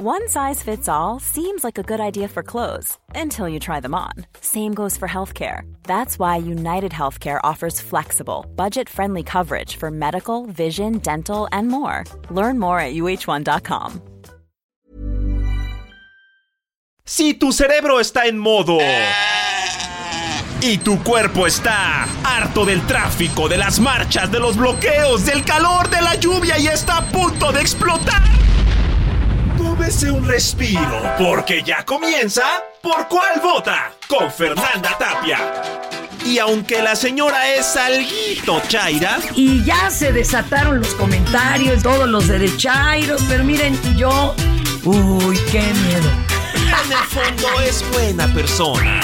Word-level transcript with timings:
One 0.00 0.28
size 0.28 0.62
fits 0.62 0.88
all 0.88 1.18
seems 1.18 1.64
like 1.64 1.76
a 1.76 1.82
good 1.82 1.98
idea 1.98 2.28
for 2.28 2.44
clothes 2.44 2.96
until 3.16 3.48
you 3.48 3.58
try 3.58 3.80
them 3.80 3.96
on. 3.96 4.12
Same 4.40 4.72
goes 4.72 4.96
for 4.96 5.08
healthcare. 5.08 5.62
That's 5.82 6.20
why 6.20 6.36
United 6.36 6.92
Healthcare 6.92 7.40
offers 7.42 7.80
flexible, 7.80 8.46
budget 8.54 8.88
friendly 8.88 9.24
coverage 9.24 9.74
for 9.74 9.90
medical, 9.90 10.46
vision, 10.46 10.98
dental, 10.98 11.48
and 11.50 11.66
more. 11.66 12.04
Learn 12.30 12.60
more 12.60 12.78
at 12.78 12.94
uh1.com. 12.94 14.00
Si 17.04 17.34
tu 17.34 17.50
cerebro 17.50 17.98
está 17.98 18.26
en 18.26 18.38
modo. 18.38 18.78
Y 20.60 20.78
tu 20.78 21.02
cuerpo 21.02 21.44
está 21.44 22.04
harto 22.22 22.64
del 22.64 22.86
tráfico, 22.86 23.48
de 23.48 23.56
las 23.56 23.80
marchas, 23.80 24.30
de 24.30 24.38
los 24.38 24.56
bloqueos, 24.56 25.26
del 25.26 25.44
calor, 25.44 25.90
de 25.90 26.02
la 26.02 26.14
lluvia 26.14 26.56
y 26.56 26.68
está 26.68 26.98
a 26.98 27.04
punto 27.06 27.50
de 27.50 27.62
explotar. 27.62 28.37
Tómese 29.78 30.10
un 30.10 30.26
respiro, 30.26 31.14
porque 31.18 31.62
ya 31.62 31.84
comienza 31.84 32.42
¿Por 32.82 33.06
cuál 33.06 33.40
vota? 33.40 33.92
Con 34.08 34.28
Fernanda 34.28 34.98
Tapia. 34.98 35.38
Y 36.26 36.40
aunque 36.40 36.82
la 36.82 36.96
señora 36.96 37.54
es 37.54 37.76
alguito 37.76 38.60
chaira. 38.66 39.20
Y 39.36 39.62
ya 39.62 39.88
se 39.88 40.12
desataron 40.12 40.80
los 40.80 40.96
comentarios, 40.96 41.84
todos 41.84 42.08
los 42.08 42.26
derechairos, 42.26 43.22
pero 43.28 43.44
miren, 43.44 43.78
yo. 43.96 44.34
Uy, 44.82 45.38
qué 45.52 45.60
miedo. 45.60 46.10
En 46.64 46.92
el 46.92 47.04
fondo 47.08 47.60
es 47.60 47.88
buena 47.92 48.26
persona. 48.34 49.00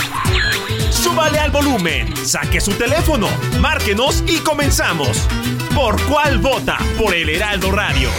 Súbale 0.91 1.39
al 1.39 1.53
volumen, 1.53 2.17
saque 2.27 2.61
su 2.61 2.73
teléfono, 2.73 3.29
márquenos 3.61 4.25
y 4.27 4.39
comenzamos. 4.39 5.29
¿Por 5.73 6.03
cuál 6.07 6.39
vota? 6.39 6.79
Por 6.99 7.15
el 7.15 7.29
Heraldo 7.29 7.71
Radio. 7.71 8.11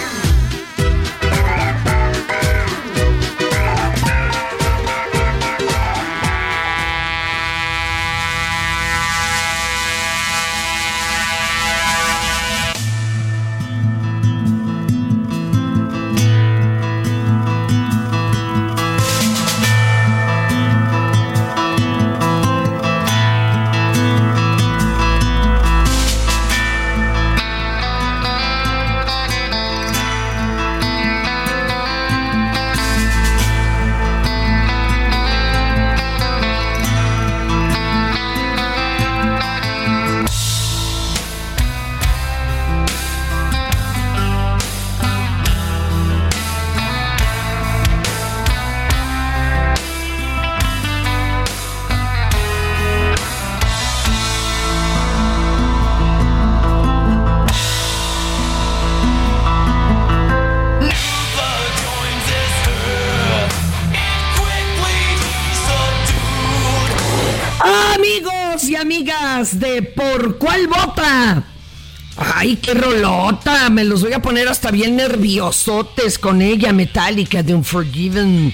Ay, 72.45 72.57
qué 72.57 72.75
rolota. 72.75 73.71
Me 73.71 73.83
los 73.83 74.03
voy 74.03 74.13
a 74.13 74.21
poner 74.21 74.47
hasta 74.47 74.69
bien 74.69 74.95
nerviosotes 74.95 76.19
con 76.19 76.43
ella, 76.43 76.73
Metallica 76.73 77.41
de 77.41 77.55
Unforgiven. 77.55 78.53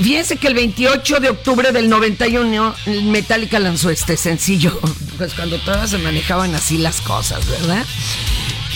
Fíjense 0.00 0.36
que 0.36 0.46
el 0.46 0.54
28 0.54 1.18
de 1.18 1.30
octubre 1.30 1.72
del 1.72 1.88
91 1.88 2.76
Metallica 3.06 3.58
lanzó 3.58 3.90
este 3.90 4.16
sencillo, 4.16 4.78
pues 5.18 5.34
cuando 5.34 5.58
todas 5.58 5.90
se 5.90 5.98
manejaban 5.98 6.54
así 6.54 6.78
las 6.78 7.00
cosas, 7.00 7.44
¿verdad? 7.48 7.84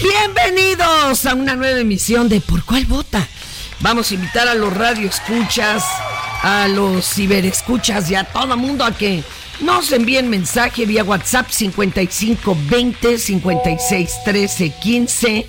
Bienvenidos 0.02 1.24
a 1.24 1.34
una 1.34 1.54
nueva 1.54 1.78
emisión 1.78 2.28
de 2.28 2.40
Por 2.40 2.64
cuál 2.64 2.84
vota. 2.86 3.28
Vamos 3.78 4.10
a 4.10 4.14
invitar 4.14 4.48
a 4.48 4.56
los 4.56 4.76
radioescuchas, 4.76 5.84
a 6.42 6.66
los 6.66 7.08
ciberescuchas 7.08 8.10
y 8.10 8.16
a 8.16 8.24
todo 8.24 8.56
mundo 8.56 8.84
a 8.84 8.90
que 8.90 9.22
nos 9.62 9.92
envíen 9.92 10.28
mensaje 10.28 10.86
vía 10.86 11.04
WhatsApp 11.04 11.48
55 11.50 12.56
20 12.68 13.18
56 13.18 14.12
13 14.24 14.70
15. 14.82 15.48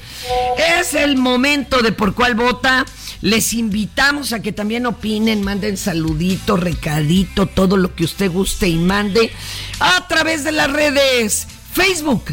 Es 0.79 0.93
el 0.93 1.17
momento 1.17 1.81
de 1.81 1.91
por 1.91 2.13
cuál 2.13 2.35
vota. 2.35 2.85
Les 3.21 3.53
invitamos 3.53 4.33
a 4.33 4.41
que 4.41 4.51
también 4.51 4.85
opinen, 4.85 5.43
manden 5.43 5.77
saludito, 5.77 6.57
recadito, 6.57 7.45
todo 7.47 7.77
lo 7.77 7.95
que 7.95 8.03
usted 8.03 8.29
guste 8.29 8.67
y 8.67 8.77
mande 8.77 9.31
a 9.79 10.07
través 10.07 10.43
de 10.43 10.51
las 10.51 10.71
redes 10.71 11.47
Facebook, 11.73 12.25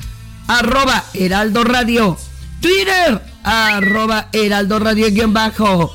arroba 0.49 1.05
Heraldo 1.15 1.65
Radio, 1.65 2.19
Twitter, 2.61 3.23
arroba 3.45 4.29
Heraldo 4.33 4.81
Radio 4.81 5.11
guion 5.11 5.33
bajo, 5.33 5.95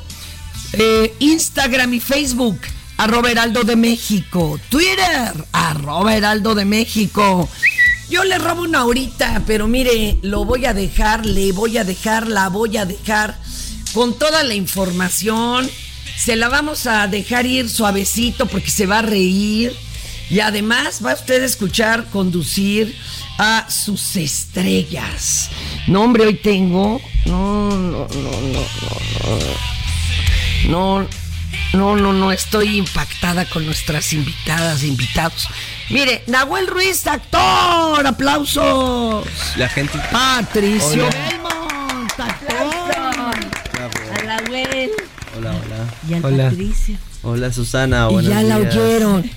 eh, 0.73 1.13
Instagram 1.19 1.93
y 1.93 1.99
Facebook, 1.99 2.59
arroba 2.97 3.31
Heraldo 3.31 3.63
de 3.63 3.75
México, 3.75 4.59
Twitter, 4.69 5.33
arroba 5.51 6.15
Heraldo 6.15 6.55
de 6.55 6.65
México. 6.65 7.49
Yo 8.09 8.23
le 8.23 8.37
robo 8.37 8.61
una 8.61 8.85
horita, 8.85 9.41
pero 9.47 9.67
mire, 9.67 10.17
lo 10.21 10.45
voy 10.45 10.65
a 10.65 10.73
dejar, 10.73 11.25
le 11.25 11.51
voy 11.51 11.77
a 11.77 11.83
dejar, 11.83 12.27
la 12.27 12.49
voy 12.49 12.77
a 12.77 12.85
dejar 12.85 13.37
con 13.93 14.17
toda 14.17 14.43
la 14.43 14.53
información. 14.53 15.69
Se 16.17 16.35
la 16.35 16.49
vamos 16.49 16.85
a 16.85 17.07
dejar 17.07 17.45
ir 17.45 17.69
suavecito 17.69 18.45
porque 18.45 18.69
se 18.69 18.85
va 18.85 18.99
a 18.99 19.01
reír. 19.01 19.75
Y 20.29 20.39
además 20.39 21.01
va 21.05 21.13
usted 21.13 21.43
a 21.43 21.45
escuchar 21.45 22.05
conducir 22.09 22.95
a 23.37 23.69
sus 23.69 24.15
estrellas. 24.15 25.49
No, 25.87 26.03
hombre, 26.03 26.25
hoy 26.25 26.35
tengo. 26.35 27.01
No, 27.25 27.69
no, 27.69 28.07
no, 28.07 28.07
no, 28.07 28.31
no. 28.41 29.65
No, 30.67 31.01
no, 31.01 31.07
no, 31.95 32.13
no. 32.13 32.31
Estoy 32.31 32.77
impactada 32.77 33.45
con 33.45 33.65
nuestras 33.65 34.13
invitadas 34.13 34.83
e 34.83 34.87
invitados. 34.87 35.47
Mire, 35.89 36.23
Nahuel 36.27 36.67
Ruiz, 36.67 37.05
actor. 37.07 38.05
Aplausos. 38.05 39.25
La 39.57 39.69
gente. 39.69 39.99
Patricio 40.11 41.07
Hola. 41.07 41.29
Belmont, 41.29 42.19
actor. 42.19 42.95
A 44.19 44.23
la 44.23 44.41
Gwen 44.47 44.89
Hola, 45.37 45.51
hola. 45.51 45.93
y 46.07 46.13
a 46.13 46.17
Hola. 46.25 46.49
Patricia. 46.49 46.97
Hola, 47.23 47.51
Susana. 47.51 48.07
Y 48.11 48.23
ya 48.23 48.41
la 48.43 48.57
oyeron. 48.57 49.29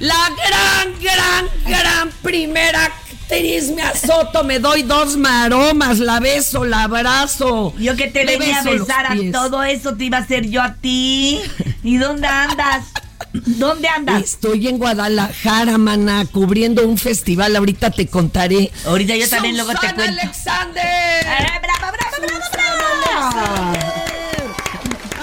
La 0.00 0.28
gran, 0.36 1.00
gran, 1.00 1.46
gran 1.66 2.10
primera 2.22 2.90
actriz 3.24 3.70
me 3.70 3.82
azoto, 3.82 4.44
me 4.44 4.58
doy 4.58 4.82
dos 4.82 5.16
maromas, 5.16 5.98
la 5.98 6.20
beso, 6.20 6.64
la 6.64 6.84
abrazo. 6.84 7.72
Yo 7.78 7.96
que 7.96 8.08
te 8.08 8.24
venía 8.24 8.60
a 8.60 8.62
besar 8.62 9.06
a 9.06 9.16
todo 9.32 9.62
eso 9.62 9.96
te 9.96 10.04
iba 10.04 10.18
a 10.18 10.20
hacer 10.20 10.48
yo 10.48 10.62
a 10.62 10.74
ti. 10.74 11.40
¿Y 11.82 11.96
dónde 11.96 12.26
andas? 12.26 12.84
¿Dónde 13.32 13.88
andas? 13.88 14.22
Estoy 14.22 14.68
en 14.68 14.78
Guadalajara, 14.78 15.78
mana, 15.78 16.24
cubriendo 16.30 16.86
un 16.86 16.98
festival. 16.98 17.56
Ahorita 17.56 17.90
te 17.90 18.06
contaré. 18.06 18.70
Ahorita 18.86 19.16
yo 19.16 19.28
también 19.28 19.56
luego 19.56 19.72
te 19.72 19.78
Susana 19.78 19.94
cuento. 19.94 20.20
Alexander. 20.22 20.84
¡Eh, 20.84 21.60
bravo, 21.62 21.92
bravo, 21.96 22.16
bravo, 22.52 22.86
bravo! 23.02 23.72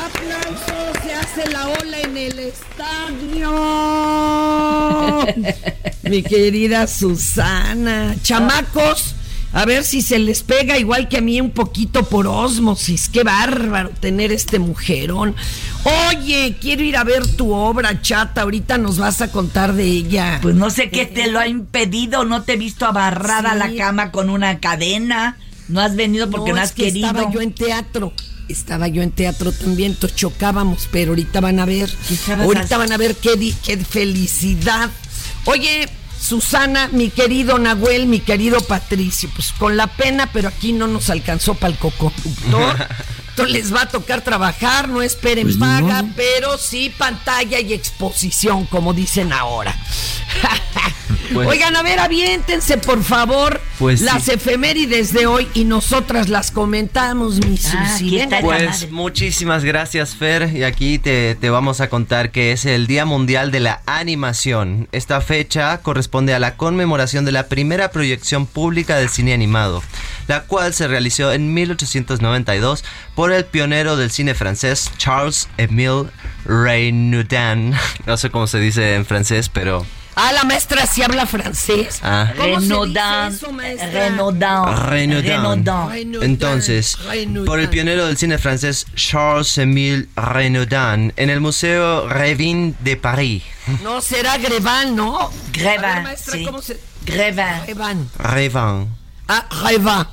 Aplausos, 0.06 1.03
se 1.03 1.13
hace 1.13 1.50
la 1.51 1.68
ola 1.69 2.00
en 2.00 2.18
el 2.18 2.39
estadio. 2.39 3.51
Mi 6.03 6.23
querida 6.23 6.88
Susana. 6.88 8.15
Chamacos, 8.23 9.15
a 9.53 9.65
ver 9.65 9.83
si 9.83 10.01
se 10.01 10.18
les 10.18 10.44
pega 10.44 10.77
igual 10.77 11.09
que 11.09 11.18
a 11.18 11.21
mí 11.21 11.41
un 11.41 11.51
poquito 11.51 12.03
por 12.03 12.25
osmosis. 12.27 13.09
Qué 13.09 13.23
bárbaro 13.23 13.89
tener 13.89 14.31
este 14.31 14.59
mujerón. 14.59 15.35
Oye, 16.09 16.56
quiero 16.62 16.83
ir 16.83 16.95
a 16.95 17.03
ver 17.03 17.27
tu 17.27 17.51
obra, 17.51 18.01
chata. 18.01 18.44
Ahorita 18.44 18.77
nos 18.77 18.97
vas 18.97 19.21
a 19.21 19.31
contar 19.31 19.73
de 19.73 19.83
ella. 19.83 20.39
Pues 20.41 20.56
no 20.56 20.69
sé 20.69 20.89
qué 20.89 21.06
te 21.06 21.27
lo 21.27 21.39
ha 21.39 21.47
impedido. 21.47 22.24
No 22.24 22.44
te 22.44 22.53
he 22.53 22.57
visto 22.57 22.85
abarrada 22.85 23.51
a 23.51 23.56
la 23.56 23.75
cama 23.75 24.12
con 24.12 24.29
una 24.29 24.59
cadena. 24.59 25.38
No 25.67 25.81
has 25.81 25.95
venido 25.95 26.29
porque 26.29 26.53
no, 26.53 26.62
has 26.62 26.71
que 26.71 26.83
querido. 26.83 27.07
Estaba 27.07 27.31
yo 27.31 27.41
en 27.41 27.53
teatro. 27.53 28.13
Estaba 28.47 28.88
yo 28.88 29.01
en 29.01 29.12
teatro 29.12 29.53
también, 29.53 29.94
entonces 29.94 30.17
chocábamos, 30.17 30.89
pero 30.91 31.12
ahorita 31.12 31.39
van 31.39 31.59
a 31.59 31.65
ver. 31.65 31.89
¿Qué 32.07 32.15
estabas 32.15 32.45
Ahorita 32.45 32.77
van 32.77 32.91
a 32.91 32.97
ver 32.97 33.15
qué, 33.15 33.53
qué 33.63 33.77
felicidad. 33.77 34.89
Oye, 35.45 35.89
Susana, 36.19 36.89
mi 36.91 37.09
querido 37.09 37.57
Nahuel, 37.57 38.05
mi 38.05 38.19
querido 38.19 38.61
Patricio, 38.61 39.29
pues 39.35 39.51
con 39.57 39.75
la 39.75 39.88
pena, 39.88 40.29
pero 40.31 40.49
aquí 40.49 40.71
no 40.71 40.88
nos 40.88 41.09
alcanzó 41.09 41.55
para 41.55 41.73
el 41.73 41.79
coconductor. 41.79 42.77
ratito 43.31 43.45
les 43.45 43.73
va 43.73 43.83
a 43.83 43.89
tocar 43.89 44.21
trabajar, 44.21 44.89
no 44.89 45.01
esperen 45.01 45.47
Pues 45.47 45.57
paga, 45.57 46.05
pero 46.15 46.57
sí 46.57 46.93
pantalla 46.95 47.59
y 47.59 47.73
exposición, 47.73 48.65
como 48.65 48.93
dicen 48.93 49.33
ahora. 49.33 49.75
Pues- 51.33 51.48
Oigan, 51.48 51.75
a 51.75 51.81
ver, 51.83 52.00
aviéntense, 52.00 52.78
por 52.78 53.04
favor, 53.04 53.60
Pues 53.80 54.01
las 54.01 54.24
sí. 54.24 54.31
efemérides 54.31 55.13
de 55.13 55.25
hoy 55.28 55.48
y 55.54 55.63
nosotras 55.63 56.30
las 56.30 56.51
comentamos, 56.51 57.38
mi 57.45 57.57
Ah, 57.74 57.98
Susi. 57.98 58.19
Pues 58.42 58.92
muchísimas 58.92 59.63
gracias 59.63 60.16
Fer 60.16 60.50
y 60.56 60.63
aquí 60.63 61.00
te, 61.00 61.36
te 61.36 61.50
vamos 61.50 61.81
a 61.81 61.89
contar 61.89 62.31
que 62.31 62.51
es 62.51 62.66
el 62.66 62.88
Día 62.88 63.06
Mundial 63.06 63.51
de 63.51 63.60
la 63.62 63.81
Animación. 63.86 64.88
Esta 64.92 65.22
fecha 65.22 65.78
corresponde 65.80 66.33
a 66.33 66.39
la 66.39 66.56
conmemoración 66.57 67.25
de 67.25 67.31
la 67.31 67.48
primera 67.48 67.92
proyección 67.92 68.45
pública 68.45 68.98
del 68.98 69.10
cine 69.10 69.34
animado, 69.34 69.81
la 70.27 70.44
cual 70.44 70.74
se 70.74 70.88
realizó 70.88 71.31
en 71.34 71.54
1892 71.54 72.84
por 73.16 73.31
el 73.31 73.45
pionero 73.45 73.95
del 73.95 74.12
cine 74.12 74.34
francés 74.36 74.92
Charles 74.98 75.48
Émile 75.57 76.06
Renaudin. 76.45 77.74
No 78.06 78.18
sé 78.18 78.30
cómo 78.30 78.48
se 78.48 78.60
dice 78.60 78.95
en 78.95 79.06
francés, 79.06 79.50
pero 79.50 79.86
Ah, 80.16 80.31
la 80.34 80.44
maestra 80.44 80.86
sí 80.86 81.02
habla 81.02 81.25
francés. 81.25 82.00
Ah. 82.04 82.34
¿Cómo 82.38 82.60
se 82.60 82.68
dice 82.68 83.92
Renaudin. 83.92 84.42
Renaudin. 84.88 85.66
Renaudin. 85.66 86.24
Entonces, 86.24 86.98
Renaudin. 87.06 87.46
por 87.46 87.60
el 87.60 87.69
pionero 87.69 88.06
del 88.06 88.18
cine 88.18 88.38
francés 88.38 88.86
Charles-Émile 88.96 90.08
Renaudin 90.16 91.13
en 91.16 91.30
el 91.30 91.40
Museo 91.40 92.10
Revin 92.10 92.75
de 92.80 92.98
París. 92.98 93.44
No, 93.84 94.02
será 94.02 94.38
Grevan, 94.38 94.96
¿no? 94.96 95.31
Ver, 95.54 95.80
maestra, 95.80 96.34
sí. 96.34 96.46
¿cómo 96.46 96.62
se...? 96.62 96.80
Grevan. 97.06 97.63
Grevan. 97.66 98.10
Revin. 98.18 98.88
Ah, 99.28 99.48
Grevan. 99.63 100.08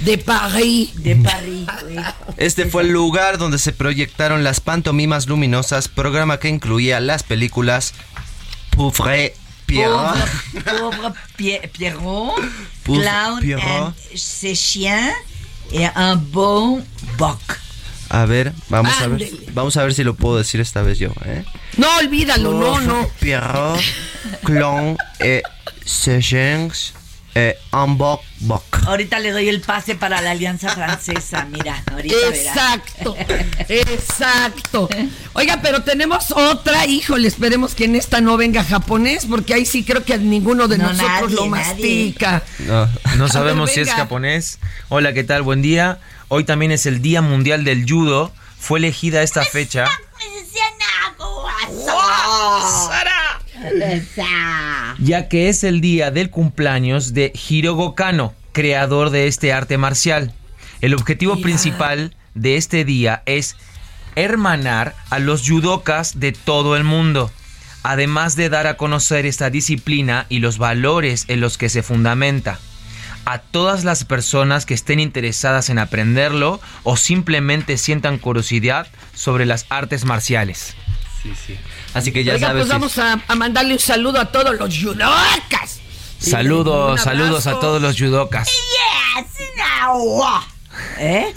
De 0.00 0.18
París. 0.18 0.90
De 1.02 1.16
París. 1.16 1.68
Este 2.36 2.66
fue 2.66 2.82
el 2.82 2.90
lugar 2.90 3.38
donde 3.38 3.58
se 3.58 3.72
proyectaron 3.72 4.42
las 4.42 4.60
pantomimas 4.60 5.26
luminosas, 5.26 5.88
programa 5.88 6.38
que 6.38 6.48
incluía 6.48 7.00
las 7.00 7.22
películas 7.22 7.94
Pauvre 8.72 9.30
Pierrot, 9.66 10.14
Pauvre, 10.64 10.64
pauvre 10.64 11.12
Pie- 11.36 11.60
Pierrot, 11.72 12.34
Pauvre 12.84 13.00
Clown 13.02 13.40
Pierrot. 13.40 13.62
and 13.62 13.92
ses 14.14 14.54
chiens 14.54 15.12
et 15.72 15.86
un 15.94 16.16
bon 16.16 16.84
boc. 17.16 17.38
A 18.10 18.26
ver, 18.26 18.52
vamos 18.68 18.92
a 19.00 19.06
ver, 19.08 19.30
vamos 19.54 19.76
a 19.78 19.82
ver 19.84 19.94
si 19.94 20.04
lo 20.04 20.14
puedo 20.14 20.36
decir 20.36 20.60
esta 20.60 20.82
vez 20.82 20.98
yo, 20.98 21.10
¿eh? 21.24 21.44
No, 21.78 21.86
olvídalo, 21.98 22.52
no, 22.52 22.80
no. 22.80 23.08
Pierrot, 23.20 23.80
Clown 24.44 24.96
et 25.20 25.42
ses 25.86 26.20
chiens 26.20 26.92
et 27.34 27.56
un 27.72 27.88
boc 27.96 28.20
boc. 28.40 28.62
Ahorita 28.86 29.18
le 29.18 29.30
doy 29.30 29.48
el 29.48 29.60
pase 29.60 29.94
para 29.94 30.20
la 30.20 30.32
Alianza 30.32 30.68
Francesa, 30.68 31.44
mira, 31.46 31.82
ahorita 31.90 32.14
verás. 32.14 32.38
Exacto, 32.38 33.16
exacto. 33.68 34.88
Oiga, 35.32 35.60
pero 35.62 35.82
tenemos 35.82 36.30
otra, 36.32 36.86
híjole, 36.86 37.28
esperemos 37.28 37.74
que 37.74 37.84
en 37.84 37.96
esta 37.96 38.20
no 38.20 38.36
venga 38.36 38.64
japonés, 38.64 39.26
porque 39.26 39.54
ahí 39.54 39.64
sí 39.64 39.84
creo 39.84 40.04
que 40.04 40.18
ninguno 40.18 40.68
de 40.68 40.78
No, 40.78 40.92
nosotros 40.92 41.22
nadie, 41.22 41.36
lo 41.36 41.46
mastica. 41.46 42.42
No. 43.16 43.28
Sabemos 43.28 43.66
ver, 43.66 43.74
si 43.74 43.80
es 43.80 43.90
japonés. 43.90 44.58
Hola, 44.88 45.12
¿qué 45.12 45.24
tal? 45.24 45.42
Buen 45.42 45.62
día. 45.62 46.00
Hoy 46.28 46.44
también 46.44 46.72
es 46.72 46.86
el 46.86 47.00
Día 47.02 47.22
Mundial 47.22 47.64
del 47.64 47.86
Judo. 47.88 48.32
Fue 48.58 48.78
elegida 48.78 49.22
esta 49.22 49.44
fecha 49.44 49.86
ya 54.98 55.28
que 55.28 55.48
es 55.48 55.64
el 55.64 55.80
día 55.80 56.10
del 56.10 56.30
cumpleaños 56.30 57.14
de 57.14 57.32
Hirogo 57.32 57.94
Kano, 57.94 58.34
creador 58.52 59.10
de 59.10 59.26
este 59.26 59.52
arte 59.52 59.78
marcial. 59.78 60.32
El 60.80 60.94
objetivo 60.94 61.40
principal 61.40 62.14
de 62.34 62.56
este 62.56 62.84
día 62.84 63.22
es 63.26 63.56
hermanar 64.16 64.94
a 65.10 65.18
los 65.18 65.48
judokas 65.48 66.20
de 66.20 66.32
todo 66.32 66.76
el 66.76 66.84
mundo, 66.84 67.30
además 67.82 68.36
de 68.36 68.48
dar 68.48 68.66
a 68.66 68.76
conocer 68.76 69.26
esta 69.26 69.50
disciplina 69.50 70.26
y 70.28 70.40
los 70.40 70.58
valores 70.58 71.24
en 71.28 71.40
los 71.40 71.58
que 71.58 71.68
se 71.68 71.82
fundamenta. 71.82 72.58
A 73.24 73.38
todas 73.38 73.84
las 73.84 74.04
personas 74.04 74.66
que 74.66 74.74
estén 74.74 74.98
interesadas 74.98 75.70
en 75.70 75.78
aprenderlo 75.78 76.60
o 76.82 76.96
simplemente 76.96 77.78
sientan 77.78 78.18
curiosidad 78.18 78.88
sobre 79.14 79.46
las 79.46 79.66
artes 79.68 80.04
marciales. 80.04 80.74
Así 81.94 82.12
que 82.12 82.24
ya 82.24 82.34
Oiga, 82.34 82.48
sabes. 82.48 82.62
pues 82.62 82.68
si- 82.68 82.72
vamos 82.72 82.98
a, 82.98 83.24
a 83.28 83.34
mandarle 83.34 83.74
un 83.74 83.78
saludo 83.80 84.20
a 84.20 84.26
todos 84.32 84.58
los 84.58 84.76
judocas. 84.78 85.80
Saludos, 86.18 87.00
saludos 87.00 87.46
a 87.46 87.58
todos 87.60 87.82
los 87.82 87.98
judokas. 87.98 88.48
¿Eh? 90.98 91.34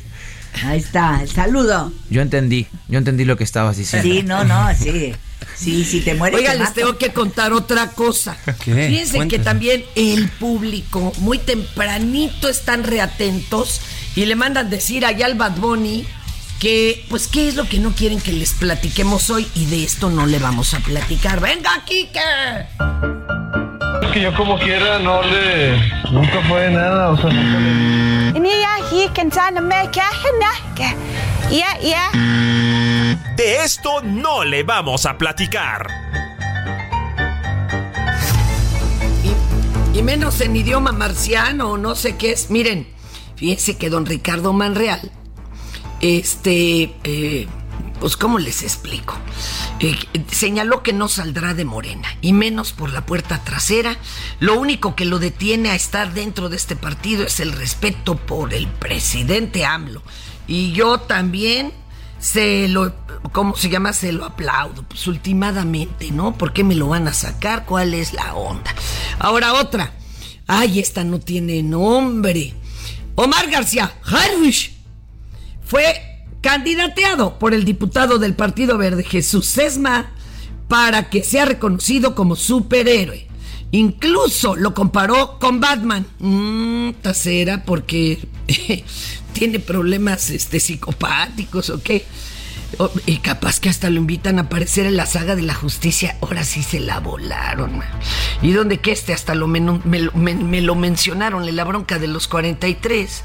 Ahí 0.63 0.79
está, 0.79 1.21
el 1.21 1.29
saludo. 1.29 1.91
Yo 2.09 2.21
entendí, 2.21 2.67
yo 2.87 2.97
entendí 2.97 3.25
lo 3.25 3.35
que 3.37 3.43
estabas 3.43 3.77
diciendo. 3.77 4.07
Sí, 4.07 4.23
no, 4.23 4.43
no, 4.45 4.69
sí. 4.75 5.13
Sí, 5.57 5.83
si 5.85 6.01
te 6.01 6.13
mueres. 6.15 6.39
Oiga, 6.39 6.53
te 6.53 6.59
les 6.59 6.73
tengo 6.73 6.97
que 6.97 7.11
contar 7.11 7.51
otra 7.53 7.89
cosa. 7.91 8.37
¿Qué? 8.63 8.87
Fíjense 8.87 9.27
que 9.27 9.39
también 9.39 9.83
el 9.95 10.29
público 10.29 11.11
muy 11.19 11.39
tempranito 11.39 12.47
están 12.49 12.83
reatentos 12.83 13.81
y 14.15 14.25
le 14.25 14.35
mandan 14.35 14.69
decir 14.69 15.05
allá 15.05 15.25
al 15.25 15.35
Bad 15.35 15.57
Bunny 15.57 16.05
que, 16.59 17.05
pues, 17.09 17.27
¿qué 17.27 17.47
es 17.47 17.55
lo 17.55 17.67
que 17.67 17.79
no 17.79 17.91
quieren 17.91 18.19
que 18.19 18.31
les 18.31 18.53
platiquemos 18.53 19.29
hoy? 19.29 19.47
Y 19.55 19.65
de 19.65 19.83
esto 19.83 20.09
no 20.09 20.25
le 20.25 20.39
vamos 20.39 20.73
a 20.73 20.79
platicar. 20.79 21.39
¡Venga, 21.39 21.83
Kike! 21.85 22.19
Es 24.03 24.11
que 24.11 24.21
yo 24.21 24.35
como 24.35 24.57
quiera 24.59 24.99
no 24.99 25.21
le... 25.23 25.77
Nunca 26.11 26.41
fue 26.47 26.69
nada, 26.71 27.09
o 27.11 27.17
sea, 27.17 27.29
nunca 27.29 27.59
le... 27.59 28.37
De 33.35 33.63
esto 33.63 34.01
no 34.01 34.43
le 34.43 34.63
vamos 34.63 35.05
a 35.05 35.17
platicar. 35.17 35.87
Y, 39.93 39.99
y 39.99 40.03
menos 40.03 40.39
en 40.41 40.55
idioma 40.55 40.91
marciano 40.91 41.71
o 41.71 41.77
no 41.77 41.95
sé 41.95 42.15
qué 42.15 42.31
es. 42.31 42.49
Miren, 42.49 42.87
fíjense 43.35 43.77
que 43.77 43.89
don 43.89 44.05
Ricardo 44.05 44.53
Manreal, 44.53 45.11
este, 46.01 46.93
eh, 47.03 47.47
pues 47.99 48.17
¿cómo 48.17 48.39
les 48.39 48.63
explico? 48.63 49.17
Eh, 49.79 49.95
señaló 50.31 50.83
que 50.83 50.93
no 50.93 51.07
saldrá 51.07 51.53
de 51.53 51.65
Morena, 51.65 52.07
y 52.21 52.33
menos 52.33 52.71
por 52.71 52.91
la 52.91 53.05
puerta 53.05 53.43
trasera. 53.43 53.97
Lo 54.39 54.59
único 54.59 54.95
que 54.95 55.05
lo 55.05 55.19
detiene 55.19 55.69
a 55.69 55.75
estar 55.75 56.13
dentro 56.13 56.49
de 56.49 56.57
este 56.57 56.75
partido 56.75 57.25
es 57.25 57.39
el 57.39 57.51
respeto 57.51 58.15
por 58.15 58.53
el 58.53 58.67
presidente 58.67 59.65
AMLO. 59.65 60.01
Y 60.47 60.71
yo 60.73 60.99
también 60.99 61.73
se 62.19 62.67
lo, 62.67 62.93
¿cómo 63.31 63.55
se 63.55 63.69
llama? 63.69 63.93
Se 63.93 64.11
lo 64.11 64.25
aplaudo, 64.25 64.83
pues 64.83 65.07
ultimadamente, 65.07 66.11
¿no? 66.11 66.37
¿Por 66.37 66.53
qué 66.53 66.63
me 66.63 66.75
lo 66.75 66.87
van 66.87 67.07
a 67.07 67.13
sacar? 67.13 67.65
¿Cuál 67.65 67.93
es 67.93 68.13
la 68.13 68.35
onda? 68.35 68.73
Ahora 69.19 69.53
otra. 69.53 69.93
Ay, 70.47 70.79
esta 70.79 71.03
no 71.03 71.19
tiene 71.19 71.63
nombre. 71.63 72.53
Omar 73.15 73.49
García, 73.49 73.93
Harwish, 74.03 74.74
fue 75.65 76.01
candidateado 76.41 77.39
por 77.39 77.53
el 77.53 77.65
diputado 77.65 78.19
del 78.19 78.35
Partido 78.35 78.77
Verde, 78.77 79.03
Jesús 79.03 79.45
Sesma, 79.47 80.11
para 80.67 81.09
que 81.09 81.23
sea 81.23 81.45
reconocido 81.45 82.15
como 82.15 82.35
superhéroe. 82.35 83.27
Incluso 83.71 84.55
lo 84.55 84.73
comparó 84.73 85.37
con 85.39 85.59
Batman. 85.59 86.05
Mmm, 86.19 86.91
tasera, 87.01 87.63
porque 87.65 88.27
tiene 89.33 89.59
problemas 89.59 90.29
este, 90.29 90.59
psicopáticos 90.59 91.69
o 91.69 91.81
qué. 91.81 92.05
Y 93.05 93.17
capaz 93.17 93.59
que 93.59 93.69
hasta 93.69 93.89
lo 93.89 93.97
invitan 93.99 94.37
a 94.37 94.43
aparecer 94.43 94.85
en 94.85 94.97
la 94.97 95.05
saga 95.05 95.35
de 95.35 95.43
la 95.43 95.53
justicia. 95.53 96.17
Ahora 96.21 96.43
sí 96.43 96.61
se 96.61 96.79
la 96.79 96.99
volaron. 96.99 97.81
Y 98.41 98.51
donde 98.51 98.79
que 98.79 98.91
este 98.91 99.13
hasta 99.13 99.33
lo 99.35 99.47
menu- 99.47 99.81
me, 99.85 99.99
lo- 99.99 100.11
me- 100.13 100.35
me 100.35 100.61
lo 100.61 100.75
mencionaron 100.75 101.47
en 101.47 101.55
la 101.55 101.63
bronca 101.63 101.99
de 101.99 102.07
los 102.07 102.27
43. 102.27 103.23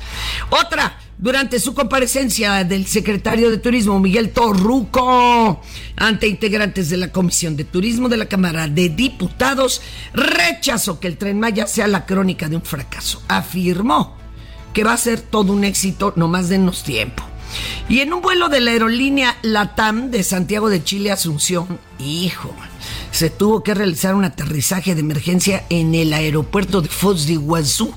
Otra, 0.50 0.98
durante 1.20 1.60
su 1.60 1.74
comparecencia 1.74 2.64
del 2.64 2.86
secretario 2.86 3.50
de 3.50 3.58
Turismo, 3.58 4.00
Miguel 4.00 4.30
Torruco, 4.30 5.60
ante 5.96 6.26
integrantes 6.26 6.88
de 6.88 6.96
la 6.96 7.12
Comisión 7.12 7.56
de 7.56 7.64
Turismo 7.64 8.08
de 8.08 8.16
la 8.16 8.26
Cámara 8.26 8.68
de 8.68 8.88
Diputados, 8.88 9.82
rechazó 10.14 10.98
que 10.98 11.08
el 11.08 11.18
tren 11.18 11.38
Maya 11.38 11.66
sea 11.66 11.88
la 11.88 12.06
crónica 12.06 12.48
de 12.48 12.56
un 12.56 12.62
fracaso. 12.62 13.22
Afirmó 13.28 14.16
que 14.72 14.82
va 14.82 14.94
a 14.94 14.96
ser 14.96 15.20
todo 15.20 15.52
un 15.52 15.64
éxito, 15.64 16.14
nomás 16.16 16.48
denos 16.48 16.84
tiempo. 16.84 17.22
Y 17.88 18.00
en 18.00 18.14
un 18.14 18.22
vuelo 18.22 18.48
de 18.48 18.60
la 18.60 18.70
aerolínea 18.70 19.36
LATAM 19.42 20.10
de 20.10 20.22
Santiago 20.22 20.70
de 20.70 20.82
Chile 20.82 21.10
a 21.10 21.14
Asunción, 21.14 21.78
hijo, 21.98 22.54
se 23.10 23.28
tuvo 23.28 23.62
que 23.62 23.74
realizar 23.74 24.14
un 24.14 24.24
aterrizaje 24.24 24.94
de 24.94 25.00
emergencia 25.00 25.66
en 25.68 25.94
el 25.94 26.14
aeropuerto 26.14 26.80
de 26.80 26.88
Foz 26.88 27.26
de 27.26 27.34
Iguazú, 27.34 27.92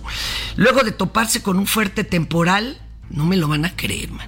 luego 0.56 0.82
de 0.82 0.92
toparse 0.92 1.42
con 1.42 1.58
un 1.58 1.68
fuerte 1.68 2.04
temporal, 2.04 2.83
no 3.14 3.26
me 3.26 3.38
lo 3.38 3.48
van 3.48 3.66
a 3.66 3.76
creer, 3.76 4.12
man. 4.12 4.28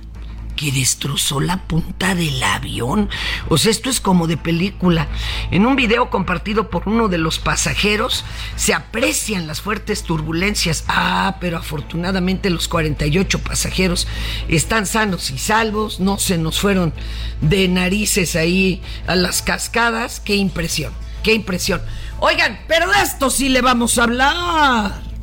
que 0.55 0.71
destrozó 0.71 1.41
la 1.41 1.63
punta 1.67 2.15
del 2.15 2.41
avión. 2.41 3.09
O 3.49 3.57
sea, 3.57 3.71
esto 3.71 3.89
es 3.89 3.99
como 3.99 4.25
de 4.25 4.37
película. 4.37 5.09
En 5.51 5.65
un 5.65 5.75
video 5.75 6.09
compartido 6.09 6.69
por 6.69 6.87
uno 6.87 7.09
de 7.09 7.17
los 7.17 7.39
pasajeros 7.39 8.23
se 8.55 8.73
aprecian 8.73 9.47
las 9.47 9.59
fuertes 9.59 10.03
turbulencias. 10.03 10.85
Ah, 10.87 11.35
pero 11.41 11.57
afortunadamente 11.57 12.49
los 12.49 12.69
48 12.69 13.39
pasajeros 13.39 14.07
están 14.47 14.85
sanos 14.85 15.29
y 15.29 15.37
salvos, 15.39 15.99
no 15.99 16.19
se 16.19 16.37
nos 16.37 16.61
fueron 16.61 16.93
de 17.41 17.67
narices 17.67 18.37
ahí 18.37 18.81
a 19.07 19.15
las 19.15 19.41
cascadas. 19.41 20.21
Qué 20.21 20.35
impresión, 20.35 20.93
qué 21.21 21.33
impresión. 21.33 21.81
Oigan, 22.21 22.61
pero 22.69 22.89
de 22.89 23.01
esto 23.01 23.29
sí 23.29 23.49
le 23.49 23.59
vamos 23.59 23.97
a 23.97 24.03
hablar. 24.03 25.14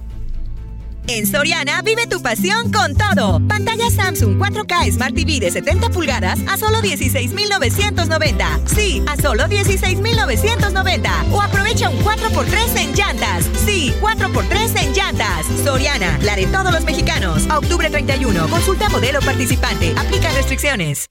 En 1.09 1.27
Soriana 1.27 1.83
vive 1.83 2.07
tu 2.07 2.23
pasión 2.23 2.71
con 2.73 2.95
todo. 2.95 3.41
Pantalla 3.49 3.91
Samsung 3.91 4.39
4K 4.39 4.93
Smart 4.93 5.15
TV 5.15 5.41
de 5.41 5.51
70 5.51 5.91
pulgadas 5.91 6.39
a 6.49 6.57
solo 6.57 6.81
16,990. 6.81 8.61
Sí, 8.67 9.03
a 9.09 9.17
solo 9.17 9.49
16,990. 9.49 11.25
O 11.33 11.43
aprovecha 11.43 11.91
un 11.91 11.99
4x3 11.99 12.77
en 12.81 12.95
llantas. 12.95 13.51
Sí, 13.65 13.93
4x3 14.01 14.83
en 14.83 14.93
llantas. 14.95 15.47
Soriana, 15.65 16.19
la 16.23 16.37
de 16.37 16.47
todos 16.47 16.73
los 16.73 16.85
mexicanos. 16.85 17.49
A 17.51 17.59
octubre 17.59 17.91
31. 17.91 18.49
Consulta 18.49 18.89
modelo 18.89 19.21
participante. 19.21 19.93
Aplica 19.99 20.31
restricciones. 20.33 21.07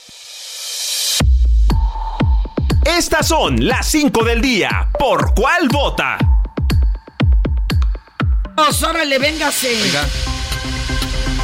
Estas 2.85 3.27
son 3.27 3.67
las 3.67 3.87
5 3.87 4.23
del 4.23 4.41
día. 4.41 4.89
¿Por 4.97 5.33
cuál 5.35 5.67
vota? 5.69 6.17
Vamos, 8.61 8.83
órale, 8.83 9.17
véngase. 9.17 9.75
Oiga. 9.81 10.05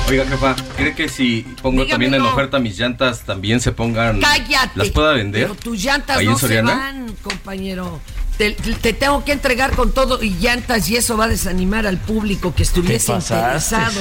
Oiga, 0.07 0.25
jefa, 0.27 0.55
¿cree 0.75 0.93
que 0.93 1.09
si 1.09 1.41
pongo 1.63 1.81
Dígame, 1.81 1.89
también 1.89 2.13
en 2.13 2.21
no. 2.21 2.31
oferta 2.31 2.59
mis 2.59 2.77
llantas, 2.77 3.21
también 3.21 3.59
se 3.59 3.71
pongan... 3.71 4.19
Cállate. 4.19 4.73
¿Las 4.75 4.89
pueda 4.91 5.13
vender? 5.13 5.47
Pero 5.47 5.55
tus 5.55 5.83
llantas 5.83 6.17
ahí 6.17 6.27
no 6.27 6.33
en 6.33 6.37
se 6.37 6.61
van, 6.61 7.15
compañero. 7.23 7.99
Te, 8.37 8.51
te 8.51 8.93
tengo 8.93 9.25
que 9.25 9.31
entregar 9.31 9.71
con 9.75 9.93
todo 9.93 10.21
y 10.21 10.35
llantas 10.35 10.87
y 10.89 10.97
eso 10.97 11.17
va 11.17 11.25
a 11.25 11.27
desanimar 11.27 11.87
al 11.87 11.97
público 11.97 12.53
que 12.53 12.61
estuviese 12.61 13.11
interesado. 13.11 13.99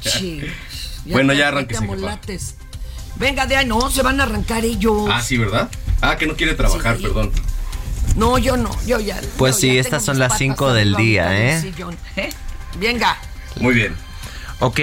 Sí. 0.00 0.40
Bueno, 1.04 1.34
ya 1.34 1.48
amolates. 1.48 2.54
Venga, 3.16 3.44
de 3.44 3.56
ahí, 3.56 3.66
no, 3.66 3.90
se 3.90 4.02
van 4.02 4.20
a 4.20 4.22
arrancar 4.22 4.64
ellos. 4.64 5.06
Ah, 5.10 5.20
sí, 5.20 5.36
¿verdad? 5.36 5.68
Ah, 6.00 6.16
que 6.16 6.26
no 6.26 6.34
quiere 6.34 6.54
trabajar, 6.54 6.96
perdón. 6.96 7.30
No, 8.16 8.38
yo 8.38 8.56
no, 8.56 8.70
yo 8.84 9.00
ya. 9.00 9.20
Pues 9.38 9.56
yo 9.56 9.60
sí, 9.60 9.74
ya 9.74 9.80
estas 9.80 10.04
son 10.04 10.18
las 10.18 10.28
patas 10.28 10.38
5 10.38 10.72
del 10.74 10.94
día, 10.96 11.38
¿eh? 11.38 11.72
¿eh? 12.16 12.30
Venga. 12.78 13.16
Muy 13.60 13.74
bien. 13.74 13.94
Ok, 14.64 14.78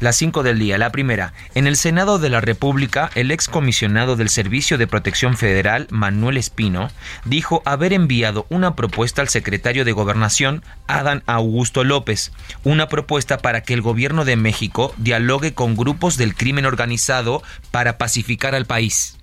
las 0.00 0.16
5 0.16 0.42
del 0.42 0.58
día. 0.58 0.78
La 0.78 0.90
primera. 0.90 1.34
En 1.54 1.66
el 1.66 1.76
Senado 1.76 2.18
de 2.18 2.30
la 2.30 2.40
República, 2.40 3.10
el 3.14 3.30
excomisionado 3.30 4.16
del 4.16 4.30
Servicio 4.30 4.78
de 4.78 4.86
Protección 4.86 5.36
Federal, 5.36 5.86
Manuel 5.90 6.38
Espino, 6.38 6.90
dijo 7.26 7.60
haber 7.66 7.92
enviado 7.92 8.46
una 8.48 8.74
propuesta 8.74 9.20
al 9.20 9.28
secretario 9.28 9.84
de 9.84 9.92
Gobernación, 9.92 10.64
Adán 10.86 11.22
Augusto 11.26 11.84
López. 11.84 12.32
Una 12.64 12.88
propuesta 12.88 13.36
para 13.36 13.60
que 13.60 13.74
el 13.74 13.82
gobierno 13.82 14.24
de 14.24 14.36
México 14.36 14.94
dialogue 14.96 15.52
con 15.52 15.76
grupos 15.76 16.16
del 16.16 16.34
crimen 16.34 16.64
organizado 16.64 17.42
para 17.70 17.98
pacificar 17.98 18.54
al 18.54 18.64
país. 18.64 19.17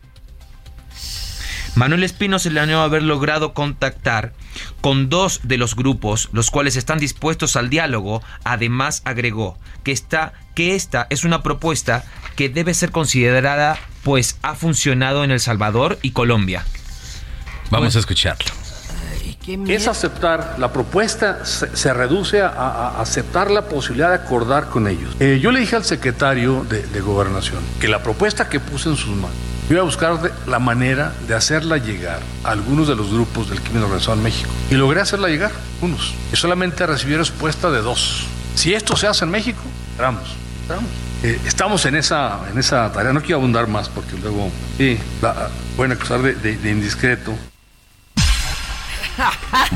Manuel 1.76 2.04
Espino 2.04 2.40
se 2.40 2.50
le 2.50 2.56
planeó 2.56 2.82
haber 2.82 3.04
logrado 3.04 3.54
contactar 3.54 4.34
con 4.82 5.10
dos 5.10 5.42
de 5.44 5.58
los 5.58 5.76
grupos, 5.76 6.30
los 6.32 6.50
cuales 6.50 6.78
están 6.78 7.00
dispuestos 7.00 7.56
al 7.56 7.70
diálogo. 7.70 8.24
Además, 8.44 9.02
agregó 9.06 9.58
que 9.84 9.92
esta, 9.92 10.34
que 10.56 10.76
esta 10.76 11.06
es 11.10 11.26
una 11.26 11.44
propuesta 11.44 12.06
que 12.36 12.50
debe 12.50 12.74
ser 12.74 12.92
considerada, 12.92 13.78
pues 14.04 14.38
ha 14.42 14.56
funcionado 14.56 15.24
en 15.24 15.32
El 15.32 15.40
Salvador 15.40 16.00
y 16.02 16.12
Colombia. 16.12 16.66
Vamos 17.72 17.96
a 17.96 18.00
escucharlo. 18.00 18.52
Es 19.68 19.88
aceptar, 19.88 20.56
la 20.58 20.74
propuesta 20.74 21.46
se, 21.46 21.76
se 21.76 21.94
reduce 21.94 22.42
a, 22.42 22.48
a 22.48 23.02
aceptar 23.02 23.52
la 23.52 23.68
posibilidad 23.68 24.10
de 24.10 24.16
acordar 24.16 24.70
con 24.70 24.88
ellos. 24.88 25.16
Eh, 25.20 25.40
yo 25.40 25.52
le 25.52 25.60
dije 25.60 25.76
al 25.76 25.84
secretario 25.84 26.66
de, 26.68 26.82
de 26.82 27.02
Gobernación 27.02 27.62
que 27.80 27.88
la 27.88 28.02
propuesta 28.02 28.50
que 28.50 28.60
puse 28.60 28.90
en 28.90 28.96
sus 28.96 29.16
manos, 29.16 29.38
yo 29.68 29.74
iba 29.74 29.82
a 29.82 29.86
buscar 29.86 30.20
la 30.46 30.60
manera 30.60 31.14
de 31.28 31.34
hacerla 31.34 31.78
llegar 31.78 32.20
a 32.44 32.52
algunos 32.52 32.88
de 32.88 32.96
los 32.96 33.12
grupos 33.12 33.50
del 33.50 33.62
crimen 33.62 33.84
organizado 33.84 34.18
en 34.18 34.24
México. 34.24 34.50
Y 34.70 34.76
logré 34.76 35.02
hacerla 35.02 35.28
llegar, 35.28 35.52
unos. 35.82 36.14
Y 36.32 36.36
solamente 36.36 36.86
recibí 36.86 37.16
respuesta 37.16 37.72
de 37.72 37.82
dos. 37.82 38.28
Si 38.56 38.74
esto 38.74 38.96
se 38.96 39.08
hace 39.08 39.26
en 39.26 39.32
México, 39.32 39.62
entramos. 39.92 40.36
entramos. 40.62 40.90
Eh, 41.24 41.40
estamos 41.46 41.86
en 41.86 41.96
esa, 41.96 42.42
en 42.52 42.60
esa 42.60 42.92
tarea, 42.92 43.12
no 43.12 43.22
quiero 43.22 43.38
abundar 43.38 43.68
más 43.68 43.90
porque 43.90 44.16
luego 44.22 44.52
sí, 44.78 45.00
la, 45.22 45.50
acusar 45.92 46.22
de 46.22 46.72
indiscreto. 46.72 47.34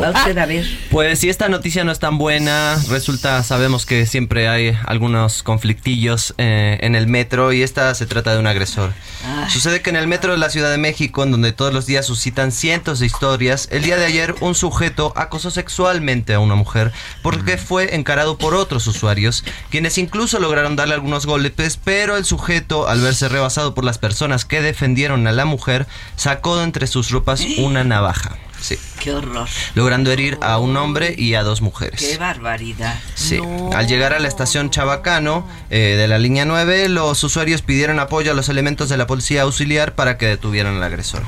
Va 0.01 0.09
usted 0.11 0.37
a 0.37 0.45
ver. 0.45 0.65
Pues 0.89 1.19
si 1.19 1.29
esta 1.29 1.49
noticia 1.49 1.83
no 1.83 1.91
es 1.91 1.99
tan 1.99 2.17
buena, 2.17 2.77
resulta, 2.89 3.43
sabemos 3.43 3.85
que 3.85 4.05
siempre 4.05 4.47
hay 4.47 4.77
algunos 4.85 5.43
conflictillos 5.43 6.33
eh, 6.37 6.77
en 6.81 6.95
el 6.95 7.07
metro 7.07 7.53
y 7.53 7.63
esta 7.63 7.93
se 7.95 8.05
trata 8.05 8.33
de 8.33 8.39
un 8.39 8.47
agresor. 8.47 8.93
Ay. 9.25 9.49
Sucede 9.49 9.81
que 9.81 9.89
en 9.89 9.95
el 9.95 10.07
metro 10.07 10.31
de 10.31 10.37
la 10.37 10.49
Ciudad 10.49 10.71
de 10.71 10.77
México, 10.77 11.23
en 11.23 11.31
donde 11.31 11.51
todos 11.51 11.73
los 11.73 11.85
días 11.85 12.05
suscitan 12.05 12.51
cientos 12.51 12.99
de 12.99 13.05
historias, 13.05 13.67
el 13.71 13.83
día 13.83 13.97
de 13.97 14.05
ayer 14.05 14.35
un 14.41 14.55
sujeto 14.55 15.13
acosó 15.15 15.51
sexualmente 15.51 16.33
a 16.33 16.39
una 16.39 16.55
mujer 16.55 16.91
porque 17.21 17.57
fue 17.57 17.95
encarado 17.95 18.37
por 18.37 18.53
otros 18.53 18.87
usuarios, 18.87 19.43
quienes 19.69 19.97
incluso 19.97 20.39
lograron 20.39 20.75
darle 20.75 20.95
algunos 20.95 21.25
golpes, 21.25 21.79
pero 21.83 22.17
el 22.17 22.25
sujeto, 22.25 22.87
al 22.87 23.01
verse 23.01 23.29
rebasado 23.29 23.73
por 23.73 23.83
las 23.83 23.97
personas 23.97 24.45
que 24.45 24.61
defendieron 24.61 25.27
a 25.27 25.31
la 25.31 25.45
mujer, 25.45 25.87
sacó 26.15 26.57
de 26.57 26.63
entre 26.63 26.87
sus 26.87 27.09
ropas 27.09 27.45
una 27.57 27.83
navaja. 27.83 28.37
Sí. 28.61 28.77
Qué 28.99 29.13
horror. 29.13 29.47
Logrando 29.75 30.11
herir 30.11 30.37
a 30.41 30.57
un 30.57 30.75
hombre 30.77 31.15
y 31.17 31.35
a 31.35 31.43
dos 31.43 31.61
mujeres. 31.61 31.99
Qué 32.01 32.17
barbaridad. 32.17 32.99
Sí. 33.15 33.39
Al 33.73 33.87
llegar 33.87 34.13
a 34.13 34.19
la 34.19 34.27
estación 34.27 34.69
Chabacano 34.69 35.47
eh, 35.69 35.95
de 35.97 36.07
la 36.07 36.17
línea 36.19 36.45
9, 36.45 36.89
los 36.89 37.23
usuarios 37.23 37.61
pidieron 37.61 37.99
apoyo 37.99 38.31
a 38.31 38.35
los 38.35 38.49
elementos 38.49 38.89
de 38.89 38.97
la 38.97 39.07
policía 39.07 39.43
auxiliar 39.43 39.95
para 39.95 40.17
que 40.17 40.25
detuvieran 40.27 40.75
al 40.77 40.83
agresor. 40.83 41.23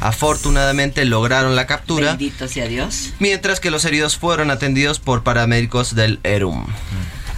Afortunadamente 0.00 1.04
lograron 1.04 1.56
la 1.56 1.66
captura, 1.66 2.10
Bendito 2.10 2.46
sea 2.46 2.66
Dios. 2.68 3.10
mientras 3.18 3.58
que 3.58 3.72
los 3.72 3.84
heridos 3.84 4.16
fueron 4.16 4.52
atendidos 4.52 5.00
por 5.00 5.24
paramédicos 5.24 5.96
del 5.96 6.20
ERUM. 6.22 6.66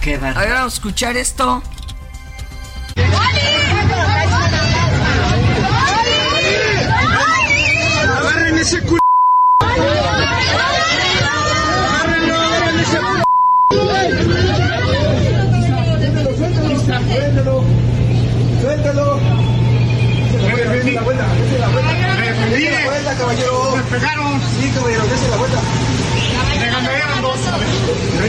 Qué 0.03 0.19
barbaridad. 0.19 0.55
vamos 0.57 0.73
a 0.75 0.77
escuchar 0.77 1.17
esto. 1.17 1.63
Agarren 8.19 8.59
ese 8.59 8.81
culo. 8.83 8.99
Agárrenlo, 11.95 12.35
agárrenlo 12.35 12.83
ese 12.83 12.99
culo. 12.99 13.25
Suéltalo, 17.01 17.65
suéltalo. 18.61 19.19
Dése 20.71 20.93
la 20.93 21.03
vuelta, 21.03 21.25
dése 21.35 21.59
la 21.59 21.69
vuelta. 21.69 21.93
Dése 22.51 22.71
la 22.71 22.85
vuelta, 22.85 23.15
caballero. 23.17 23.77
Me 23.77 23.83
pegaron. 23.83 24.41
Sí, 24.61 24.71
caballero, 24.75 25.03
dése 25.07 25.29
la 25.31 25.37
vuelta. 25.37 25.59
Me 26.59 26.67
gandaron 26.71 27.23
dos. 27.23 27.39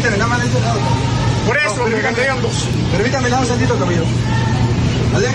Permítame, 0.01 0.17
nada 0.17 0.29
más 0.29 0.39
de 0.41 0.47
este 0.47 0.59
lado. 0.61 0.79
Por 1.45 1.57
eso, 1.57 1.85
me 1.87 2.01
gandaron 2.01 2.41
dos. 2.41 2.67
Permítame, 2.91 3.29
nada 3.29 3.41
más 3.41 3.49
tantito, 3.49 3.77
caballero. 3.77 4.05
¿Vale? 5.13 5.27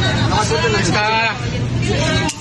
Nada 0.00 0.28
más 0.30 0.48
suéltalo. 0.48 0.78
Está. 0.78 1.30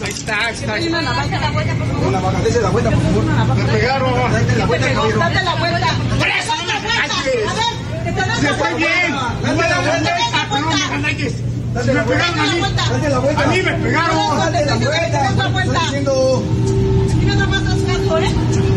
Ahí 0.01 0.09
está, 0.09 0.45
ahí 0.45 0.53
está. 0.53 0.73
Una 0.87 1.01
navaja, 1.01 2.41
dése 2.41 2.61
la 2.61 2.69
vuelta, 2.69 2.91
por 2.91 3.01
favor. 3.01 3.57
Me 3.57 3.63
pegaron. 3.65 4.31
Date 4.31 4.55
la 4.55 4.65
vuelta, 4.65 4.93
caballero. 4.93 5.19
Date 5.19 5.43
la 5.43 5.55
vuelta. 5.55 5.87
Por 6.17 6.27
eso 6.27 6.53
no. 6.55 6.71
A 6.71 7.07
ver, 7.23 8.05
que 8.05 8.11
te 8.11 8.21
das 8.21 8.43
la 8.43 8.49
fue 8.53 8.57
vuelta. 8.57 8.75
bien. 8.77 9.13
Date 9.41 9.61
la 9.61 9.69
la 9.69 9.81
vuelta. 9.81 10.15
Date 11.73 11.93
la 11.93 12.03
vuelta. 12.03 12.25
pegaron 12.33 12.39
a 12.39 12.53
mí. 12.53 12.61
Date 12.61 13.09
la 13.09 13.19
vuelta. 13.19 13.43
A 13.43 13.47
mí 13.47 13.61
me 13.61 13.73
pegaron. 13.73 14.37
Date 14.39 14.65
la 14.65 14.75
vuelta. 14.75 14.99
Date 15.01 15.37
la 15.37 15.47
vuelta. 15.49 15.73
Estoy 15.73 15.87
diciendo. 15.87 16.43
Aquí 17.11 18.70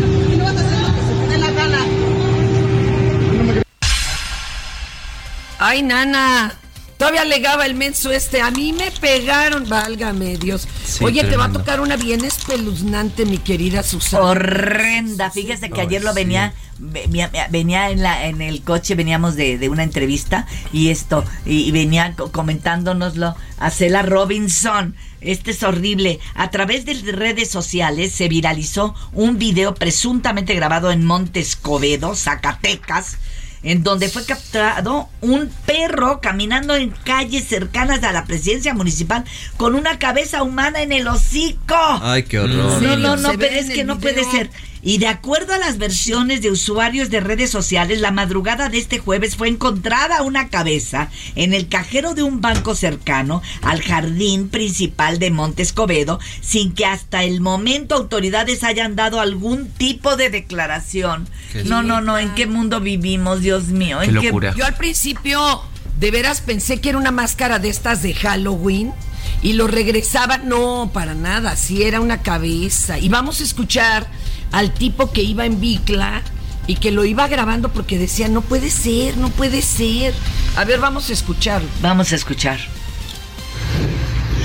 Ay, 5.59 5.81
nana. 5.83 6.53
Todavía 6.97 7.21
alegaba 7.23 7.65
el 7.65 7.75
menso 7.75 8.11
este. 8.11 8.41
A 8.41 8.51
mí 8.51 8.71
me 8.71 8.89
pegaron. 8.91 9.67
Válgame 9.67 10.37
Dios. 10.37 10.65
Sí, 10.85 11.03
Oye, 11.03 11.23
te 11.25 11.35
va 11.35 11.45
a 11.45 11.51
tocar 11.51 11.81
una 11.81 11.97
bien 11.97 12.23
espeluznante, 12.23 13.25
mi 13.25 13.37
querida 13.37 13.83
Susana. 13.83 14.23
Horrenda. 14.23 15.29
Fíjese 15.29 15.69
que 15.69 15.81
ayer 15.81 16.03
lo 16.03 16.13
venía, 16.13 16.53
venía, 16.79 17.29
venía 17.49 17.89
en 17.89 18.01
la, 18.01 18.27
en 18.27 18.41
el 18.41 18.61
coche, 18.63 18.95
veníamos 18.95 19.35
de, 19.35 19.57
de 19.57 19.67
una 19.67 19.83
entrevista 19.83 20.47
y 20.71 20.89
esto, 20.89 21.25
y, 21.45 21.63
y 21.67 21.71
venía 21.71 22.13
co- 22.15 22.31
comentándonoslo 22.31 23.35
a 23.57 23.71
Cela 23.71 24.01
Robinson. 24.01 24.95
Este 25.19 25.51
es 25.51 25.63
horrible. 25.63 26.19
A 26.33 26.49
través 26.49 26.85
de 26.85 26.93
redes 27.11 27.49
sociales 27.49 28.13
se 28.13 28.29
viralizó 28.29 28.95
un 29.11 29.37
video 29.37 29.75
presuntamente 29.75 30.53
grabado 30.55 30.91
en 30.91 31.03
Monte 31.03 31.41
Escobedo, 31.41 32.15
Zacatecas, 32.15 33.17
en 33.65 33.83
donde 33.83 34.07
fue 34.09 34.23
capturado 34.25 35.09
un 35.21 35.49
perro 35.65 36.21
caminando 36.21 36.75
en 36.75 36.91
calles 36.91 37.45
cercanas 37.45 38.03
a 38.03 38.13
la 38.13 38.23
presidencia 38.25 38.73
municipal 38.73 39.25
con 39.57 39.75
una 39.75 39.99
cabeza 39.99 40.43
humana 40.43 40.81
en 40.83 40.91
el 40.91 41.07
hocico. 41.07 41.75
Ay, 42.01 42.23
qué 42.23 42.39
horror. 42.39 42.81
No, 42.81 42.95
no, 42.95 43.17
no, 43.17 43.29
pero 43.37 43.55
es 43.55 43.69
que 43.71 43.83
no 43.83 43.95
video. 43.95 44.13
puede 44.13 44.31
ser. 44.31 44.49
Y 44.85 44.99
de 44.99 45.07
acuerdo 45.07 45.51
a 45.51 45.57
las 45.57 45.79
versiones 45.79 46.43
de 46.43 46.51
usuarios 46.51 47.09
de 47.09 47.19
redes 47.19 47.49
sociales, 47.49 48.01
la 48.01 48.11
madrugada 48.11 48.69
de 48.69 48.77
este 48.77 48.99
jueves 48.99 49.35
fue 49.35 49.47
encontrada 49.49 50.21
una 50.21 50.49
cabeza 50.49 51.09
en 51.35 51.55
el 51.55 51.67
cajero 51.69 52.13
de 52.13 52.21
un 52.21 52.39
banco 52.39 52.75
cercano 52.75 53.41
al 53.63 53.81
jardín 53.81 54.47
principal 54.47 55.17
de 55.17 55.31
Monte 55.31 55.63
Escobedo, 55.63 56.19
sin 56.39 56.71
que 56.75 56.85
hasta 56.85 57.23
el 57.23 57.41
momento 57.41 57.95
autoridades 57.95 58.63
hayan 58.63 58.95
dado 58.95 59.19
algún 59.19 59.69
tipo 59.69 60.17
de 60.17 60.29
declaración. 60.29 61.27
Qué 61.51 61.63
No, 61.63 61.81
no, 61.81 61.99
no, 61.99 62.19
¿en 62.19 62.35
qué 62.35 62.45
mundo 62.45 62.79
vivimos, 62.79 63.41
Dios 63.41 63.69
mío? 63.69 64.03
¿En 64.03 64.13
Qué 64.13 64.27
locura. 64.27 64.53
Yo 64.55 64.65
al 64.65 64.75
principio 64.75 65.63
de 65.99 66.11
veras 66.11 66.41
pensé 66.41 66.79
que 66.79 66.89
era 66.89 66.99
una 66.99 67.11
máscara 67.11 67.57
de 67.57 67.69
estas 67.69 68.03
de 68.03 68.13
Halloween 68.13 68.93
y 69.41 69.53
lo 69.53 69.65
regresaba. 69.65 70.37
No, 70.37 70.91
para 70.93 71.15
nada, 71.15 71.55
sí 71.55 71.81
era 71.81 72.01
una 72.01 72.21
cabeza. 72.21 72.99
Y 72.99 73.09
vamos 73.09 73.41
a 73.41 73.43
escuchar 73.43 74.07
al 74.51 74.73
tipo 74.73 75.11
que 75.11 75.21
iba 75.23 75.45
en 75.45 75.59
bicla 75.59 76.21
y 76.67 76.75
que 76.75 76.91
lo 76.91 77.05
iba 77.05 77.27
grabando 77.27 77.69
porque 77.69 77.97
decía, 77.97 78.27
no 78.27 78.41
puede 78.41 78.69
ser, 78.69 79.17
no 79.17 79.29
puede 79.29 79.61
ser. 79.61 80.13
A 80.55 80.63
ver, 80.63 80.79
vamos 80.79 81.09
a 81.09 81.13
escucharlo. 81.13 81.67
Vamos 81.81 82.11
a 82.11 82.15
escuchar. 82.15 82.59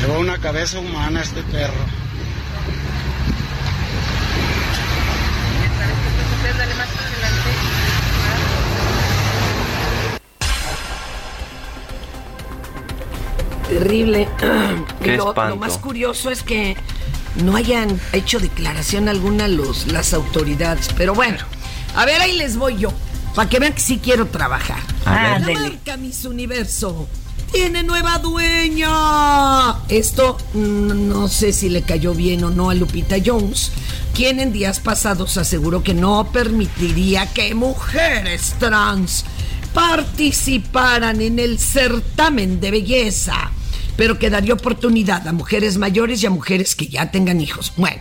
Lleva 0.01 0.19
una 0.19 0.39
cabeza 0.39 0.81
humana 0.81 1.23
este 1.23 1.43
perro. 1.45 2.01
Terrible. 13.69 14.29
Qué 15.03 15.17
lo, 15.17 15.29
espanto. 15.29 15.55
lo 15.55 15.57
más 15.57 15.79
curioso 15.79 16.31
es 16.31 16.43
que 16.43 16.77
no 17.37 17.57
hayan 17.57 18.01
hecho 18.13 18.41
declaración 18.41 19.09
alguna 19.09 19.49
los, 19.49 19.87
las 19.87 20.15
autoridades. 20.15 20.89
Pero 20.97 21.15
bueno, 21.15 21.39
a 21.95 22.05
ver, 22.05 22.21
ahí 22.21 22.37
les 22.37 22.57
voy 22.57 22.79
yo. 22.79 22.93
Para 23.35 23.49
que 23.49 23.61
vean 23.61 23.75
que 23.75 23.81
sí 23.81 24.01
quiero 24.03 24.27
trabajar. 24.27 24.81
A 25.05 25.39
ver. 25.39 25.55
La 25.55 25.61
marca 25.61 25.97
Miss 25.97 26.25
Universo 26.25 27.09
tiene 27.53 27.83
nueva 27.83 28.19
dueña. 28.19 29.77
Esto 29.89 30.37
mm, 30.55 31.09
no 31.09 31.29
sé 31.29 31.53
si 31.53 31.69
le 31.69 31.83
cayó 31.83 32.15
bien 32.15 32.45
o 32.45 32.51
no 32.51 32.71
a 32.71 32.75
Lupita 32.75 33.17
Jones, 33.25 33.73
quien 34.15 34.41
en 34.41 34.53
días 34.53 34.81
pasados 34.81 35.37
aseguró 35.37 35.83
que 35.83 35.95
no 35.95 36.31
permitiría 36.33 37.27
que 37.27 37.55
mujeres 37.55 38.55
trans 38.59 39.25
participaran 39.73 41.21
en 41.21 41.39
el 41.39 41.59
certamen 41.59 42.61
de 42.61 42.71
belleza, 42.71 43.53
pero 44.01 44.19
que 44.19 44.31
daría 44.31 44.55
oportunidad 44.55 45.29
a 45.29 45.33
mujeres 45.35 45.77
mayores 45.77 46.23
y 46.23 46.27
a 46.27 46.31
mujeres 46.31 46.75
que 46.75 46.87
ya 46.87 47.11
tengan 47.11 47.39
hijos. 47.39 47.75
Bueno, 47.77 48.01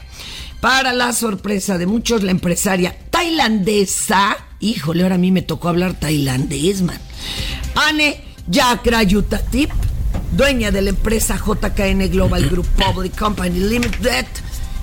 para 0.62 0.94
la 0.94 1.12
sorpresa 1.12 1.77
de 1.77 1.88
muchos, 1.88 2.24
la 2.24 2.32
empresaria 2.32 2.96
tailandesa, 3.10 4.38
híjole, 4.62 5.03
ahora 5.03 5.15
a 5.15 5.18
mí 5.18 5.29
me 5.34 5.41
tocó 5.41 5.68
hablar 5.68 5.96
tailandés, 5.96 6.84
man. 6.84 7.01
Anne 7.75 8.24
Yakrayutatip, 8.48 9.72
dueña 10.38 10.72
de 10.72 10.84
la 10.84 10.91
empresa 10.91 11.36
JKN 11.36 12.10
Global 12.10 12.50
Group 12.50 12.68
Public 12.77 13.20
Company 13.20 13.60
Limited 13.60 14.25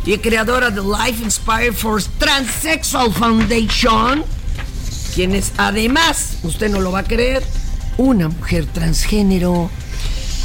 y 0.04 0.18
creadora 0.18 0.68
de 0.68 0.82
Life 0.82 1.24
Inspired 1.24 1.72
for 1.72 2.02
Transsexual 2.18 3.10
Foundation, 3.10 4.22
quienes 5.14 5.54
además, 5.56 6.36
usted 6.42 6.68
no 6.68 6.82
lo 6.82 6.92
va 6.92 6.98
a 6.98 7.04
creer, 7.04 7.42
una 7.96 8.28
mujer 8.28 8.66
transgénero 8.66 9.70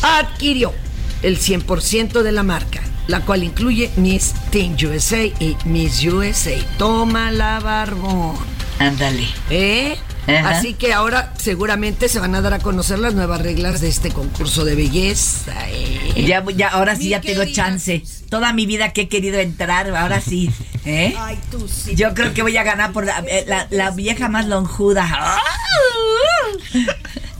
adquirió 0.01 0.73
el 1.21 1.39
100% 1.39 2.21
de 2.23 2.31
la 2.31 2.43
marca, 2.43 2.81
la 3.07 3.21
cual 3.21 3.43
incluye 3.43 3.91
Miss 3.95 4.33
Teen 4.51 4.75
USA 4.85 5.23
y 5.25 5.55
Miss 5.65 6.03
USA. 6.03 6.51
Toma 6.77 7.31
la 7.31 7.59
barbón. 7.59 8.35
Ándale. 8.79 9.27
¿Eh? 9.49 9.95
Ajá. 10.27 10.49
Así 10.49 10.75
que 10.75 10.93
ahora 10.93 11.33
seguramente 11.37 12.07
se 12.07 12.19
van 12.19 12.35
a 12.35 12.41
dar 12.41 12.53
a 12.53 12.59
conocer 12.59 12.99
las 12.99 13.13
nuevas 13.15 13.41
reglas 13.41 13.81
de 13.81 13.89
este 13.89 14.11
concurso 14.11 14.65
de 14.65 14.75
belleza. 14.75 15.53
¿eh? 15.69 16.23
Ya, 16.27 16.43
ya, 16.55 16.69
ahora 16.69 16.95
sí 16.95 17.05
Mi 17.05 17.09
ya 17.09 17.21
tengo 17.21 17.43
chance. 17.45 18.03
Toda 18.29 18.53
mi 18.53 18.65
vida 18.65 18.93
que 18.93 19.01
he 19.01 19.07
querido 19.07 19.39
entrar, 19.39 19.93
ahora 19.95 20.21
sí. 20.21 20.49
¿eh? 20.85 21.15
Ay, 21.19 21.37
tú 21.51 21.67
sí. 21.67 21.95
Yo 21.95 22.13
creo 22.13 22.33
que 22.33 22.43
voy 22.43 22.55
a 22.57 22.63
ganar 22.63 22.91
por 22.93 23.05
la, 23.05 23.19
eh, 23.27 23.45
la- 23.47 23.67
la 23.71 23.91
vieja 23.91 24.29
más 24.29 24.45
lonjuda. 24.47 25.37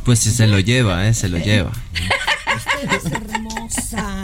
Pues 0.04 0.20
si 0.20 0.32
se 0.32 0.48
lo 0.48 0.60
lleva, 0.60 1.08
¿eh? 1.08 1.14
Se 1.14 1.30
lo 1.30 1.38
lleva. 1.44 1.72
Usted 2.66 2.94
es 2.94 3.06
hermosa. 3.12 4.21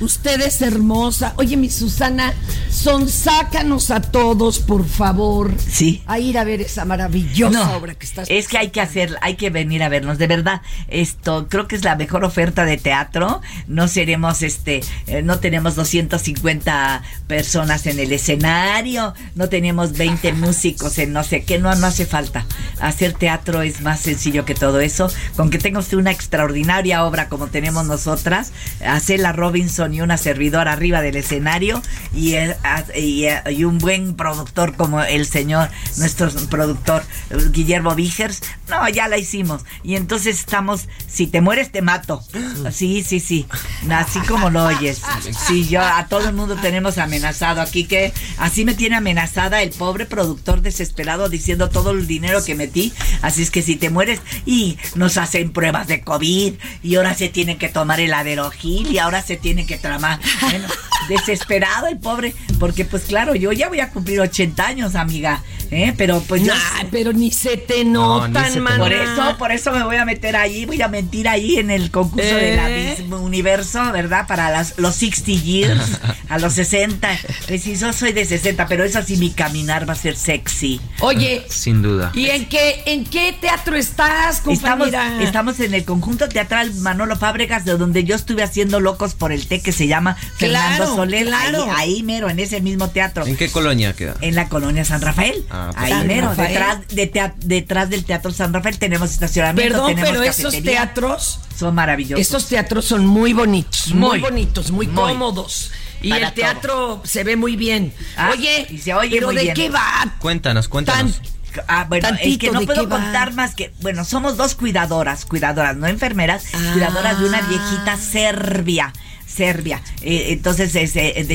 Usted 0.00 0.40
es 0.42 0.60
hermosa. 0.60 1.32
Oye, 1.36 1.56
mi 1.56 1.70
Susana, 1.70 2.34
son 2.70 3.08
sácanos 3.08 3.90
a 3.90 4.02
todos, 4.02 4.58
por 4.58 4.86
favor. 4.86 5.54
Sí. 5.58 6.02
A 6.06 6.18
ir 6.18 6.38
a 6.38 6.44
ver 6.44 6.60
esa 6.60 6.84
maravillosa 6.84 7.58
No, 7.58 7.76
obra 7.76 7.94
que 7.94 8.06
estás 8.06 8.28
es 8.30 8.48
que 8.48 8.58
hay 8.58 8.70
que 8.70 8.80
hacer, 8.80 9.16
hay 9.22 9.36
que 9.36 9.50
venir 9.50 9.82
a 9.82 9.88
vernos, 9.88 10.18
de 10.18 10.26
verdad. 10.26 10.62
Esto 10.88 11.46
creo 11.48 11.68
que 11.68 11.76
es 11.76 11.84
la 11.84 11.96
mejor 11.96 12.24
oferta 12.24 12.64
de 12.64 12.76
teatro. 12.76 13.40
No 13.66 13.88
seremos, 13.88 14.42
este, 14.42 14.80
eh, 15.06 15.22
no 15.22 15.38
tenemos 15.38 15.74
250 15.74 17.02
personas 17.26 17.86
en 17.86 17.98
el 17.98 18.12
escenario, 18.12 19.14
no 19.34 19.48
tenemos 19.48 19.92
20 19.92 20.32
músicos 20.34 20.98
en 20.98 21.12
no 21.12 21.24
sé 21.24 21.44
qué, 21.44 21.58
no, 21.58 21.74
no 21.74 21.86
hace 21.86 22.06
falta. 22.06 22.46
Hacer 22.80 23.12
teatro 23.14 23.62
es 23.62 23.80
más 23.80 24.00
sencillo 24.00 24.44
que 24.44 24.54
todo 24.54 24.80
eso. 24.80 25.10
Con 25.36 25.50
que 25.50 25.58
tenga 25.58 25.78
usted 25.80 25.96
una 25.96 26.10
extraordinaria 26.10 27.04
obra 27.04 27.28
como 27.28 27.46
tenemos 27.46 27.86
nosotras, 27.86 28.52
Acela 28.84 29.32
Robinson 29.62 29.94
y 29.94 30.00
una 30.00 30.16
servidora 30.16 30.72
arriba 30.72 31.00
del 31.02 31.16
escenario 31.16 31.80
y, 32.14 32.34
eh, 32.34 32.56
a- 32.64 32.84
y, 32.98 33.24
eh, 33.26 33.40
y 33.50 33.64
un 33.64 33.78
buen 33.78 34.14
productor 34.14 34.74
como 34.74 35.00
el 35.02 35.24
señor, 35.26 35.70
nuestro 35.98 36.30
productor 36.50 37.04
Guillermo 37.52 37.94
Vigers, 37.94 38.40
no, 38.68 38.88
ya 38.88 39.06
la 39.08 39.18
hicimos. 39.18 39.62
Y 39.84 39.94
entonces 39.94 40.40
estamos, 40.40 40.88
si 41.06 41.26
te 41.28 41.40
mueres 41.40 41.70
te 41.70 41.80
mato. 41.82 42.24
Sí, 42.72 43.04
sí, 43.06 43.20
sí. 43.20 43.46
Así 43.90 44.18
como 44.20 44.50
lo 44.50 44.64
oyes. 44.64 45.00
Sí, 45.46 45.68
yo 45.68 45.80
a 45.80 46.06
todo 46.08 46.28
el 46.28 46.34
mundo 46.34 46.56
tenemos 46.56 46.98
amenazado 46.98 47.60
aquí 47.60 47.84
que 47.84 48.12
así 48.38 48.64
me 48.64 48.74
tiene 48.74 48.96
amenazada 48.96 49.62
el 49.62 49.70
pobre 49.70 50.06
productor 50.06 50.60
desesperado 50.62 51.28
diciendo 51.28 51.68
todo 51.70 51.92
el 51.92 52.06
dinero 52.08 52.44
que 52.44 52.54
metí. 52.56 52.92
Así 53.20 53.42
es 53.42 53.50
que 53.50 53.62
si 53.62 53.76
te 53.76 53.90
mueres 53.90 54.20
y 54.44 54.76
nos 54.96 55.16
hacen 55.18 55.52
pruebas 55.52 55.86
de 55.86 56.00
COVID 56.02 56.54
y 56.82 56.94
ahora 56.96 57.14
se 57.14 57.28
tienen 57.28 57.58
que 57.58 57.68
tomar 57.68 58.00
el 58.00 58.12
aderogil 58.14 58.90
y 58.92 58.98
ahora 58.98 59.22
se 59.22 59.36
tienen 59.52 59.66
que 59.66 59.76
tramar. 59.76 60.18
Bueno, 60.40 60.66
desesperado 61.08 61.86
el 61.86 61.98
pobre, 61.98 62.34
porque 62.58 62.86
pues 62.86 63.02
claro, 63.02 63.34
yo 63.34 63.52
ya 63.52 63.68
voy 63.68 63.80
a 63.80 63.90
cumplir 63.90 64.18
80 64.20 64.66
años, 64.66 64.94
amiga, 64.94 65.42
¿eh? 65.70 65.92
Pero 65.98 66.20
pues 66.22 66.42
yo... 66.42 66.54
Ay, 66.74 66.88
pero 66.90 67.12
ni 67.12 67.30
se 67.30 67.56
te 67.58 67.84
No, 67.84 68.26
notan, 68.26 68.46
se 68.46 68.54
te 68.54 68.60
maná. 68.60 68.78
Por 68.78 68.92
eso, 68.92 69.36
por 69.38 69.52
eso 69.52 69.72
me 69.72 69.84
voy 69.84 69.96
a 69.96 70.04
meter 70.06 70.36
ahí, 70.36 70.64
voy 70.64 70.80
a 70.80 70.88
mentir 70.88 71.28
ahí 71.28 71.56
en 71.58 71.70
el 71.70 71.90
concurso 71.90 72.34
de 72.34 72.56
la 72.56 72.70
¿Eh? 72.70 72.96
Miss 72.98 73.12
Universo, 73.12 73.92
¿verdad? 73.92 74.26
Para 74.26 74.50
las, 74.50 74.78
los 74.78 74.94
60 74.94 75.30
years, 75.42 76.00
a 76.30 76.38
los 76.38 76.54
60. 76.54 77.08
Pues 77.46 77.62
sí, 77.62 77.76
yo 77.76 77.92
soy 77.92 78.12
de 78.12 78.24
60, 78.24 78.66
pero 78.66 78.84
eso 78.84 79.02
sí, 79.02 79.16
mi 79.18 79.30
caminar 79.32 79.86
va 79.86 79.92
a 79.92 79.96
ser 79.96 80.16
sexy. 80.16 80.80
Oye, 81.00 81.44
Sin 81.48 81.82
duda. 81.82 82.10
¿y 82.14 82.26
en 82.30 82.46
qué, 82.46 82.82
en 82.86 83.04
qué 83.04 83.36
teatro 83.38 83.76
estás, 83.76 84.36
Estamos, 84.38 84.60
compañera? 84.60 85.22
estamos 85.22 85.60
en 85.60 85.74
el 85.74 85.84
conjunto 85.84 86.28
teatral 86.28 86.72
Manolo 86.76 87.16
Fábregas, 87.16 87.64
de 87.66 87.76
donde 87.76 88.04
yo 88.04 88.14
estuve 88.16 88.42
haciendo 88.42 88.80
Locos 88.80 89.14
por 89.14 89.32
el 89.32 89.41
Que 89.46 89.72
se 89.72 89.86
llama 89.86 90.16
Fernando 90.36 90.76
Claro, 90.84 90.96
Soler. 90.96 91.26
claro. 91.26 91.64
Ahí, 91.74 91.94
ahí 91.96 92.02
mero, 92.02 92.30
en 92.30 92.38
ese 92.40 92.60
mismo 92.60 92.88
teatro. 92.90 93.26
¿En 93.26 93.36
qué 93.36 93.50
colonia 93.50 93.92
queda? 93.92 94.14
En 94.20 94.34
la 94.34 94.48
colonia 94.48 94.84
San 94.84 95.00
Rafael. 95.00 95.44
Ah, 95.50 95.70
pues 95.72 95.84
ahí 95.84 95.92
San 95.92 96.06
mero, 96.06 96.28
Rafael. 96.28 96.48
detrás, 96.90 97.32
de 97.40 97.54
detrás 97.56 97.90
del 97.90 98.04
Teatro 98.04 98.32
San 98.32 98.52
Rafael 98.52 98.78
tenemos 98.78 99.10
estacionamiento. 99.10 99.72
Perdón, 99.74 99.88
tenemos 99.94 100.10
pero 100.10 100.22
esos 100.22 100.62
teatros, 100.62 101.40
son 101.58 101.74
maravillosos. 101.74 102.20
esos 102.26 102.46
teatros 102.48 102.84
son 102.84 103.06
muy 103.06 103.32
bonitos, 103.32 103.88
muy, 103.94 104.10
Muy, 104.10 104.20
bonitos, 104.20 104.70
muy, 104.70 104.86
muy. 104.86 104.94
cómodos. 105.12 105.70
Y 106.00 106.10
Para 106.10 106.28
el 106.28 106.34
teatro 106.34 107.00
se 107.04 107.22
ve 107.24 107.36
muy 107.36 107.54
bien. 107.56 107.92
Ah, 108.16 108.30
oye, 108.32 108.66
y 108.70 108.78
se 108.78 108.92
oye 108.94 109.10
pero 109.16 109.28
muy 109.28 109.36
¿de 109.36 109.42
bien. 109.42 109.54
qué 109.54 109.68
va? 109.70 110.16
Cuéntanos, 110.18 110.66
cuéntanos. 110.68 111.20
Ah, 111.68 111.84
bueno, 111.88 112.08
es 112.20 112.38
que 112.38 112.50
no 112.50 112.60
¿de 112.60 112.66
puedo 112.66 112.88
va? 112.88 112.96
contar 112.96 113.34
más 113.34 113.54
que, 113.54 113.72
bueno, 113.82 114.04
somos 114.04 114.36
dos 114.38 114.54
cuidadoras, 114.54 115.26
cuidadoras, 115.26 115.76
no 115.76 115.86
enfermeras, 115.86 116.44
cuidadoras 116.72 117.20
de 117.20 117.26
una 117.26 117.38
Ah. 117.38 117.46
viejita 117.48 117.96
serbia. 117.98 118.92
Serbia. 119.32 119.82
Eh, 120.02 120.26
entonces 120.30 120.72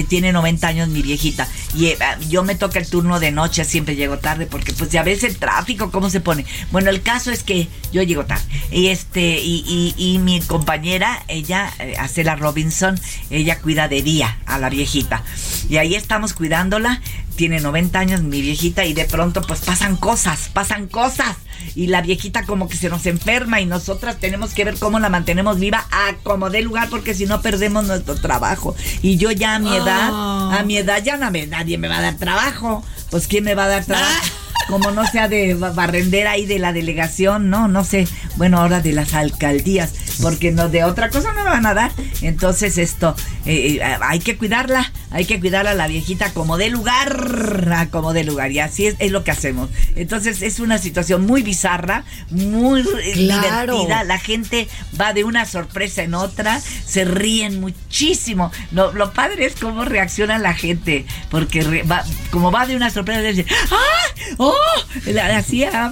tiene 0.08 0.32
90 0.32 0.68
años 0.68 0.90
mi 0.90 1.02
viejita. 1.02 1.48
Y 1.76 1.88
eh, 1.88 1.98
yo 2.30 2.44
me 2.44 2.56
toca 2.56 2.80
el 2.80 2.90
turno 2.90 3.20
de 3.20 3.32
noche, 3.32 3.66
siempre 3.66 3.96
llego 3.96 4.20
tarde 4.20 4.46
porque 4.46 4.74
pues 4.74 4.90
ya 4.90 5.04
ves 5.04 5.24
el 5.24 5.38
tráfico, 5.38 5.92
cómo 5.92 6.10
se 6.10 6.22
pone. 6.22 6.46
Bueno, 6.72 6.90
el 6.90 7.02
caso 7.02 7.32
es 7.32 7.44
que 7.44 7.68
yo 7.92 8.04
llego 8.04 8.26
tarde. 8.26 8.44
Y 8.72 8.88
este, 8.88 9.40
y, 9.40 9.64
y, 9.68 9.96
y 9.98 10.20
mi 10.20 10.42
compañera, 10.42 11.24
ella, 11.28 11.74
eh, 11.80 11.96
Acela 11.98 12.36
Robinson, 12.36 13.00
ella 13.30 13.60
cuida 13.60 13.88
de 13.88 14.02
día 14.02 14.38
a 14.46 14.60
la 14.60 14.70
viejita. 14.70 15.24
Y 15.70 15.78
ahí 15.78 15.96
estamos 15.96 16.34
cuidándola. 16.34 17.02
Tiene 17.38 17.60
90 17.62 17.98
años 18.00 18.22
mi 18.24 18.42
viejita 18.42 18.84
y 18.86 18.94
de 18.94 19.06
pronto 19.06 19.42
pues 19.44 19.62
pasan 19.62 19.96
cosas, 19.96 20.50
pasan 20.52 20.88
cosas. 20.88 21.38
Y 21.76 21.88
la 21.88 22.02
viejita 22.02 22.46
como 22.46 22.68
que 22.68 22.76
se 22.76 22.90
nos 22.90 23.06
enferma 23.06 23.62
y 23.62 23.66
nosotras 23.66 24.18
tenemos 24.20 24.54
que 24.54 24.66
ver 24.66 24.78
cómo 24.80 25.00
la 25.00 25.10
mantenemos 25.10 25.60
viva 25.60 25.86
a 25.92 26.16
como 26.24 26.50
dé 26.50 26.62
lugar 26.64 26.90
porque 26.90 27.14
si 27.14 27.26
no 27.28 27.42
perdemos 27.42 27.86
nuestro 27.86 28.16
trabajo. 28.16 28.76
Y 29.04 29.18
yo 29.18 29.32
ya 29.32 29.56
a 29.56 29.60
mi 29.60 29.74
edad, 29.76 30.10
Ah. 30.12 30.58
a 30.60 30.64
mi 30.64 30.78
edad 30.78 31.02
ya 31.04 31.16
no 31.18 31.30
me, 31.32 31.46
nadie 31.48 31.78
me 31.78 31.88
va 31.88 32.00
a 32.00 32.02
dar 32.02 32.18
trabajo. 32.18 32.84
Pues 33.12 33.28
¿quién 33.28 33.44
me 33.44 33.54
va 33.56 33.66
a 33.66 33.68
dar 33.68 33.86
trabajo? 33.86 34.26
Como 34.68 34.92
no 34.92 35.06
sea 35.08 35.28
de 35.28 35.54
ba- 35.54 35.72
barrendera 35.72 36.32
ahí 36.32 36.46
de 36.46 36.60
la 36.60 36.74
delegación, 36.74 37.50
no, 37.50 37.68
no 37.68 37.84
sé, 37.84 38.08
bueno, 38.36 38.60
ahora 38.60 38.82
de 38.82 38.94
las 38.94 39.14
alcaldías, 39.14 39.94
porque 40.22 40.52
no 40.52 40.70
de 40.70 40.84
otra 40.84 41.10
cosa 41.10 41.32
no 41.34 41.44
me 41.44 41.50
van 41.50 41.66
a 41.66 41.74
dar. 41.74 41.92
Entonces 42.22 42.78
esto, 42.78 43.16
eh, 43.46 43.78
eh, 43.82 43.98
hay 44.02 44.20
que 44.20 44.38
cuidarla, 44.38 44.92
hay 45.12 45.26
que 45.26 45.40
cuidarla 45.40 45.72
a 45.72 45.76
la 45.76 45.88
viejita 45.88 46.32
como 46.34 46.58
de 46.58 46.70
lugar, 46.70 47.72
a 47.76 47.88
como 47.90 48.14
de 48.14 48.24
lugar, 48.24 48.52
y 48.52 48.60
así 48.60 48.88
es, 48.88 48.96
es 49.00 49.12
lo 49.12 49.24
que 49.24 49.32
hacemos. 49.32 49.70
Entonces 49.96 50.42
es 50.42 50.60
una 50.60 50.78
situación 50.78 51.26
muy 51.26 51.44
bizarra, 51.44 52.04
muy 52.30 52.82
eh, 52.82 53.14
Claro. 53.14 53.74
divertida, 53.74 54.04
la 54.04 54.18
gente 54.20 54.68
va 55.00 55.14
de 55.14 55.24
una 55.24 55.46
sorpresa 55.46 56.04
en 56.04 56.14
otra, 56.14 56.60
se 56.60 57.06
ríen 57.06 57.60
muchísimo. 57.62 58.52
Lo, 58.72 58.92
lo 58.94 59.14
padre 59.14 59.46
es 59.46 59.56
cómo 59.56 59.86
reacciona 59.86 60.38
la 60.40 60.54
gente, 60.54 61.06
porque 61.30 61.62
re- 61.62 61.84
va, 61.84 62.04
como 62.32 62.52
va 62.52 62.66
de 62.66 62.76
una 62.76 62.90
sorpresa, 62.90 63.22
dice, 63.22 63.46
¡ah! 63.72 64.36
¡oh! 64.38 64.54
La- 65.06 65.38
Así, 65.38 65.64
ah, 65.64 65.92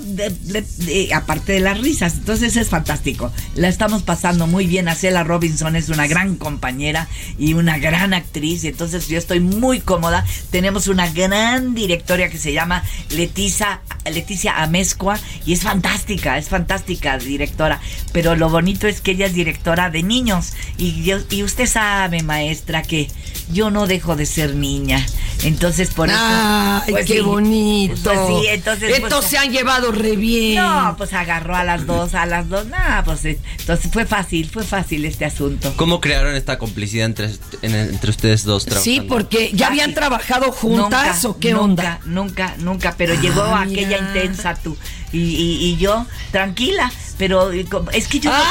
aparte 1.13 1.53
de 1.53 1.59
las 1.59 1.79
risas. 1.79 2.15
Entonces 2.15 2.55
es 2.57 2.69
fantástico. 2.69 3.31
La 3.55 3.67
estamos 3.67 4.03
pasando 4.03 4.47
muy 4.47 4.65
bien. 4.67 4.87
Acela 4.87 5.23
Robinson 5.23 5.75
es 5.75 5.89
una 5.89 6.07
gran 6.07 6.35
compañera 6.35 7.07
y 7.37 7.53
una 7.53 7.77
gran 7.77 8.13
actriz. 8.13 8.63
Y 8.63 8.69
entonces 8.69 9.07
yo 9.07 9.17
estoy 9.17 9.39
muy 9.39 9.79
cómoda. 9.79 10.25
Tenemos 10.51 10.87
una 10.87 11.09
gran 11.11 11.75
directoria 11.75 12.29
que 12.29 12.37
se 12.37 12.53
llama 12.53 12.83
Leticia, 13.09 13.81
Leticia 14.11 14.61
Amezcua 14.63 15.19
y 15.45 15.53
es 15.53 15.61
fantástica, 15.61 16.37
es 16.37 16.49
fantástica 16.49 17.17
directora. 17.17 17.79
Pero 18.11 18.35
lo 18.35 18.49
bonito 18.49 18.87
es 18.87 19.01
que 19.01 19.11
ella 19.11 19.27
es 19.27 19.33
directora 19.33 19.89
de 19.89 20.03
niños. 20.03 20.53
Y, 20.77 21.03
yo, 21.03 21.17
y 21.29 21.43
usted 21.43 21.67
sabe, 21.67 22.23
maestra, 22.23 22.81
que 22.81 23.07
yo 23.51 23.69
no 23.71 23.87
dejo 23.87 24.15
de 24.15 24.25
ser 24.25 24.55
niña. 24.55 25.05
Entonces 25.43 25.89
por 25.93 26.09
eso... 26.09 26.17
Ay, 26.19 26.91
pues 26.91 27.05
qué 27.05 27.15
sí, 27.15 27.19
bonito. 27.19 27.95
pues 28.03 28.19
sí, 28.27 28.47
entonces... 28.47 28.89
pues, 28.89 29.03
Estos 29.03 29.25
se 29.25 29.37
han 29.37 29.51
llevado 29.51 29.91
re 29.91 30.15
bien. 30.15 30.55
no, 30.63 30.95
pues 30.97 31.13
agarró 31.13 31.55
a 31.55 31.63
las 31.63 31.85
dos, 31.85 32.15
a 32.15 32.25
las 32.25 32.47
dos. 32.49 32.65
Nah, 32.67 33.03
pues 33.03 33.25
eh, 33.25 33.37
entonces 33.59 33.91
fue 33.91 34.05
fácil, 34.05 34.49
fue 34.49 34.63
fácil 34.63 35.03
este 35.05 35.25
asunto. 35.25 35.73
¿Cómo 35.75 35.99
crearon 36.01 36.35
esta 36.35 36.57
complicidad 36.57 37.05
entre, 37.05 37.29
en- 37.61 37.75
entre 37.75 38.09
ustedes 38.09 38.43
dos 38.45 38.63
Sí, 38.63 38.69
trabajando? 38.69 39.07
porque 39.07 39.51
ya 39.53 39.67
habían 39.67 39.93
trabajado 39.93 40.51
juntas 40.51 41.23
Nunca, 41.23 41.29
o 41.29 41.39
qué 41.39 41.51
nunca, 41.51 41.63
onda. 41.63 41.99
Nunca, 42.05 42.55
nunca, 42.59 42.95
pero 42.97 43.13
llegó 43.21 43.41
Ah, 43.43 43.61
aquella 43.63 44.01
mira. 44.01 44.07
intensa 44.23 44.55
tú. 44.55 44.77
Y, 45.11 45.19
y- 45.19 45.65
y 45.73 45.77
yo, 45.77 46.05
tranquila, 46.31 46.91
pero 47.17 47.51
eh, 47.51 47.65
es 47.93 48.07
que 48.07 48.19
yo. 48.19 48.31
Ah. 48.33 48.43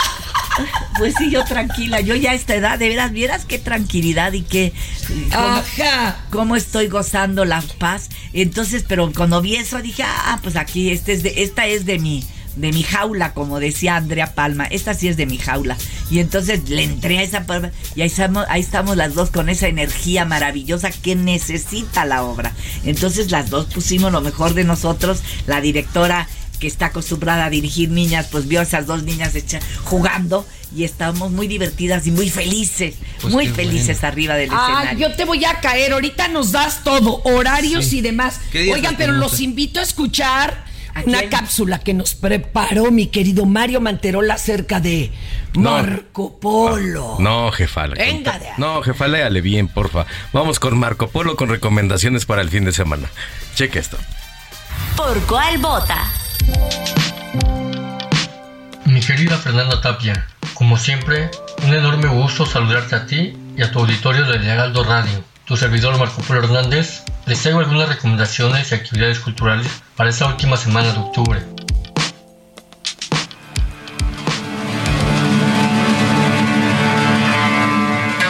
Pues 0.98 1.14
sí, 1.18 1.32
yo 1.32 1.44
tranquila. 1.44 2.00
Yo 2.00 2.14
ya 2.14 2.30
a 2.30 2.34
esta 2.34 2.54
edad, 2.54 2.78
de 2.78 2.88
veras, 2.88 3.10
vieras 3.10 3.44
qué 3.44 3.58
tranquilidad 3.58 4.32
y 4.34 4.42
qué. 4.42 4.72
cómo- 5.32 5.46
Ajá. 5.56 6.16
cómo 6.30 6.54
estoy 6.54 6.86
gozando 6.86 7.44
la 7.44 7.60
paz. 7.80 8.08
Entonces, 8.32 8.84
pero 8.86 9.10
cuando 9.12 9.40
vi 9.42 9.56
eso 9.56 9.82
dije, 9.82 10.04
ah, 10.04 10.38
pues 10.44 10.54
aquí, 10.54 10.90
este 10.92 11.12
es 11.12 11.24
de, 11.24 11.42
esta 11.42 11.66
es 11.66 11.86
de 11.86 11.98
mi, 11.98 12.24
de 12.54 12.70
mi 12.70 12.84
jaula, 12.84 13.34
como 13.34 13.58
decía 13.58 13.96
Andrea 13.96 14.32
Palma. 14.36 14.64
Esta 14.66 14.94
sí 14.94 15.08
es 15.08 15.16
de 15.16 15.26
mi 15.26 15.38
jaula. 15.38 15.76
Y 16.08 16.20
entonces 16.20 16.68
le 16.68 16.84
entré 16.84 17.18
a 17.18 17.22
esa 17.22 17.46
palma 17.46 17.72
y 17.96 18.02
ahí 18.02 18.06
estamos, 18.06 18.46
ahí 18.48 18.60
estamos 18.60 18.96
las 18.96 19.14
dos 19.14 19.30
con 19.30 19.48
esa 19.48 19.66
energía 19.66 20.24
maravillosa 20.24 20.92
que 20.92 21.16
necesita 21.16 22.04
la 22.04 22.22
obra. 22.22 22.52
Entonces 22.84 23.32
las 23.32 23.50
dos 23.50 23.66
pusimos 23.66 24.12
lo 24.12 24.20
mejor 24.20 24.54
de 24.54 24.62
nosotros. 24.62 25.20
La 25.48 25.60
directora 25.60 26.28
que 26.64 26.68
está 26.68 26.86
acostumbrada 26.86 27.44
a 27.44 27.50
dirigir 27.50 27.90
niñas, 27.90 28.28
pues 28.32 28.48
vio 28.48 28.60
a 28.60 28.62
esas 28.62 28.86
dos 28.86 29.02
niñas 29.02 29.34
hecha- 29.34 29.60
jugando 29.84 30.46
y 30.74 30.84
estábamos 30.84 31.30
muy 31.30 31.46
divertidas 31.46 32.06
y 32.06 32.10
muy 32.10 32.30
felices, 32.30 32.94
Pues 33.20 33.34
muy 33.34 33.48
felices 33.48 33.98
bueno. 34.00 34.08
arriba 34.08 34.34
del 34.34 34.48
Ah, 34.50 34.76
escenario. 34.84 35.08
yo 35.08 35.14
te 35.14 35.26
voy 35.26 35.44
a 35.44 35.60
caer. 35.60 35.92
Ahorita 35.92 36.28
nos 36.28 36.52
das 36.52 36.82
todo, 36.82 37.20
horarios 37.24 37.92
y 37.92 38.00
demás. 38.00 38.40
¿Qué 38.50 38.60
días 38.62 38.76
Oigan, 38.76 38.96
pero 38.96 39.12
los 39.12 39.40
invito 39.40 39.78
a 39.78 39.82
escuchar 39.82 40.64
¿A 40.94 41.02
una 41.04 41.18
quién? 41.18 41.30
cápsula 41.32 41.80
que 41.80 41.92
nos 41.92 42.14
preparó 42.14 42.90
mi 42.90 43.08
querido 43.08 43.44
Mario 43.44 43.82
Manterola 43.82 44.32
acerca 44.34 44.80
de 44.80 45.12
No. 45.52 45.70
Marco 45.72 46.40
Polo. 46.40 47.16
No, 47.18 47.52
jefa. 47.52 47.88
le 47.88 47.96
Venga 47.96 48.32
conta- 48.32 48.38
de 48.38 48.46
ahí. 48.48 48.54
No, 48.56 48.80
jefa, 48.82 49.06
léale 49.06 49.42
bien, 49.42 49.68
porfa. 49.68 50.06
Vamos 50.32 50.58
con 50.60 50.78
Marco 50.78 51.08
Polo 51.10 51.36
con 51.36 51.50
recomendaciones 51.50 52.24
para 52.24 52.40
el 52.40 52.48
fin 52.48 52.64
de 52.64 52.72
semana. 52.72 53.10
Cheque 53.54 53.80
esto. 53.80 53.98
¿Por 54.96 55.18
cuál 55.26 55.58
vota? 55.58 56.08
Mi 58.84 59.00
querida 59.00 59.36
Fernanda 59.38 59.80
Tapia, 59.80 60.26
como 60.54 60.76
siempre, 60.76 61.30
un 61.64 61.74
enorme 61.74 62.08
gusto 62.08 62.46
saludarte 62.46 62.94
a 62.94 63.06
ti 63.06 63.36
y 63.56 63.62
a 63.62 63.72
tu 63.72 63.80
auditorio 63.80 64.24
de 64.24 64.36
Heraldo 64.36 64.84
Radio. 64.84 65.24
Tu 65.46 65.56
servidor 65.56 65.98
Marco 65.98 66.22
Polo 66.22 66.44
Hernández 66.44 67.02
les 67.26 67.40
traigo 67.40 67.60
algunas 67.60 67.88
recomendaciones 67.88 68.70
y 68.70 68.74
actividades 68.74 69.18
culturales 69.18 69.82
para 69.96 70.10
esta 70.10 70.26
última 70.26 70.56
semana 70.56 70.92
de 70.92 70.98
octubre. 70.98 71.42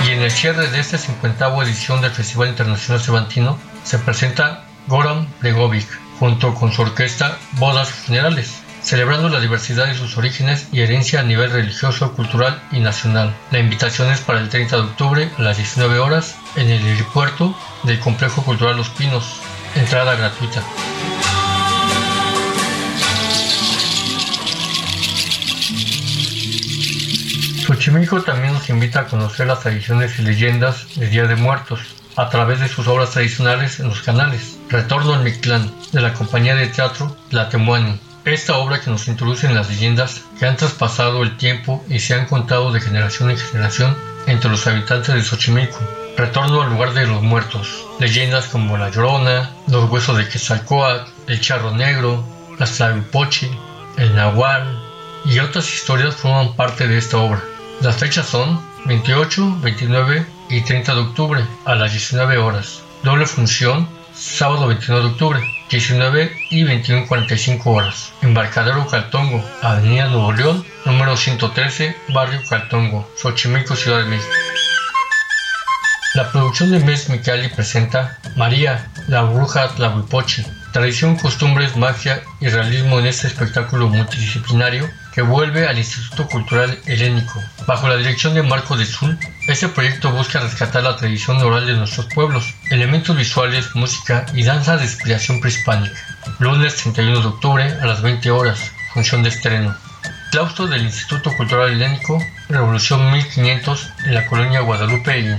Y 0.07 0.11
en 0.11 0.23
el 0.23 0.31
cierre 0.31 0.69
de 0.69 0.81
esta 0.81 0.99
50 0.99 1.63
edición 1.63 2.01
del 2.01 2.11
Festival 2.11 2.49
Internacional 2.49 3.03
Cervantino 3.03 3.59
se 3.83 3.99
presenta 3.99 4.65
Goran 4.87 5.29
Bregovic 5.41 6.04
junto 6.25 6.55
con 6.55 6.73
su 6.73 6.81
orquesta 6.81 7.37
Bodas 7.59 7.91
Funerales, 7.91 8.63
celebrando 8.81 9.29
la 9.29 9.41
diversidad 9.41 9.89
de 9.89 9.95
sus 9.95 10.17
orígenes 10.17 10.69
y 10.73 10.81
herencia 10.81 11.21
a 11.21 11.23
nivel 11.23 11.51
religioso, 11.51 12.15
cultural 12.15 12.63
y 12.73 12.81
nacional. 12.81 13.37
La 13.51 13.59
invitación 13.59 14.11
es 14.11 14.23
para 14.23 14.41
el 14.41 14.49
30 14.49 14.75
de 14.75 14.83
octubre 14.85 15.31
a 15.37 15.43
las 15.43 15.59
19 15.59 15.99
horas 15.99 16.37
en 16.57 16.71
el 16.71 16.83
aeropuerto 16.83 17.55
del 17.83 18.01
Complejo 18.01 18.43
Cultural 18.43 18.75
Los 18.75 18.89
Pinos, 18.89 19.43
entrada 19.75 20.15
gratuita. 20.15 20.63
Xochimilco 27.67 28.23
también 28.23 28.55
nos 28.55 28.71
invita 28.71 29.01
a 29.01 29.07
conocer 29.09 29.47
las 29.47 29.61
tradiciones 29.61 30.19
y 30.19 30.23
leyendas 30.23 30.95
del 30.97 31.11
Día 31.11 31.27
de 31.27 31.37
Muertos 31.37 31.94
a 32.17 32.29
través 32.31 32.61
de 32.61 32.69
sus 32.69 32.87
obras 32.87 33.11
tradicionales 33.11 33.81
en 33.81 33.89
los 33.89 34.03
canales. 34.03 34.59
Retorno 34.69 35.15
al 35.15 35.23
Mictlán, 35.23 35.73
de 35.93 36.01
la 36.01 36.15
compañía 36.15 36.55
de 36.55 36.69
teatro 36.69 37.17
La 37.31 37.49
Temuani. 37.49 37.99
Esta 38.25 38.57
obra 38.57 38.81
que 38.81 38.91
nos 38.91 39.07
introduce 39.09 39.47
en 39.47 39.55
las 39.55 39.69
leyendas 39.69 40.23
que 40.39 40.47
han 40.47 40.57
traspasado 40.57 41.23
el 41.23 41.37
tiempo 41.37 41.85
y 41.89 41.99
se 42.01 42.15
han 42.15 42.27
contado 42.27 42.73
de 42.73 42.81
generación 42.81 43.31
en 43.31 43.37
generación 43.37 43.97
entre 44.27 44.51
los 44.51 44.67
habitantes 44.67 45.15
de 45.15 45.23
Xochimilco. 45.23 45.79
Retorno 46.17 46.63
al 46.63 46.71
lugar 46.71 46.95
de 46.95 47.07
los 47.07 47.23
muertos. 47.23 47.85
Leyendas 47.99 48.47
como 48.47 48.79
La 48.79 48.91
Llorona, 48.91 49.51
los 49.67 49.91
huesos 49.91 50.17
de 50.17 50.29
Quetzalcóatl, 50.29 51.11
el 51.27 51.41
Charro 51.41 51.73
Negro, 51.73 52.25
la 52.59 52.67
Tlahuipochi, 52.67 53.51
el 53.99 54.15
Nahual, 54.15 54.81
y 55.25 55.39
otras 55.39 55.73
historias 55.73 56.15
forman 56.15 56.55
parte 56.55 56.87
de 56.87 56.99
esta 56.99 57.19
obra. 57.19 57.43
Las 57.81 57.97
fechas 57.97 58.27
son 58.27 58.61
28, 58.87 59.61
29 59.61 60.27
y 60.51 60.61
30 60.61 60.95
de 60.95 61.01
octubre 61.01 61.45
a 61.65 61.75
las 61.75 61.93
19 61.93 62.37
horas. 62.39 62.83
Doble 63.03 63.27
función, 63.27 63.89
sábado 64.15 64.67
29 64.67 65.05
de 65.05 65.11
octubre, 65.11 65.41
19 65.71 66.37
y 66.51 66.65
21.45 66.65 67.63
horas. 67.67 68.13
Embarcadero 68.21 68.87
Caltongo, 68.87 69.43
Avenida 69.63 70.09
Nuevo 70.09 70.33
León, 70.33 70.65
número 70.85 71.17
113, 71.17 71.97
Barrio 72.13 72.41
Caltongo, 72.49 73.09
Xochimilco, 73.17 73.75
Ciudad 73.75 74.01
de 74.01 74.11
México. 74.11 74.33
La 76.15 76.31
producción 76.31 76.71
de 76.71 76.79
Mes 76.79 77.09
Micali 77.09 77.49
presenta 77.49 78.19
María, 78.37 78.89
la 79.09 79.23
bruja 79.23 79.69
Tlahuipochi. 79.69 80.45
Tradición, 80.73 81.17
costumbres, 81.17 81.77
magia 81.77 82.23
y 82.41 82.49
realismo 82.49 82.99
en 82.99 83.07
este 83.07 83.29
espectáculo 83.29 83.89
multidisciplinario 83.89 84.89
que 85.15 85.23
vuelve 85.23 85.69
al 85.69 85.79
Instituto 85.79 86.27
Cultural 86.27 86.79
Helénico. 86.87 87.41
Bajo 87.67 87.89
la 87.89 87.97
dirección 87.97 88.35
de 88.35 88.43
Marco 88.43 88.77
de 88.77 88.85
Zul, 88.85 89.17
este 89.47 89.69
proyecto 89.69 90.11
busca 90.11 90.41
rescatar 90.41 90.83
la 90.83 90.97
tradición 90.97 91.37
oral 91.39 91.67
de 91.67 91.75
nuestros 91.75 92.07
pueblos, 92.07 92.53
elementos 92.71 93.17
visuales, 93.17 93.75
música 93.75 94.27
y 94.35 94.43
danza 94.43 94.77
de 94.77 94.85
inspiración 94.85 95.41
prehispánica. 95.41 95.95
Lunes 96.41 96.77
31 96.77 97.21
de 97.21 97.27
octubre 97.29 97.65
a 97.65 97.87
las 97.87 98.03
20 98.03 98.31
horas, 98.33 98.73
función 98.93 99.23
de 99.23 99.29
estreno. 99.29 99.77
Claustro 100.33 100.67
del 100.67 100.83
Instituto 100.83 101.31
Cultural 101.37 101.71
Helénico, 101.71 102.19
Revolución 102.49 103.13
1500 103.13 103.91
en 104.07 104.15
la 104.15 104.27
colonia 104.27 104.61
Guadalupe 104.61 105.21
y 105.21 105.37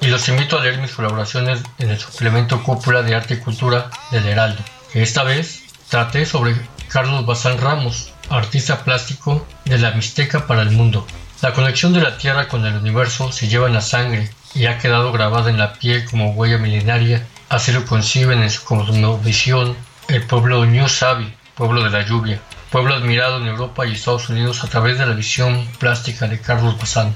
y 0.00 0.08
los 0.08 0.28
invito 0.28 0.58
a 0.58 0.62
leer 0.62 0.78
mis 0.78 0.90
colaboraciones 0.90 1.60
en 1.78 1.90
el 1.90 1.98
suplemento 1.98 2.62
Cúpula 2.64 3.02
de 3.02 3.14
Arte 3.14 3.34
y 3.34 3.36
Cultura 3.36 3.88
del 4.10 4.26
Heraldo, 4.26 4.60
que 4.92 5.00
esta 5.00 5.22
vez 5.22 5.62
traté 5.88 6.26
sobre 6.26 6.56
Carlos 6.88 7.24
Bazán 7.24 7.58
Ramos, 7.58 8.11
artista 8.30 8.84
plástico 8.84 9.46
de 9.64 9.78
la 9.78 9.92
Mixteca 9.92 10.46
para 10.46 10.62
el 10.62 10.70
mundo. 10.70 11.06
La 11.42 11.52
conexión 11.52 11.92
de 11.92 12.00
la 12.00 12.18
Tierra 12.18 12.48
con 12.48 12.64
el 12.64 12.76
universo 12.76 13.32
se 13.32 13.48
lleva 13.48 13.66
en 13.66 13.74
la 13.74 13.80
sangre 13.80 14.30
y 14.54 14.66
ha 14.66 14.78
quedado 14.78 15.12
grabada 15.12 15.50
en 15.50 15.58
la 15.58 15.72
piel 15.72 16.04
como 16.04 16.32
huella 16.32 16.58
milenaria. 16.58 17.26
Así 17.48 17.72
lo 17.72 17.84
conciben 17.84 18.42
en 18.42 18.50
su 18.50 18.64
cosmovisión 18.64 19.76
el 20.08 20.22
pueblo 20.22 20.64
New 20.66 20.88
Sabi, 20.88 21.32
pueblo 21.54 21.82
de 21.82 21.90
la 21.90 22.06
lluvia, 22.06 22.40
pueblo 22.70 22.94
admirado 22.94 23.38
en 23.38 23.46
Europa 23.46 23.86
y 23.86 23.92
Estados 23.92 24.28
Unidos 24.28 24.62
a 24.64 24.68
través 24.68 24.98
de 24.98 25.06
la 25.06 25.14
visión 25.14 25.66
plástica 25.78 26.28
de 26.28 26.40
Carlos 26.40 26.78
Bazán. 26.78 27.14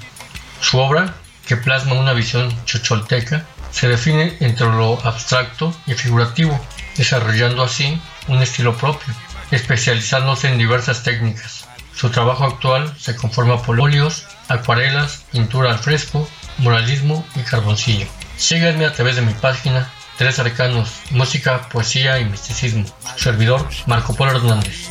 Su 0.60 0.78
obra, 0.78 1.14
que 1.46 1.56
plasma 1.56 1.94
una 1.94 2.12
visión 2.12 2.52
chocholteca, 2.64 3.44
se 3.70 3.88
define 3.88 4.36
entre 4.40 4.66
lo 4.66 4.98
abstracto 5.06 5.74
y 5.86 5.94
figurativo, 5.94 6.58
desarrollando 6.96 7.62
así 7.62 8.00
un 8.28 8.42
estilo 8.42 8.76
propio, 8.76 9.14
especializándose 9.50 10.48
en 10.48 10.58
diversas 10.58 11.02
técnicas. 11.02 11.66
Su 11.94 12.10
trabajo 12.10 12.44
actual 12.44 12.94
se 12.98 13.16
conforma 13.16 13.62
por 13.62 13.80
óleos, 13.80 14.26
acuarelas, 14.48 15.24
pintura 15.32 15.70
al 15.70 15.78
fresco, 15.78 16.28
muralismo 16.58 17.26
y 17.34 17.40
carboncillo. 17.40 18.06
Síganme 18.36 18.84
a 18.84 18.92
través 18.92 19.16
de 19.16 19.22
mi 19.22 19.32
página 19.32 19.90
Tres 20.16 20.38
Arcanos, 20.38 20.90
Música, 21.10 21.68
Poesía 21.68 22.18
y 22.18 22.24
Misticismo. 22.24 22.84
Su 23.16 23.24
servidor, 23.24 23.66
Marco 23.86 24.14
Polo 24.14 24.32
Hernández. 24.32 24.88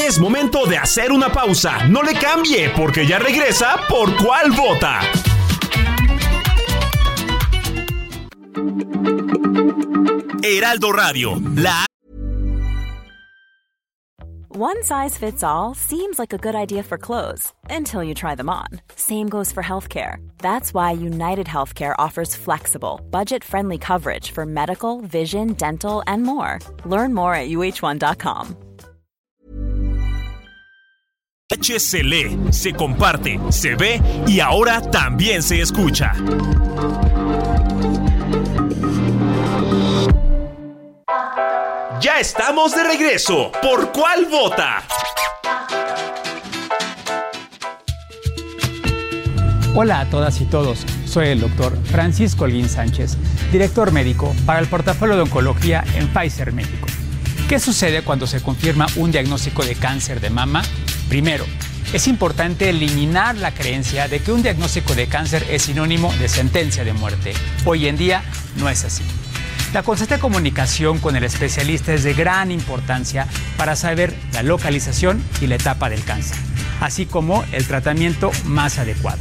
Es 0.00 0.18
momento 0.18 0.64
de 0.66 0.78
hacer 0.78 1.12
una 1.12 1.30
pausa. 1.30 1.84
No 1.84 2.02
le 2.02 2.14
cambie, 2.14 2.70
porque 2.70 3.06
ya 3.06 3.18
regresa 3.18 3.76
por 3.88 4.16
cuál 4.16 4.52
vota. 4.52 5.00
Heraldo 10.42 10.92
Radio, 10.92 11.40
la 11.56 11.86
One 14.48 14.82
size 14.82 15.18
fits 15.18 15.42
all 15.42 15.74
seems 15.74 16.18
like 16.18 16.32
a 16.32 16.38
good 16.38 16.54
idea 16.54 16.82
for 16.82 16.96
clothes 16.96 17.52
until 17.68 18.02
you 18.02 18.14
try 18.14 18.34
them 18.34 18.48
on. 18.48 18.68
Same 18.94 19.28
goes 19.28 19.52
for 19.52 19.62
healthcare. 19.62 20.16
That's 20.38 20.72
why 20.72 20.92
United 20.92 21.46
Healthcare 21.46 21.94
offers 21.98 22.34
flexible, 22.34 23.00
budget 23.10 23.44
friendly 23.44 23.76
coverage 23.76 24.30
for 24.30 24.46
medical, 24.46 25.02
vision, 25.02 25.52
dental, 25.54 26.02
and 26.06 26.22
more. 26.22 26.58
Learn 26.86 27.12
more 27.12 27.34
at 27.34 27.48
uh1.com. 27.48 28.56
H 31.52 31.78
se 31.78 32.02
lee, 32.02 32.36
se 32.50 32.72
comparte, 32.72 33.38
se 33.52 33.74
ve 33.74 34.00
y 34.26 34.40
ahora 34.40 34.80
también 34.80 35.42
se 35.42 35.60
escucha. 35.60 36.12
Ya 42.00 42.20
estamos 42.20 42.74
de 42.74 42.84
regreso. 42.84 43.50
¿Por 43.62 43.90
cuál 43.90 44.26
vota? 44.26 44.82
Hola 49.74 50.00
a 50.00 50.10
todas 50.10 50.40
y 50.40 50.44
todos. 50.44 50.84
Soy 51.06 51.28
el 51.28 51.40
doctor 51.40 51.76
Francisco 51.84 52.44
Olguín 52.44 52.68
Sánchez, 52.68 53.16
director 53.50 53.92
médico 53.92 54.34
para 54.44 54.60
el 54.60 54.66
portafolio 54.66 55.16
de 55.16 55.22
oncología 55.22 55.84
en 55.94 56.08
Pfizer 56.08 56.52
México. 56.52 56.86
¿Qué 57.48 57.58
sucede 57.58 58.02
cuando 58.02 58.26
se 58.26 58.42
confirma 58.42 58.86
un 58.96 59.10
diagnóstico 59.10 59.64
de 59.64 59.74
cáncer 59.74 60.20
de 60.20 60.28
mama? 60.28 60.62
Primero, 61.08 61.46
es 61.94 62.08
importante 62.08 62.68
eliminar 62.68 63.36
la 63.36 63.54
creencia 63.54 64.06
de 64.08 64.20
que 64.20 64.32
un 64.32 64.42
diagnóstico 64.42 64.94
de 64.94 65.06
cáncer 65.06 65.46
es 65.48 65.62
sinónimo 65.62 66.12
de 66.14 66.28
sentencia 66.28 66.84
de 66.84 66.92
muerte. 66.92 67.32
Hoy 67.64 67.88
en 67.88 67.96
día 67.96 68.22
no 68.56 68.68
es 68.68 68.84
así. 68.84 69.04
La 69.72 69.82
constante 69.82 70.18
comunicación 70.18 70.98
con 70.98 71.16
el 71.16 71.24
especialista 71.24 71.92
es 71.92 72.02
de 72.02 72.14
gran 72.14 72.50
importancia 72.50 73.26
para 73.56 73.76
saber 73.76 74.14
la 74.32 74.42
localización 74.42 75.22
y 75.40 75.48
la 75.48 75.56
etapa 75.56 75.90
del 75.90 76.02
cáncer, 76.04 76.38
así 76.80 77.04
como 77.04 77.44
el 77.52 77.66
tratamiento 77.66 78.30
más 78.44 78.78
adecuado. 78.78 79.18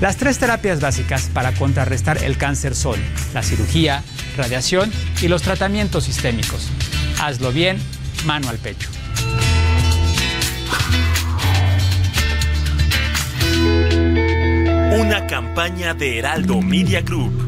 Las 0.00 0.16
tres 0.16 0.38
terapias 0.38 0.80
básicas 0.80 1.30
para 1.32 1.52
contrarrestar 1.54 2.22
el 2.22 2.36
cáncer 2.36 2.74
son 2.74 3.00
la 3.34 3.42
cirugía, 3.42 4.02
radiación 4.36 4.92
y 5.20 5.28
los 5.28 5.42
tratamientos 5.42 6.04
sistémicos. 6.04 6.68
Hazlo 7.20 7.50
bien, 7.50 7.78
mano 8.24 8.48
al 8.48 8.58
pecho. 8.58 8.88
Una 15.00 15.26
campaña 15.26 15.94
de 15.94 16.18
Heraldo 16.18 16.60
Media 16.60 17.00
Group. 17.00 17.47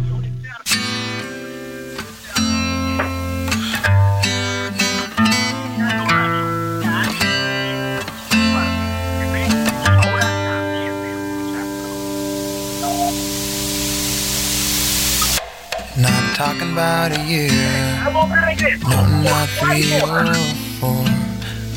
Talking 16.41 16.73
about 16.73 17.13
a 17.13 17.21
year. 17.29 17.53
No, 18.89 19.05
not 19.29 19.49
three 19.61 19.93
or 20.01 20.25
four. 20.81 21.05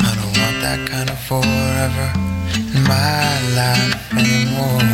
I 0.08 0.12
don't 0.15 0.36
want 0.39 0.58
that 0.63 0.80
kind 0.88 1.10
of 1.10 1.19
forever 1.28 2.08
in 2.71 2.84
my 2.88 3.28
life 3.60 3.99
anymore. 4.15 4.88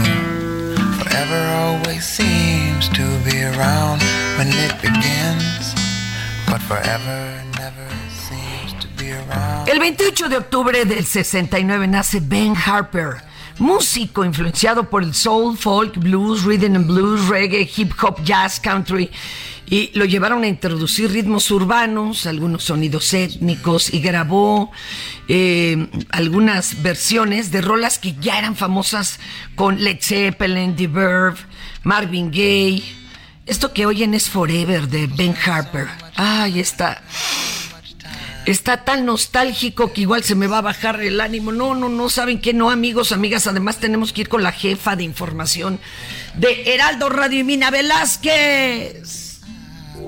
Forever 0.98 1.42
always 1.62 2.04
seems 2.04 2.90
to 2.98 3.06
be 3.24 3.44
around 3.44 4.02
when 4.40 4.50
it 4.50 4.74
begins, 4.82 5.76
but 6.50 6.62
forever 6.64 7.20
never. 7.60 7.88
El 9.68 9.80
28 9.80 10.30
de 10.30 10.38
octubre 10.38 10.86
del 10.86 11.06
69 11.06 11.88
nace 11.88 12.20
Ben 12.22 12.56
Harper, 12.56 13.18
músico 13.60 14.26
influenciado 14.26 14.90
por 14.90 15.04
el 15.04 15.14
soul, 15.14 15.56
folk, 15.56 15.98
blues, 15.98 16.44
rhythm 16.44 16.76
and 16.76 16.88
blues, 16.88 17.30
reggae, 17.30 17.70
hip 17.78 17.92
hop, 18.02 18.20
jazz, 18.24 18.60
country. 18.60 19.12
Y 19.70 19.92
lo 19.94 20.06
llevaron 20.06 20.44
a 20.44 20.48
introducir 20.48 21.12
ritmos 21.12 21.52
urbanos, 21.52 22.26
algunos 22.26 22.64
sonidos 22.64 23.14
étnicos, 23.14 23.94
y 23.94 24.00
grabó 24.00 24.72
eh, 25.28 25.88
algunas 26.10 26.82
versiones 26.82 27.52
de 27.52 27.62
rolas 27.62 28.00
que 28.00 28.16
ya 28.20 28.40
eran 28.40 28.56
famosas 28.56 29.20
con 29.56 29.84
Led 29.84 30.00
Zeppelin, 30.02 30.76
The 30.76 30.88
Verve, 30.88 31.38
Marvin 31.84 32.32
Gaye. 32.32 32.84
Esto 33.46 33.72
que 33.72 33.86
oyen 33.86 34.16
es 34.16 34.30
Forever 34.30 34.88
de 34.88 35.06
Ben 35.08 35.36
Harper. 35.46 35.88
Ay, 36.16 36.60
está. 36.60 37.04
Está 38.46 38.84
tan 38.84 39.06
nostálgico 39.06 39.94
que 39.94 40.02
igual 40.02 40.24
se 40.24 40.34
me 40.34 40.48
va 40.48 40.58
a 40.58 40.62
bajar 40.62 41.00
el 41.02 41.22
ánimo. 41.22 41.52
No, 41.52 41.76
no, 41.76 41.90
no, 41.90 42.10
saben 42.10 42.42
que 42.42 42.54
no, 42.54 42.72
amigos, 42.72 43.12
amigas. 43.12 43.46
Además, 43.46 43.78
tenemos 43.78 44.14
que 44.14 44.22
ir 44.22 44.30
con 44.30 44.42
la 44.42 44.52
jefa 44.52 44.96
de 44.96 45.04
información 45.04 45.80
de 46.36 46.74
Heraldo 46.74 47.10
Radio 47.10 47.40
y 47.40 47.44
Mina 47.44 47.70
Velázquez. 47.70 49.29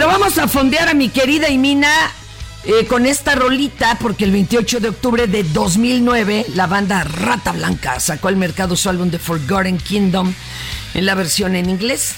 Pero 0.00 0.12
vamos 0.12 0.38
a 0.38 0.48
fondear 0.48 0.88
a 0.88 0.94
mi 0.94 1.10
querida 1.10 1.50
Imina 1.50 1.92
eh, 2.64 2.86
con 2.86 3.04
esta 3.04 3.34
rolita, 3.34 3.98
porque 4.00 4.24
el 4.24 4.30
28 4.30 4.80
de 4.80 4.88
octubre 4.88 5.26
de 5.26 5.42
2009 5.42 6.46
la 6.54 6.66
banda 6.66 7.04
Rata 7.04 7.52
Blanca 7.52 8.00
sacó 8.00 8.28
al 8.28 8.36
mercado 8.36 8.76
su 8.76 8.88
álbum 8.88 9.10
The 9.10 9.18
Forgotten 9.18 9.76
Kingdom 9.76 10.32
en 10.94 11.04
la 11.04 11.14
versión 11.14 11.54
en 11.54 11.68
inglés 11.68 12.14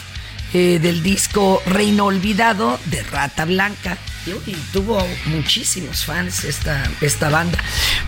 eh, 0.55 0.79
del 0.81 1.03
disco 1.03 1.61
Reino 1.67 2.05
Olvidado 2.05 2.79
de 2.85 3.03
Rata 3.03 3.47
Blanca. 3.47 3.99
Y 4.47 4.53
tuvo 4.73 5.05
muchísimos 5.25 6.05
fans 6.05 6.45
esta, 6.45 6.89
esta 7.01 7.31
banda. 7.31 7.59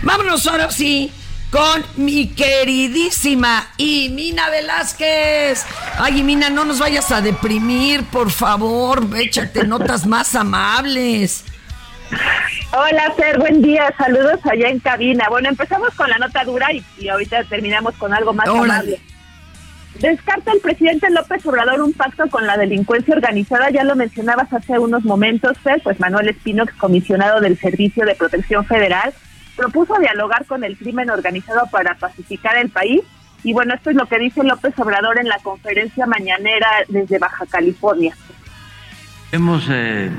Vámonos 0.03 0.47
ahora 0.47 0.71
sí 0.71 1.11
con 1.55 1.85
mi 1.95 2.27
queridísima 2.27 3.67
Imina 3.77 4.49
Velázquez. 4.49 5.65
Ay, 5.97 6.19
Imina, 6.19 6.49
no 6.49 6.65
nos 6.65 6.79
vayas 6.79 7.09
a 7.13 7.21
deprimir, 7.21 8.03
por 8.03 8.29
favor. 8.29 9.07
Échate 9.15 9.63
notas 9.63 10.05
más 10.05 10.35
amables. 10.35 11.45
Hola, 12.73 13.13
Fer, 13.15 13.39
buen 13.39 13.61
día. 13.61 13.93
Saludos 13.97 14.41
allá 14.43 14.67
en 14.67 14.79
cabina. 14.79 15.27
Bueno, 15.29 15.47
empezamos 15.47 15.91
con 15.95 16.09
la 16.09 16.17
nota 16.17 16.43
dura 16.43 16.73
y, 16.73 16.83
y 16.99 17.07
ahorita 17.07 17.45
terminamos 17.45 17.95
con 17.95 18.13
algo 18.13 18.33
más 18.33 18.49
amable. 18.49 18.99
Descarta 19.99 20.51
el 20.51 20.59
presidente 20.59 21.09
López 21.09 21.45
Obrador 21.45 21.81
un 21.81 21.93
pacto 21.93 22.29
con 22.29 22.45
la 22.45 22.57
delincuencia 22.57 23.15
organizada, 23.15 23.69
ya 23.69 23.85
lo 23.85 23.95
mencionabas 23.95 24.51
hace 24.51 24.77
unos 24.77 25.05
momentos, 25.05 25.57
Fer, 25.59 25.81
pues 25.81 26.01
Manuel 26.01 26.27
Espino, 26.27 26.63
excomisionado 26.63 27.39
del 27.39 27.57
Servicio 27.57 28.05
de 28.05 28.13
Protección 28.15 28.65
Federal, 28.65 29.13
propuso 29.55 29.97
dialogar 29.99 30.45
con 30.45 30.63
el 30.63 30.77
crimen 30.77 31.09
organizado 31.09 31.67
para 31.71 31.95
pacificar 31.95 32.57
el 32.57 32.69
país. 32.69 33.01
Y 33.43 33.53
bueno, 33.53 33.73
esto 33.75 33.91
es 33.91 33.95
lo 33.95 34.07
que 34.07 34.19
dice 34.19 34.43
López 34.43 34.77
Obrador 34.79 35.19
en 35.19 35.27
la 35.27 35.37
conferencia 35.39 36.05
mañanera 36.05 36.67
desde 36.87 37.19
Baja 37.19 37.45
California. 37.45 38.15
Hemos 39.31 39.67
eh, 39.69 40.09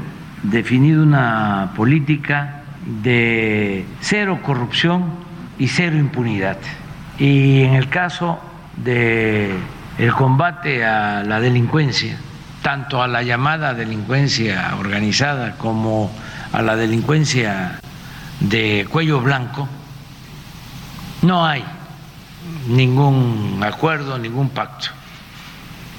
definido 0.42 1.02
una 1.02 1.72
política 1.76 2.62
de 3.02 3.84
cero 4.00 4.40
corrupción 4.42 5.12
y 5.58 5.68
cero 5.68 5.96
impunidad. 5.96 6.58
Y 7.18 7.62
en 7.62 7.74
el 7.74 7.88
caso 7.88 8.38
de 8.76 9.50
el 9.98 10.12
combate 10.12 10.84
a 10.84 11.24
la 11.24 11.40
delincuencia, 11.40 12.18
tanto 12.62 13.02
a 13.02 13.08
la 13.08 13.22
llamada 13.22 13.74
delincuencia 13.74 14.74
organizada 14.78 15.56
como 15.56 16.12
a 16.52 16.62
la 16.62 16.76
delincuencia 16.76 17.80
de 18.40 18.86
cuello 18.90 19.20
blanco, 19.20 19.68
no 21.22 21.44
hay 21.44 21.64
ningún 22.68 23.60
acuerdo, 23.64 24.18
ningún 24.18 24.50
pacto. 24.50 24.88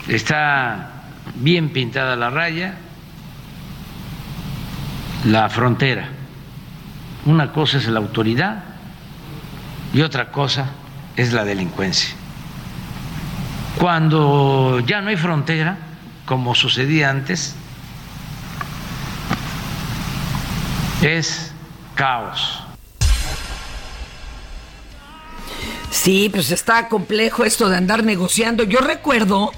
Está 0.08 0.91
bien 1.36 1.69
pintada 1.69 2.15
la 2.15 2.30
raya, 2.30 2.76
la 5.26 5.50
frontera. 5.50 6.10
Una 7.26 7.52
cosa 7.52 7.78
es 7.78 7.88
la 7.88 8.00
autoridad 8.00 8.63
y 9.93 10.02
otra 10.02 10.32
cosa 10.32 10.69
es 11.15 11.34
la 11.34 11.43
delincuencia. 11.43 12.15
Cuando 13.78 14.80
ya 14.86 15.02
no 15.02 15.10
hay 15.10 15.17
frontera, 15.17 15.78
como 16.26 16.56
sucedía 16.56 17.10
antes, 17.10 17.56
es 21.02 21.54
caos. 21.97 22.60
Sí, 25.91 26.29
pues 26.31 26.51
está 26.51 26.88
complejo 26.88 27.43
esto 27.43 27.67
de 27.67 27.75
andar 27.75 28.03
negociando. 28.03 28.63
Yo 28.63 28.79
recuerdo 28.79 29.51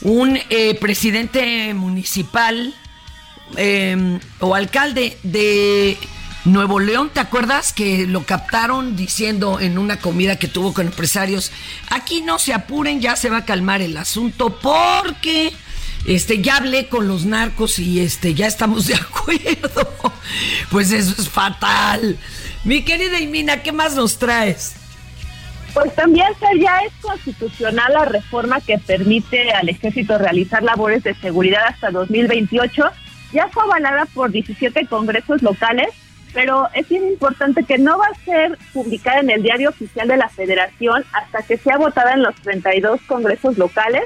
un 0.00 0.38
eh, 0.48 0.78
presidente 0.80 1.74
municipal 1.74 2.74
eh, 3.56 4.18
o 4.40 4.54
alcalde 4.54 5.18
de 5.22 5.98
Nuevo 6.44 6.80
León, 6.80 7.10
¿te 7.12 7.20
acuerdas 7.20 7.72
que 7.72 8.06
lo 8.06 8.24
captaron 8.24 8.96
diciendo 8.96 9.60
en 9.60 9.78
una 9.78 9.98
comida 9.98 10.36
que 10.36 10.48
tuvo 10.48 10.74
con 10.74 10.86
empresarios, 10.86 11.52
aquí 11.88 12.20
no 12.20 12.38
se 12.38 12.52
apuren, 12.52 13.00
ya 13.00 13.14
se 13.14 13.30
va 13.30 13.38
a 13.38 13.44
calmar 13.44 13.80
el 13.80 13.96
asunto 13.96 14.58
porque 14.60 15.52
este 16.06 16.42
ya 16.42 16.56
hablé 16.56 16.88
con 16.88 17.08
los 17.08 17.24
narcos 17.24 17.78
y 17.78 18.00
este 18.00 18.34
ya 18.34 18.46
estamos 18.46 18.86
de 18.86 18.94
acuerdo. 18.96 20.12
Pues 20.70 20.92
eso 20.92 21.20
es 21.20 21.28
fatal. 21.28 22.16
Mi 22.64 22.84
querida 22.84 23.20
Imina, 23.20 23.62
¿qué 23.62 23.72
más 23.72 23.94
nos 23.94 24.18
traes? 24.18 24.74
Pues 25.74 25.94
también 25.94 26.26
ya 26.60 26.80
es 26.80 26.92
constitucional 27.00 27.92
la 27.94 28.04
reforma 28.04 28.60
que 28.60 28.78
permite 28.78 29.52
al 29.52 29.68
ejército 29.70 30.18
realizar 30.18 30.62
labores 30.62 31.02
de 31.02 31.14
seguridad 31.14 31.62
hasta 31.66 31.90
2028. 31.90 32.84
Ya 33.32 33.48
fue 33.48 33.62
avalada 33.62 34.04
por 34.06 34.30
17 34.30 34.86
congresos 34.86 35.40
locales 35.40 35.88
pero 36.32 36.68
es 36.74 36.88
bien 36.88 37.06
importante 37.08 37.64
que 37.64 37.78
no 37.78 37.98
va 37.98 38.06
a 38.06 38.24
ser 38.24 38.58
publicada 38.72 39.20
en 39.20 39.30
el 39.30 39.42
diario 39.42 39.70
oficial 39.70 40.08
de 40.08 40.16
la 40.16 40.28
federación 40.28 41.04
hasta 41.12 41.42
que 41.42 41.58
sea 41.58 41.76
votada 41.76 42.14
en 42.14 42.22
los 42.22 42.34
32 42.36 43.00
congresos 43.02 43.58
locales. 43.58 44.04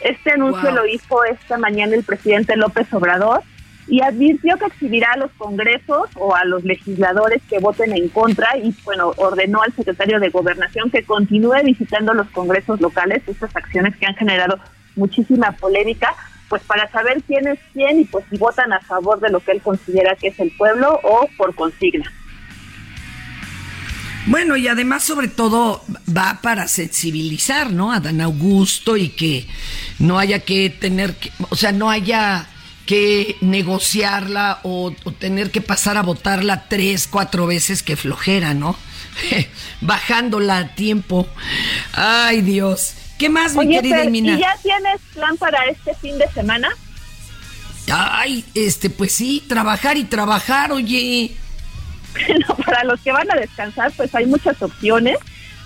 Este 0.00 0.32
anuncio 0.32 0.70
lo 0.70 0.86
hizo 0.86 1.24
esta 1.24 1.58
mañana 1.58 1.94
el 1.94 2.04
presidente 2.04 2.56
López 2.56 2.92
Obrador 2.92 3.42
y 3.86 4.02
advirtió 4.02 4.56
que 4.56 4.66
exhibirá 4.66 5.12
a 5.12 5.16
los 5.16 5.30
congresos 5.32 6.08
o 6.14 6.34
a 6.34 6.44
los 6.44 6.64
legisladores 6.64 7.42
que 7.50 7.58
voten 7.58 7.92
en 7.92 8.08
contra 8.08 8.56
y 8.56 8.74
bueno, 8.84 9.12
ordenó 9.16 9.62
al 9.62 9.74
secretario 9.74 10.20
de 10.20 10.30
Gobernación 10.30 10.90
que 10.90 11.04
continúe 11.04 11.62
visitando 11.64 12.14
los 12.14 12.28
congresos 12.30 12.80
locales, 12.80 13.22
estas 13.26 13.54
acciones 13.54 13.96
que 13.96 14.06
han 14.06 14.14
generado 14.14 14.58
muchísima 14.96 15.52
polémica 15.52 16.14
pues 16.48 16.62
para 16.62 16.90
saber 16.90 17.22
quién 17.26 17.46
es 17.46 17.58
quién 17.72 18.00
y 18.00 18.04
pues 18.04 18.24
si 18.30 18.36
votan 18.36 18.72
a 18.72 18.80
favor 18.80 19.20
de 19.20 19.30
lo 19.30 19.40
que 19.40 19.52
él 19.52 19.62
considera 19.62 20.16
que 20.16 20.28
es 20.28 20.40
el 20.40 20.50
pueblo 20.56 20.98
o 21.02 21.28
por 21.36 21.54
consigna. 21.54 22.10
Bueno, 24.26 24.56
y 24.56 24.68
además 24.68 25.02
sobre 25.02 25.28
todo 25.28 25.82
va 26.16 26.40
para 26.42 26.68
sensibilizar, 26.68 27.72
¿no? 27.72 27.92
A 27.92 28.00
Dan 28.00 28.20
Augusto 28.20 28.96
y 28.96 29.08
que 29.08 29.46
no 29.98 30.18
haya 30.18 30.40
que 30.40 30.70
tener 30.70 31.16
que, 31.16 31.32
o 31.48 31.56
sea, 31.56 31.72
no 31.72 31.90
haya 31.90 32.46
que 32.86 33.36
negociarla 33.40 34.60
o, 34.62 34.92
o 35.04 35.12
tener 35.12 35.50
que 35.50 35.60
pasar 35.60 35.96
a 35.96 36.02
votarla 36.02 36.68
tres, 36.68 37.06
cuatro 37.06 37.46
veces 37.46 37.82
que 37.82 37.96
flojera, 37.96 38.52
¿no? 38.52 38.76
Bajándola 39.80 40.58
a 40.58 40.74
tiempo. 40.74 41.26
Ay, 41.92 42.42
Dios. 42.42 42.94
¿Qué 43.18 43.28
más, 43.28 43.54
mi 43.54 43.68
querida 43.68 44.02
Emina? 44.02 44.34
¿Y 44.34 44.40
ya 44.40 44.56
tienes 44.62 45.00
plan 45.14 45.36
para 45.36 45.64
este 45.66 45.94
fin 45.94 46.18
de 46.18 46.26
semana? 46.32 46.68
Ay, 47.92 48.44
este, 48.54 48.88
pues 48.88 49.12
sí, 49.12 49.44
trabajar 49.46 49.96
y 49.96 50.04
trabajar, 50.04 50.72
oye. 50.72 51.36
Bueno, 52.28 52.46
para 52.64 52.84
los 52.84 53.00
que 53.00 53.12
van 53.12 53.30
a 53.30 53.36
descansar, 53.36 53.92
pues 53.96 54.14
hay 54.14 54.26
muchas 54.26 54.60
opciones. 54.62 55.18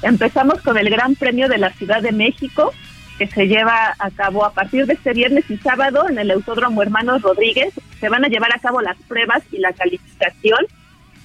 Empezamos 0.02 0.60
con 0.62 0.76
el 0.76 0.90
Gran 0.90 1.14
Premio 1.14 1.48
de 1.48 1.58
la 1.58 1.72
Ciudad 1.72 2.02
de 2.02 2.12
México, 2.12 2.72
que 3.18 3.26
se 3.26 3.46
lleva 3.46 3.94
a 3.98 4.10
cabo 4.10 4.44
a 4.44 4.52
partir 4.52 4.86
de 4.86 4.94
este 4.94 5.12
viernes 5.12 5.48
y 5.50 5.56
sábado 5.58 6.08
en 6.08 6.18
el 6.18 6.30
Autódromo 6.30 6.82
Hermanos 6.82 7.22
Rodríguez. 7.22 7.72
Se 8.00 8.08
van 8.08 8.24
a 8.24 8.28
llevar 8.28 8.54
a 8.54 8.58
cabo 8.58 8.80
las 8.80 8.96
pruebas 9.08 9.42
y 9.52 9.58
la 9.58 9.72
calificación. 9.72 10.66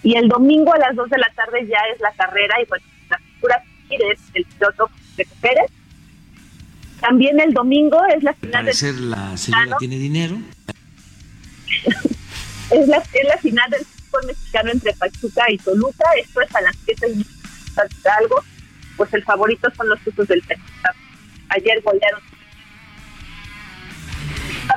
Y 0.03 0.15
el 0.15 0.29
domingo 0.29 0.73
a 0.73 0.77
las 0.77 0.95
2 0.95 1.09
de 1.09 1.17
la 1.17 1.29
tarde 1.35 1.67
ya 1.67 1.79
es 1.93 1.99
la 1.99 2.11
carrera 2.13 2.55
y 2.61 2.65
pues 2.65 2.81
la 3.09 3.17
figura 3.17 3.63
del 3.89 4.45
piloto 4.45 4.89
de 5.17 5.27
Pérez 5.41 5.71
también 6.99 7.39
el 7.39 7.53
domingo 7.53 7.97
es 8.15 8.23
la 8.23 8.33
final 8.33 8.65
parecer 8.65 8.95
la 8.95 9.37
señora 9.37 9.77
tiene 9.77 9.97
dinero. 9.97 10.37
es, 12.71 12.87
la, 12.87 12.97
es 12.97 13.27
la 13.27 13.37
final 13.37 13.69
del 13.71 13.85
fútbol 14.09 14.27
mexicano 14.27 14.71
entre 14.71 14.93
Pachuca 14.93 15.43
y 15.49 15.57
Toluca. 15.57 16.05
Esto 16.17 16.41
es 16.41 16.55
a 16.55 16.61
las 16.61 16.75
7 16.85 17.07
y 17.15 17.25
algo. 18.21 18.43
Pues 18.97 19.13
el 19.13 19.23
favorito 19.23 19.69
son 19.75 19.89
los 19.89 19.99
usos 20.05 20.27
del 20.27 20.41
Pachuca. 20.41 20.95
Ayer 21.49 21.81
golearon. 21.81 22.21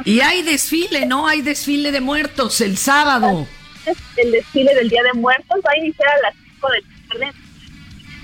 Y 0.05 0.21
hay 0.21 0.43
desfile, 0.43 1.07
¿no? 1.07 1.27
Hay 1.27 1.43
desfile 1.43 1.93
de 1.93 2.01
muertos 2.01 2.61
el 2.61 2.77
sábado. 2.77 3.47
El 4.17 4.31
desfile 4.31 4.75
del 4.75 4.89
Día 4.89 5.03
de 5.03 5.13
Muertos 5.19 5.61
va 5.67 5.71
a 5.73 5.79
iniciar 5.79 6.09
a 6.09 6.23
las 6.23 6.35
5 6.55 6.69
de 6.71 7.19
la 7.19 7.33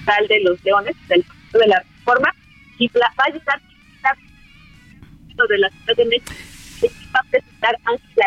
tarde 0.07 0.27
de 0.29 0.41
los 0.45 0.65
Leones, 0.65 0.97
del 1.09 1.25
de 1.53 1.67
la 1.67 1.81
Reforma, 1.99 2.35
y 2.79 2.89
va 2.89 3.11
a 3.19 3.31
llegar 3.31 3.61
de 5.49 5.59
la 5.59 5.71
Ciudad 5.71 5.97
de 5.97 6.05
México 6.07 6.33
va 7.15 7.21
a 7.21 7.31
presentar 7.31 7.77
Ángela 7.85 8.27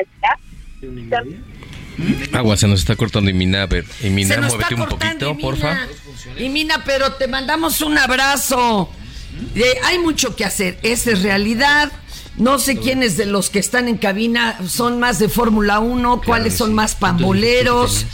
Agua, 2.33 2.57
se 2.57 2.67
nos 2.67 2.79
está 2.79 2.95
cortando 2.95 3.29
y 3.29 3.33
Mina, 3.33 3.63
a 3.63 3.65
ver, 3.67 3.85
y 4.01 4.09
Mina, 4.09 4.37
muévete 4.41 4.75
un 4.75 4.87
poquito, 4.87 5.37
porfa. 5.37 5.87
Y 6.37 6.49
Mina, 6.49 6.83
pero 6.85 7.13
te 7.13 7.27
mandamos 7.27 7.81
un 7.81 7.97
abrazo. 7.97 8.89
Eh, 9.55 9.75
hay 9.85 9.99
mucho 9.99 10.35
que 10.35 10.45
hacer, 10.45 10.79
esa 10.83 11.11
es 11.11 11.21
realidad. 11.21 11.91
No 12.37 12.59
sé 12.59 12.77
quiénes 12.77 13.17
de 13.17 13.25
los 13.25 13.49
que 13.49 13.59
están 13.59 13.87
en 13.87 13.97
cabina 13.97 14.57
son 14.67 14.99
más 14.99 15.19
de 15.19 15.29
Fórmula 15.29 15.79
1, 15.79 16.21
cuáles 16.25 16.55
son 16.55 16.73
más 16.73 16.95
pamboleros. 16.95 18.05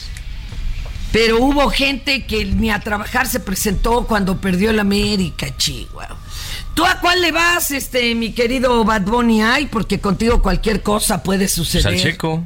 Pero 1.11 1.39
hubo 1.39 1.69
gente 1.69 2.25
que 2.25 2.45
ni 2.45 2.69
a 2.69 2.79
trabajar 2.79 3.27
se 3.27 3.39
presentó 3.39 4.05
cuando 4.05 4.41
perdió 4.41 4.71
el 4.71 4.79
América, 4.79 5.55
Chihuahua. 5.55 6.17
¿Tú 6.73 6.85
a 6.85 6.99
cuál 6.99 7.21
le 7.21 7.31
vas, 7.31 7.71
este, 7.71 8.13
mi 8.13 8.33
querido 8.33 8.83
Bad 8.83 9.03
Bunny? 9.03 9.41
Ay, 9.41 9.67
porque 9.67 9.99
contigo 9.99 10.41
cualquier 10.41 10.83
cosa 10.83 11.23
puede 11.23 11.47
suceder. 11.47 11.83
Pues 11.83 11.95
al 11.95 12.11
checo. 12.11 12.43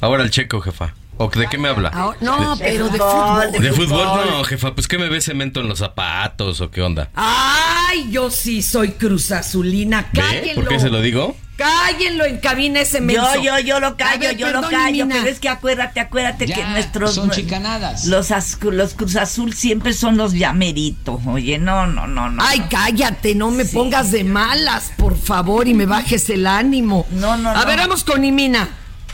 Ahora 0.00 0.22
el 0.22 0.30
checo, 0.30 0.60
jefa. 0.60 0.94
¿O 1.16 1.28
de 1.28 1.46
qué 1.48 1.58
me 1.58 1.68
habla? 1.68 1.90
no, 2.20 2.56
pero 2.58 2.88
de 2.88 2.98
fútbol. 2.98 3.52
De, 3.52 3.72
fútbol, 3.72 4.30
no, 4.30 4.44
jefa. 4.44 4.74
Pues 4.74 4.88
que 4.88 4.98
me 4.98 5.08
ve 5.08 5.20
cemento 5.20 5.60
en 5.60 5.68
los 5.68 5.78
zapatos 5.78 6.60
o 6.60 6.70
qué 6.70 6.82
onda. 6.82 7.10
Ay, 7.14 8.10
yo 8.10 8.30
sí 8.30 8.62
soy 8.62 8.92
Cruz 8.92 9.30
Azulina. 9.30 10.10
Cállenlo. 10.12 10.62
¿Por 10.62 10.68
qué 10.68 10.80
se 10.80 10.90
lo 10.90 11.00
digo? 11.00 11.36
Cállenlo 11.56 12.24
en 12.24 12.38
cabina 12.38 12.80
ese 12.80 13.00
menso. 13.00 13.36
Yo, 13.36 13.42
yo, 13.42 13.58
yo 13.60 13.80
lo 13.80 13.96
callo, 13.96 14.32
yo 14.32 14.50
lo 14.50 14.68
callo. 14.68 15.06
Pero 15.08 15.28
es 15.28 15.38
que 15.38 15.48
acuérdate, 15.48 16.00
acuérdate 16.00 16.46
que 16.46 16.64
nuestros. 16.64 17.14
Son 17.14 17.30
chicanadas. 17.30 18.06
Los, 18.06 18.30
los 18.62 18.94
Cruz 18.94 19.14
Azul 19.14 19.54
siempre 19.54 19.92
son 19.92 20.16
los 20.16 20.32
llameritos. 20.32 21.20
Oye, 21.26 21.58
no, 21.58 21.86
no, 21.86 22.08
no, 22.08 22.28
no. 22.28 22.42
Ay, 22.44 22.64
cállate, 22.68 23.36
no 23.36 23.52
me 23.52 23.64
pongas 23.64 24.10
de 24.10 24.24
malas, 24.24 24.90
por 24.96 25.16
favor, 25.16 25.68
y 25.68 25.74
me 25.74 25.86
bajes 25.86 26.28
el 26.30 26.48
ánimo. 26.48 27.06
No, 27.12 27.36
no, 27.36 27.50
A 27.50 27.64
ver, 27.64 27.78
vamos 27.78 28.02
con 28.02 28.24
Imina. 28.24 28.68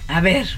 A 0.08 0.22
ver. 0.22 0.48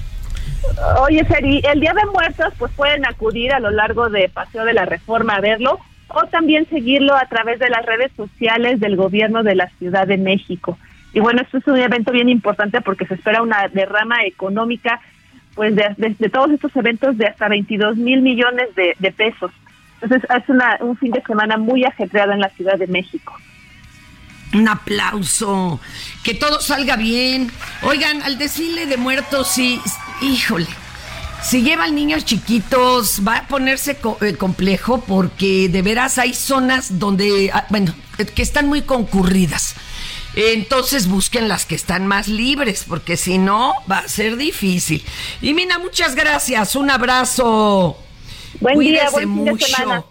Oye, 1.01 1.25
Seri, 1.25 1.61
el 1.71 1.79
Día 1.79 1.93
de 1.93 2.05
Muertos, 2.11 2.53
pues 2.57 2.71
pueden 2.73 3.05
acudir 3.05 3.53
a 3.53 3.59
lo 3.59 3.71
largo 3.71 4.09
de 4.09 4.29
Paseo 4.29 4.65
de 4.65 4.73
la 4.73 4.85
Reforma 4.85 5.35
a 5.35 5.41
verlo 5.41 5.79
o 6.07 6.25
también 6.27 6.67
seguirlo 6.69 7.15
a 7.15 7.25
través 7.25 7.59
de 7.59 7.69
las 7.69 7.85
redes 7.85 8.11
sociales 8.15 8.79
del 8.79 8.95
gobierno 8.95 9.43
de 9.43 9.55
la 9.55 9.69
Ciudad 9.79 10.07
de 10.07 10.17
México. 10.17 10.77
Y 11.13 11.19
bueno, 11.19 11.41
esto 11.41 11.57
es 11.57 11.67
un 11.67 11.77
evento 11.77 12.11
bien 12.11 12.29
importante 12.29 12.81
porque 12.81 13.05
se 13.05 13.15
espera 13.15 13.41
una 13.41 13.67
derrama 13.67 14.23
económica 14.25 14.99
pues 15.55 15.75
de, 15.75 16.29
todos 16.29 16.51
estos 16.51 16.75
eventos 16.75 17.17
de 17.17 17.27
hasta 17.27 17.47
22 17.47 17.97
mil 17.97 18.21
millones 18.21 18.69
de, 18.75 19.11
pesos. 19.11 19.51
Entonces 20.01 20.27
es 20.29 20.49
una, 20.49 20.77
un 20.81 20.97
fin 20.97 21.11
de 21.11 21.21
semana 21.21 21.57
muy 21.57 21.85
ajetreado 21.85 22.31
en 22.31 22.39
la 22.39 22.49
Ciudad 22.49 22.77
de 22.77 22.87
México. 22.87 23.33
Un 24.53 24.67
aplauso. 24.67 25.79
Que 26.23 26.33
todo 26.33 26.59
salga 26.61 26.95
bien. 26.95 27.51
Oigan, 27.83 28.21
al 28.23 28.37
desfile 28.37 28.85
de 28.85 28.97
muertos, 28.97 29.47
sí, 29.47 29.79
híjole. 30.23 30.67
Si 31.43 31.61
llevan 31.61 31.93
niños 31.95 32.23
chiquitos, 32.23 33.21
va 33.27 33.37
a 33.39 33.47
ponerse 33.47 33.97
co- 33.97 34.17
eh, 34.21 34.35
complejo 34.35 35.01
porque 35.05 35.67
de 35.67 35.81
veras 35.81 36.17
hay 36.17 36.33
zonas 36.33 36.99
donde, 36.99 37.51
ah, 37.53 37.65
bueno, 37.69 37.93
eh, 38.17 38.25
que 38.25 38.41
están 38.41 38.67
muy 38.67 38.83
concurridas. 38.83 39.75
Entonces 40.35 41.07
busquen 41.07 41.47
las 41.47 41.65
que 41.65 41.75
están 41.75 42.07
más 42.07 42.27
libres, 42.27 42.85
porque 42.87 43.17
si 43.17 43.37
no, 43.37 43.73
va 43.91 43.99
a 43.99 44.07
ser 44.07 44.37
difícil. 44.37 45.03
Y 45.41 45.53
Mina, 45.53 45.77
muchas 45.79 46.15
gracias. 46.15 46.75
Un 46.75 46.89
abrazo. 46.89 47.97
Buen 48.59 48.79
día, 48.79 49.09
buen 49.11 49.25
fin 49.35 49.45
de 49.45 49.51
mucho. 49.51 49.65
semana. 49.67 50.05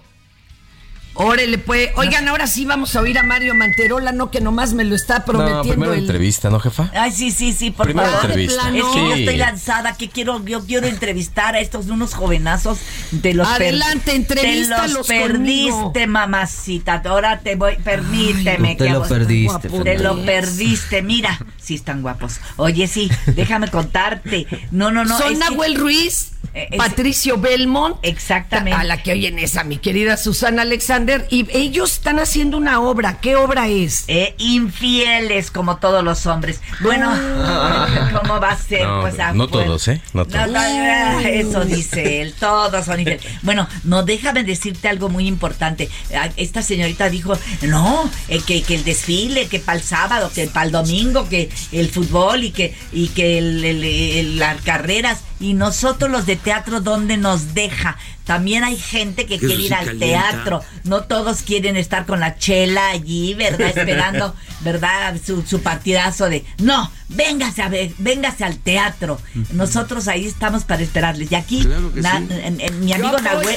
Órale, 1.14 1.58
pues. 1.58 1.90
Oigan, 1.96 2.26
ahora 2.28 2.46
sí 2.46 2.64
vamos 2.64 2.96
a 2.96 3.00
oír 3.00 3.18
a 3.18 3.22
Mario 3.22 3.54
Manterola, 3.54 4.12
no 4.12 4.30
que 4.30 4.40
nomás 4.40 4.72
me 4.72 4.84
lo 4.84 4.94
está 4.94 5.18
No, 5.18 5.24
prometiendo 5.26 5.62
primero 5.68 5.92
el. 5.92 6.00
entrevista, 6.00 6.48
¿no, 6.48 6.58
jefa? 6.58 6.90
Ay, 6.94 7.12
sí, 7.12 7.30
sí, 7.30 7.52
sí, 7.52 7.70
por 7.70 7.86
Primero 7.86 8.08
favor. 8.08 8.24
entrevista. 8.30 8.68
Es 8.68 8.84
que 8.84 9.08
yo 9.08 9.14
estoy 9.14 9.36
lanzada, 9.36 9.94
que 9.96 10.08
quiero, 10.08 10.42
yo 10.44 10.64
quiero 10.64 10.86
entrevistar 10.86 11.54
a 11.54 11.60
estos 11.60 11.86
unos 11.88 12.14
jovenazos 12.14 12.78
de 13.10 13.34
los 13.34 13.46
per- 13.48 13.62
Adelante, 13.68 14.14
entrevístalos 14.14 14.86
Te 14.86 14.92
los 14.98 15.06
perdiste, 15.06 15.70
conmigo. 15.92 15.92
mamacita. 16.08 17.02
Ahora 17.04 17.40
te 17.40 17.56
voy, 17.56 17.76
permíteme. 17.76 18.68
Ay, 18.68 18.74
no 18.74 18.78
te 18.78 18.84
que 18.84 18.90
lo 18.90 18.96
hago- 19.04 19.08
perdiste, 19.08 19.68
Te 19.68 19.98
lo 19.98 20.24
perdiste, 20.24 21.02
mira. 21.02 21.38
Sí 21.62 21.74
están 21.76 22.02
guapos. 22.02 22.40
Oye, 22.56 22.86
sí, 22.88 23.10
déjame 23.26 23.68
contarte. 23.68 24.46
No, 24.72 24.90
no, 24.90 25.04
no. 25.04 25.16
Son 25.16 25.32
que- 25.34 25.38
Nahuel 25.38 25.76
Ruiz, 25.76 26.28
Eh, 26.54 26.68
es- 26.72 26.76
Patricio 26.78 27.38
Belmont. 27.38 27.96
Exactamente. 28.02 28.78
A 28.78 28.84
la 28.84 29.02
que 29.02 29.12
oyen 29.12 29.38
es 29.38 29.56
a 29.56 29.64
mi 29.64 29.78
querida 29.78 30.16
Susana 30.16 30.62
Alexander. 30.62 31.26
Y 31.30 31.46
ellos 31.56 31.92
están 31.92 32.18
haciendo 32.18 32.56
una 32.58 32.80
obra. 32.80 33.20
¿Qué 33.20 33.36
obra 33.36 33.68
es? 33.68 34.04
Eh, 34.08 34.34
infieles 34.38 35.50
como 35.50 35.76
todos 35.76 36.02
los 36.04 36.26
hombres. 36.26 36.60
Bueno, 36.80 37.10
¿cómo 38.20 38.40
va 38.40 38.50
a 38.50 38.56
ser? 38.58 38.86
No, 38.86 39.00
pues, 39.02 39.18
ah, 39.20 39.32
no 39.32 39.48
pues, 39.48 39.64
todos, 39.64 39.88
¿eh? 39.88 40.02
No 40.12 40.24
todos. 40.26 40.48
no, 40.50 40.58
ah, 40.60 41.22
eso 41.24 41.64
dice 41.64 42.20
él, 42.22 42.34
todos 42.38 42.84
son 42.84 43.00
infieles. 43.00 43.24
Bueno, 43.42 43.68
no, 43.84 44.02
déjame 44.02 44.44
decirte 44.44 44.88
algo 44.88 45.08
muy 45.08 45.26
importante. 45.28 45.88
Ah, 46.14 46.28
Esta 46.36 46.60
señorita 46.62 47.08
dijo, 47.08 47.38
no, 47.62 48.10
eh, 48.28 48.40
que, 48.46 48.62
que 48.62 48.74
el 48.74 48.84
desfile, 48.84 49.46
que 49.48 49.58
para 49.60 49.78
el 49.78 49.84
sábado, 49.84 50.30
que 50.34 50.46
para 50.48 50.66
el 50.66 50.72
domingo, 50.72 51.28
que 51.28 51.48
el 51.72 51.90
fútbol 51.90 52.44
y 52.44 52.50
que, 52.50 52.74
y 52.92 53.08
que 53.08 53.38
el- 53.38 53.64
el- 53.64 53.84
el- 53.84 54.38
las 54.38 54.60
carreras. 54.62 55.20
Y 55.40 55.54
nosotros 55.54 56.10
los 56.10 56.24
de 56.26 56.36
teatro, 56.36 56.80
¿dónde 56.80 57.16
nos 57.16 57.52
deja? 57.54 57.96
También 58.24 58.62
hay 58.62 58.76
gente 58.76 59.26
que 59.26 59.34
Eso 59.34 59.46
quiere 59.46 59.62
ir 59.62 59.68
sí 59.68 59.74
al 59.74 59.86
calienta. 59.86 60.30
teatro. 60.30 60.62
No 60.84 61.02
todos 61.02 61.42
quieren 61.42 61.76
estar 61.76 62.06
con 62.06 62.20
la 62.20 62.36
chela 62.38 62.90
allí, 62.90 63.34
¿verdad? 63.34 63.66
Esperando, 63.76 64.36
¿verdad? 64.60 65.16
Su, 65.24 65.42
su 65.42 65.60
partidazo 65.60 66.28
de, 66.28 66.44
no, 66.58 66.90
véngase 67.08 67.62
a 67.62 67.68
ver, 67.68 67.90
véngase 67.98 68.44
al 68.44 68.58
teatro. 68.58 69.20
Nosotros 69.52 70.06
ahí 70.06 70.26
estamos 70.26 70.62
para 70.62 70.82
esperarles. 70.82 71.32
Y 71.32 71.34
aquí, 71.34 71.64
Claro 71.64 71.92
que 71.92 72.00
na- 72.00 72.18
sí. 72.18 72.26
en- 72.30 72.60
en- 72.60 72.84
mi 72.84 72.92
amigo. 72.92 73.18
Nahuel. 73.18 73.56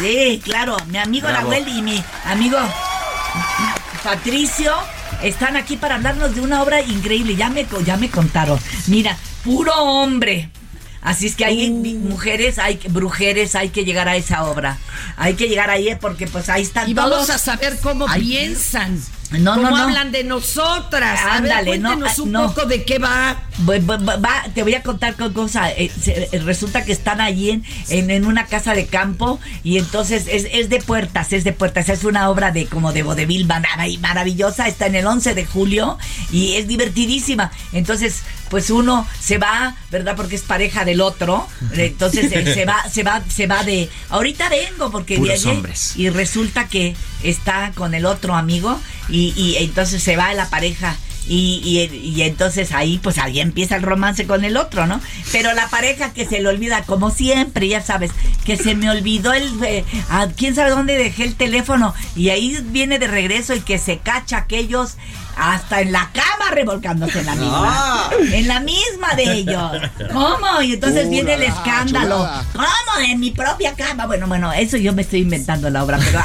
Sí, 0.00 0.40
claro, 0.44 0.76
mi 0.86 0.98
amigo 0.98 1.26
Bravo. 1.26 1.50
Nahuel 1.50 1.68
y 1.68 1.82
mi 1.82 2.04
amigo 2.26 2.58
Patricio 4.04 4.72
están 5.22 5.56
aquí 5.56 5.76
para 5.76 5.96
hablarnos 5.96 6.34
de 6.34 6.40
una 6.40 6.62
obra 6.62 6.80
increíble. 6.82 7.36
Ya 7.36 7.48
me, 7.50 7.66
ya 7.84 7.96
me 7.96 8.10
contaron. 8.10 8.58
Mira, 8.86 9.16
puro 9.44 9.72
hombre. 9.74 10.50
Así 11.00 11.26
es 11.26 11.36
que 11.36 11.44
hay 11.44 11.70
Uh. 11.70 11.98
mujeres, 12.00 12.58
hay 12.58 12.76
que- 12.76 12.88
brujeres, 12.88 13.54
hay 13.54 13.68
que 13.70 13.84
llegar 13.84 14.08
a 14.08 14.16
esa 14.16 14.44
obra. 14.44 14.78
Hay 15.16 15.34
que 15.34 15.48
llegar 15.48 15.70
ahí 15.70 15.94
porque 16.00 16.26
pues 16.26 16.48
ahí 16.48 16.62
están 16.62 16.90
Y 16.90 16.94
todos. 16.94 17.10
vamos 17.10 17.30
a 17.30 17.38
saber 17.38 17.78
cómo 17.82 18.06
piensan. 18.14 19.00
No, 19.30 19.54
cómo 19.54 19.70
no. 19.70 19.76
hablan 19.76 20.10
de 20.12 20.24
nosotras. 20.24 21.20
Ver, 21.22 21.32
Ándale, 21.52 21.78
no, 21.78 21.88
cuéntenos 21.90 22.18
ah, 22.18 22.22
un 22.22 22.32
no. 22.32 22.46
poco 22.54 22.66
de 22.66 22.84
qué 22.84 22.98
va. 22.98 23.42
Va- 23.68 23.78
va- 23.98 24.16
va- 24.16 24.44
te 24.54 24.62
voy 24.62 24.74
a 24.74 24.82
contar 24.82 25.14
con 25.16 25.32
cosa. 25.32 25.70
eh, 25.72 25.90
se- 26.00 26.28
eh, 26.32 26.38
resulta 26.44 26.84
que 26.84 26.92
están 26.92 27.20
allí 27.20 27.50
en, 27.50 27.64
en, 27.88 28.10
en 28.10 28.24
una 28.26 28.46
casa 28.46 28.72
de 28.74 28.86
campo 28.86 29.40
y 29.64 29.78
entonces 29.78 30.26
es, 30.30 30.46
es 30.52 30.68
de 30.70 30.80
puertas, 30.80 31.32
es 31.32 31.44
de 31.44 31.52
puertas. 31.52 31.88
Es 31.88 32.04
una 32.04 32.30
obra 32.30 32.52
de 32.52 32.66
como 32.66 32.92
de 32.92 33.02
vodevil 33.02 33.46
maravillosa. 34.00 34.68
Está 34.68 34.86
en 34.86 34.94
el 34.94 35.06
11 35.06 35.34
de 35.34 35.44
julio 35.44 35.98
y 36.30 36.54
es 36.54 36.68
divertidísima. 36.68 37.50
Entonces, 37.72 38.22
pues 38.48 38.70
uno 38.70 39.06
se 39.20 39.38
va, 39.38 39.74
¿verdad? 39.90 40.14
Porque 40.16 40.36
es 40.36 40.42
pareja 40.42 40.84
del 40.84 41.00
otro. 41.00 41.46
Entonces 41.74 42.32
eh, 42.32 42.54
se 42.54 42.64
va, 42.64 42.88
se 42.90 43.02
va, 43.02 43.22
se 43.28 43.46
va 43.46 43.62
de. 43.64 43.90
Ahorita 44.10 44.48
vengo 44.48 44.90
porque 44.90 45.18
Puros 45.18 45.44
hombres. 45.46 45.96
y 45.96 46.08
resulta 46.10 46.68
que 46.68 46.94
está 47.22 47.72
con 47.74 47.94
el 47.94 48.06
otro 48.06 48.34
amigo 48.36 48.78
y, 49.08 49.17
y 49.36 49.56
entonces 49.58 50.02
se 50.02 50.16
va 50.16 50.32
la 50.34 50.48
pareja 50.50 50.96
y, 51.28 51.60
y- 51.62 51.96
y 52.16 52.22
entonces 52.22 52.72
ahí 52.72 52.98
pues 53.02 53.18
ahí 53.18 53.40
empieza 53.40 53.76
el 53.76 53.82
romance 53.82 54.26
con 54.26 54.44
el 54.46 54.56
otro, 54.56 54.86
¿no? 54.86 54.98
Pero 55.30 55.52
la 55.52 55.68
pareja 55.68 56.12
que 56.14 56.24
se 56.26 56.40
le 56.40 56.48
olvida 56.48 56.82
como 56.84 57.10
siempre, 57.10 57.68
ya 57.68 57.82
sabes, 57.82 58.12
que 58.46 58.56
se 58.56 58.74
me 58.74 58.88
olvidó 58.90 59.34
el 59.34 59.46
eh, 59.62 59.84
ah, 60.08 60.28
quién 60.36 60.54
sabe 60.54 60.70
dónde 60.70 60.96
dejé 60.96 61.24
el 61.24 61.34
teléfono 61.34 61.94
y 62.16 62.30
ahí 62.30 62.58
viene 62.70 62.98
de 62.98 63.08
regreso 63.08 63.54
y 63.54 63.60
que 63.60 63.78
se 63.78 63.98
cacha 63.98 64.38
aquellos 64.38 64.96
hasta 65.38 65.80
en 65.80 65.92
la 65.92 66.10
cama 66.12 66.50
revolcándose 66.52 67.20
en 67.20 67.26
la 67.26 67.34
misma. 67.34 67.62
Ah. 67.64 68.10
En 68.32 68.48
la 68.48 68.60
misma 68.60 69.14
de 69.16 69.32
ellos. 69.32 69.70
¿Cómo? 70.12 70.62
Y 70.62 70.72
entonces 70.74 71.06
Uh, 71.06 71.10
viene 71.10 71.34
el 71.34 71.42
escándalo. 71.44 72.16
chulada. 72.16 72.44
¿Cómo? 72.52 73.06
En 73.06 73.20
mi 73.20 73.30
propia 73.30 73.74
cama. 73.74 74.06
Bueno, 74.06 74.26
bueno, 74.26 74.52
eso 74.52 74.76
yo 74.76 74.92
me 74.92 75.02
estoy 75.02 75.20
inventando 75.20 75.70
la 75.70 75.84
obra, 75.84 75.98
pero. 75.98 76.20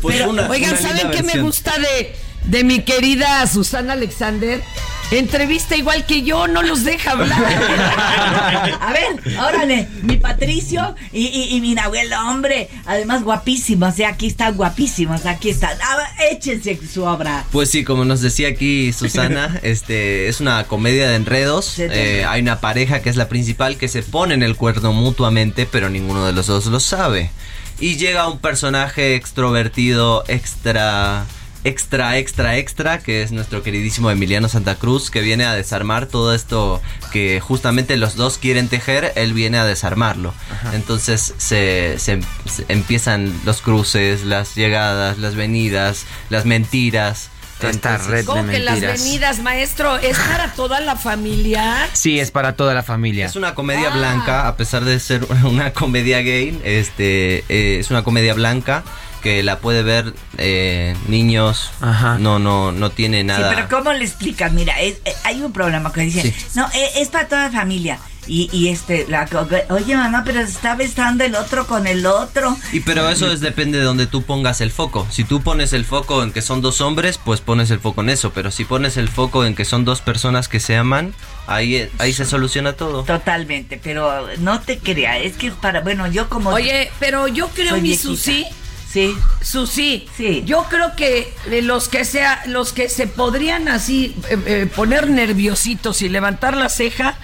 Pues 0.00 0.16
Pero, 0.16 0.48
Oigan, 0.48 0.78
¿saben 0.78 1.10
qué 1.10 1.22
me 1.22 1.38
gusta 1.40 1.72
de, 1.78 2.16
de 2.44 2.64
mi 2.64 2.80
querida 2.82 3.46
Susana 3.46 3.92
Alexander? 3.92 4.62
Entrevista 5.10 5.76
igual 5.76 6.06
que 6.06 6.22
yo, 6.22 6.46
no 6.46 6.62
los 6.62 6.84
deja 6.84 7.12
hablar. 7.12 7.42
A 8.80 8.92
ver, 8.92 9.38
órale, 9.38 9.88
mi 10.02 10.16
Patricio 10.16 10.94
y, 11.12 11.26
y, 11.26 11.56
y 11.56 11.60
mi 11.60 11.74
Nahuel, 11.74 12.12
hombre, 12.12 12.68
además 12.86 13.24
guapísimos, 13.24 13.98
¿eh? 13.98 14.06
aquí 14.06 14.28
están 14.28 14.56
guapísimos, 14.56 15.26
aquí 15.26 15.50
están. 15.50 15.76
Ah, 15.82 16.00
échense 16.30 16.78
su 16.86 17.04
obra. 17.04 17.44
Pues 17.50 17.70
sí, 17.70 17.84
como 17.84 18.04
nos 18.04 18.20
decía 18.20 18.48
aquí 18.48 18.92
Susana, 18.92 19.58
este 19.62 20.28
es 20.28 20.40
una 20.40 20.64
comedia 20.64 21.08
de 21.08 21.16
enredos. 21.16 21.78
Eh, 21.78 22.24
hay 22.28 22.42
una 22.42 22.60
pareja 22.60 23.02
que 23.02 23.10
es 23.10 23.16
la 23.16 23.28
principal 23.28 23.76
que 23.76 23.88
se 23.88 24.02
pone 24.02 24.34
en 24.34 24.42
el 24.42 24.56
cuerno 24.56 24.92
mutuamente, 24.92 25.66
pero 25.66 25.88
ninguno 25.90 26.24
de 26.24 26.32
los 26.32 26.46
dos 26.46 26.66
lo 26.66 26.80
sabe. 26.80 27.30
Y 27.80 27.96
llega 27.96 28.28
un 28.28 28.38
personaje 28.38 29.14
extrovertido, 29.14 30.24
extra, 30.28 31.24
extra, 31.64 32.16
extra, 32.18 32.56
extra, 32.56 32.98
que 33.00 33.22
es 33.22 33.32
nuestro 33.32 33.62
queridísimo 33.62 34.10
Emiliano 34.10 34.48
Santa 34.48 34.76
Cruz, 34.76 35.10
que 35.10 35.20
viene 35.20 35.44
a 35.44 35.54
desarmar 35.54 36.06
todo 36.06 36.34
esto 36.34 36.80
que 37.12 37.40
justamente 37.40 37.96
los 37.96 38.16
dos 38.16 38.38
quieren 38.38 38.68
tejer, 38.68 39.12
él 39.16 39.32
viene 39.34 39.58
a 39.58 39.64
desarmarlo. 39.64 40.32
Entonces 40.72 41.34
se, 41.38 41.98
se- 41.98 42.20
se 42.46 42.64
empiezan 42.68 43.32
los 43.44 43.60
cruces, 43.60 44.24
las 44.24 44.54
llegadas, 44.54 45.18
las 45.18 45.34
venidas, 45.34 46.04
las 46.30 46.44
mentiras. 46.46 47.28
Esta 47.60 47.68
Entonces- 47.96 48.06
red 48.06 48.24
¿Cómo 48.24 48.42
de 48.44 48.52
que 48.52 48.58
las 48.60 48.72
mentiras. 48.80 49.02
venidas, 49.02 49.38
maestro? 49.40 49.98
¿Es 49.98 50.16
para 50.18 50.50
toda 50.54 50.80
la 50.80 50.96
familia? 50.96 51.90
Sí, 51.92 52.18
es 52.18 52.30
para 52.30 52.56
toda 52.56 52.72
la 52.72 52.82
familia. 52.82 53.26
Es 53.26 53.36
una 53.36 53.54
comedia 53.54 53.90
blanca, 53.90 54.48
a 54.48 54.56
pesar 54.56 54.86
de 54.86 54.98
ser 54.98 55.24
una 55.44 55.74
comedia 55.74 56.20
gay, 56.22 56.58
este 56.64 57.44
eh, 57.50 57.78
es 57.80 57.90
una 57.90 58.02
comedia 58.02 58.32
blanca 58.32 58.82
que 59.20 59.42
la 59.42 59.58
puede 59.58 59.82
ver 59.82 60.14
eh, 60.38 60.96
niños, 61.08 61.70
no 62.18 62.38
no 62.38 62.72
no 62.72 62.90
tiene 62.90 63.18
Sí, 63.20 63.24
nada. 63.24 63.50
pero 63.54 63.68
¿cómo 63.68 63.92
le 63.92 64.04
explicas? 64.04 64.52
Mira, 64.52 64.80
es- 64.80 64.98
eh, 65.04 65.12
hay 65.24 65.40
un 65.42 65.52
programa 65.52 65.92
que 65.92 66.00
dice, 66.02 66.22
Sí. 66.22 66.34
no, 66.54 66.66
eh, 66.74 66.90
es 66.96 67.08
para 67.08 67.28
toda 67.28 67.44
la 67.44 67.50
familia. 67.52 67.98
Y, 68.26 68.48
y 68.52 68.68
este, 68.68 69.06
la, 69.08 69.26
co- 69.26 69.48
oye 69.70 69.96
mamá, 69.96 70.22
pero 70.24 70.40
se 70.46 70.52
está 70.52 70.76
besando 70.76 71.24
el 71.24 71.34
otro 71.34 71.66
con 71.66 71.86
el 71.88 72.06
otro. 72.06 72.56
Y 72.70 72.80
pero 72.80 73.08
eso 73.08 73.32
es 73.32 73.40
depende 73.40 73.78
de 73.78 73.84
donde 73.84 74.06
tú 74.06 74.22
pongas 74.22 74.60
el 74.60 74.70
foco. 74.70 75.06
Si 75.10 75.24
tú 75.24 75.40
pones 75.40 75.72
el 75.72 75.84
foco 75.84 76.22
en 76.22 76.30
que 76.30 76.42
son 76.42 76.60
dos 76.60 76.80
hombres, 76.80 77.18
pues 77.18 77.40
pones 77.40 77.70
el 77.72 77.80
foco 77.80 78.02
en 78.02 78.10
eso. 78.10 78.30
Pero 78.32 78.50
si 78.52 78.64
pones 78.64 78.96
el 78.98 79.08
foco 79.08 79.44
en 79.46 79.54
que 79.56 79.64
son 79.64 79.84
dos 79.84 80.00
personas 80.02 80.48
que 80.48 80.60
se 80.60 80.76
aman, 80.76 81.12
ahí, 81.48 81.88
ahí 81.98 82.12
se 82.12 82.24
soluciona 82.24 82.74
todo. 82.74 83.02
Totalmente, 83.04 83.80
pero 83.82 84.28
no 84.38 84.60
te 84.60 84.78
creas, 84.78 85.16
es 85.22 85.36
que 85.36 85.50
para, 85.50 85.80
bueno, 85.80 86.06
yo 86.06 86.28
como... 86.28 86.50
Oye, 86.50 86.92
pero 87.00 87.26
yo 87.26 87.48
creo, 87.48 87.74
mi 87.76 87.80
viejita. 87.80 88.02
Susi. 88.10 88.46
Sí. 88.92 89.16
Susi. 89.40 90.08
Sí. 90.16 90.42
Yo 90.44 90.64
creo 90.68 90.96
que 90.96 91.32
de 91.48 91.62
los 91.62 91.88
que 91.88 92.04
sea, 92.04 92.42
los 92.46 92.72
que 92.72 92.88
se 92.88 93.06
podrían 93.06 93.68
así 93.68 94.16
eh, 94.28 94.38
eh, 94.46 94.68
poner 94.74 95.08
nerviositos 95.08 96.02
y 96.02 96.08
levantar 96.08 96.56
la 96.56 96.68
ceja, 96.68 97.16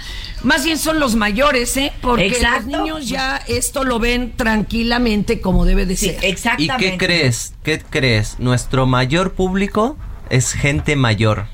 Más 0.43 0.65
bien 0.65 0.79
son 0.79 1.01
los 1.01 1.17
mayores, 1.17 1.77
¿eh? 1.77 1.93
Porque 2.01 2.27
Exacto. 2.27 2.71
los 2.71 2.81
niños 2.83 3.09
ya 3.09 3.43
esto 3.49 3.85
lo 3.85 3.99
ven 3.99 4.33
tranquilamente 4.37 5.41
como 5.41 5.65
debe 5.65 5.87
de 5.87 5.97
ser. 5.97 6.19
¿Y 6.59 6.69
qué 6.69 6.97
crees? 6.99 7.55
¿Qué 7.65 7.81
crees? 7.81 8.37
Nuestro 8.39 8.87
mayor 8.87 9.33
público 9.33 9.97
es 10.31 10.53
gente 10.53 10.95
mayor. 10.95 11.47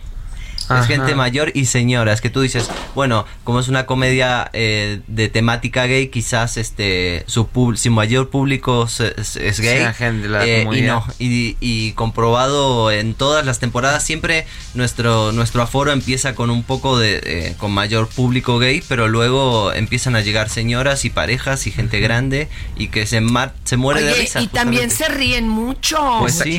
Ajá. 0.72 0.80
Es 0.82 0.86
gente 0.88 1.14
mayor 1.14 1.50
y 1.54 1.66
señoras, 1.66 2.20
que 2.20 2.30
tú 2.30 2.40
dices, 2.40 2.70
bueno, 2.94 3.24
como 3.44 3.60
es 3.60 3.68
una 3.68 3.86
comedia 3.86 4.50
eh, 4.52 5.00
de 5.06 5.28
temática 5.28 5.86
gay, 5.86 6.08
quizás 6.08 6.56
este 6.56 7.24
su, 7.26 7.46
pub- 7.48 7.76
su 7.76 7.90
mayor 7.90 8.30
público 8.30 8.86
se- 8.88 9.14
es, 9.20 9.36
es 9.36 9.60
gay. 9.60 9.84
Gente 9.94 10.22
de 10.22 10.28
la 10.28 10.46
Eh, 10.46 10.62
y 10.62 10.82
no, 10.82 11.04
y, 11.18 11.56
y 11.60 11.92
comprobado 11.92 12.90
en 12.90 13.14
todas 13.14 13.44
las 13.46 13.58
temporadas, 13.58 14.04
siempre 14.04 14.46
nuestro, 14.74 15.32
nuestro 15.32 15.62
aforo 15.62 15.92
empieza 15.92 16.34
con 16.34 16.50
un 16.50 16.62
poco 16.62 16.98
de, 16.98 17.20
eh, 17.24 17.54
con 17.58 17.72
mayor 17.72 18.08
público 18.08 18.58
gay, 18.58 18.82
pero 18.88 19.08
luego 19.08 19.72
empiezan 19.72 20.16
a 20.16 20.20
llegar 20.20 20.48
señoras 20.48 21.04
y 21.04 21.10
parejas 21.10 21.66
y 21.66 21.70
gente 21.72 22.00
grande 22.00 22.48
y 22.76 22.88
que 22.88 23.06
se, 23.06 23.20
mar- 23.20 23.54
se 23.64 23.76
muere 23.76 24.02
de 24.02 24.14
risa. 24.14 24.40
y 24.40 24.46
también 24.48 24.90
se 24.90 25.08
ríen 25.08 25.48
mucho. 25.48 25.98
Pues 26.20 26.38
sí. 26.44 26.56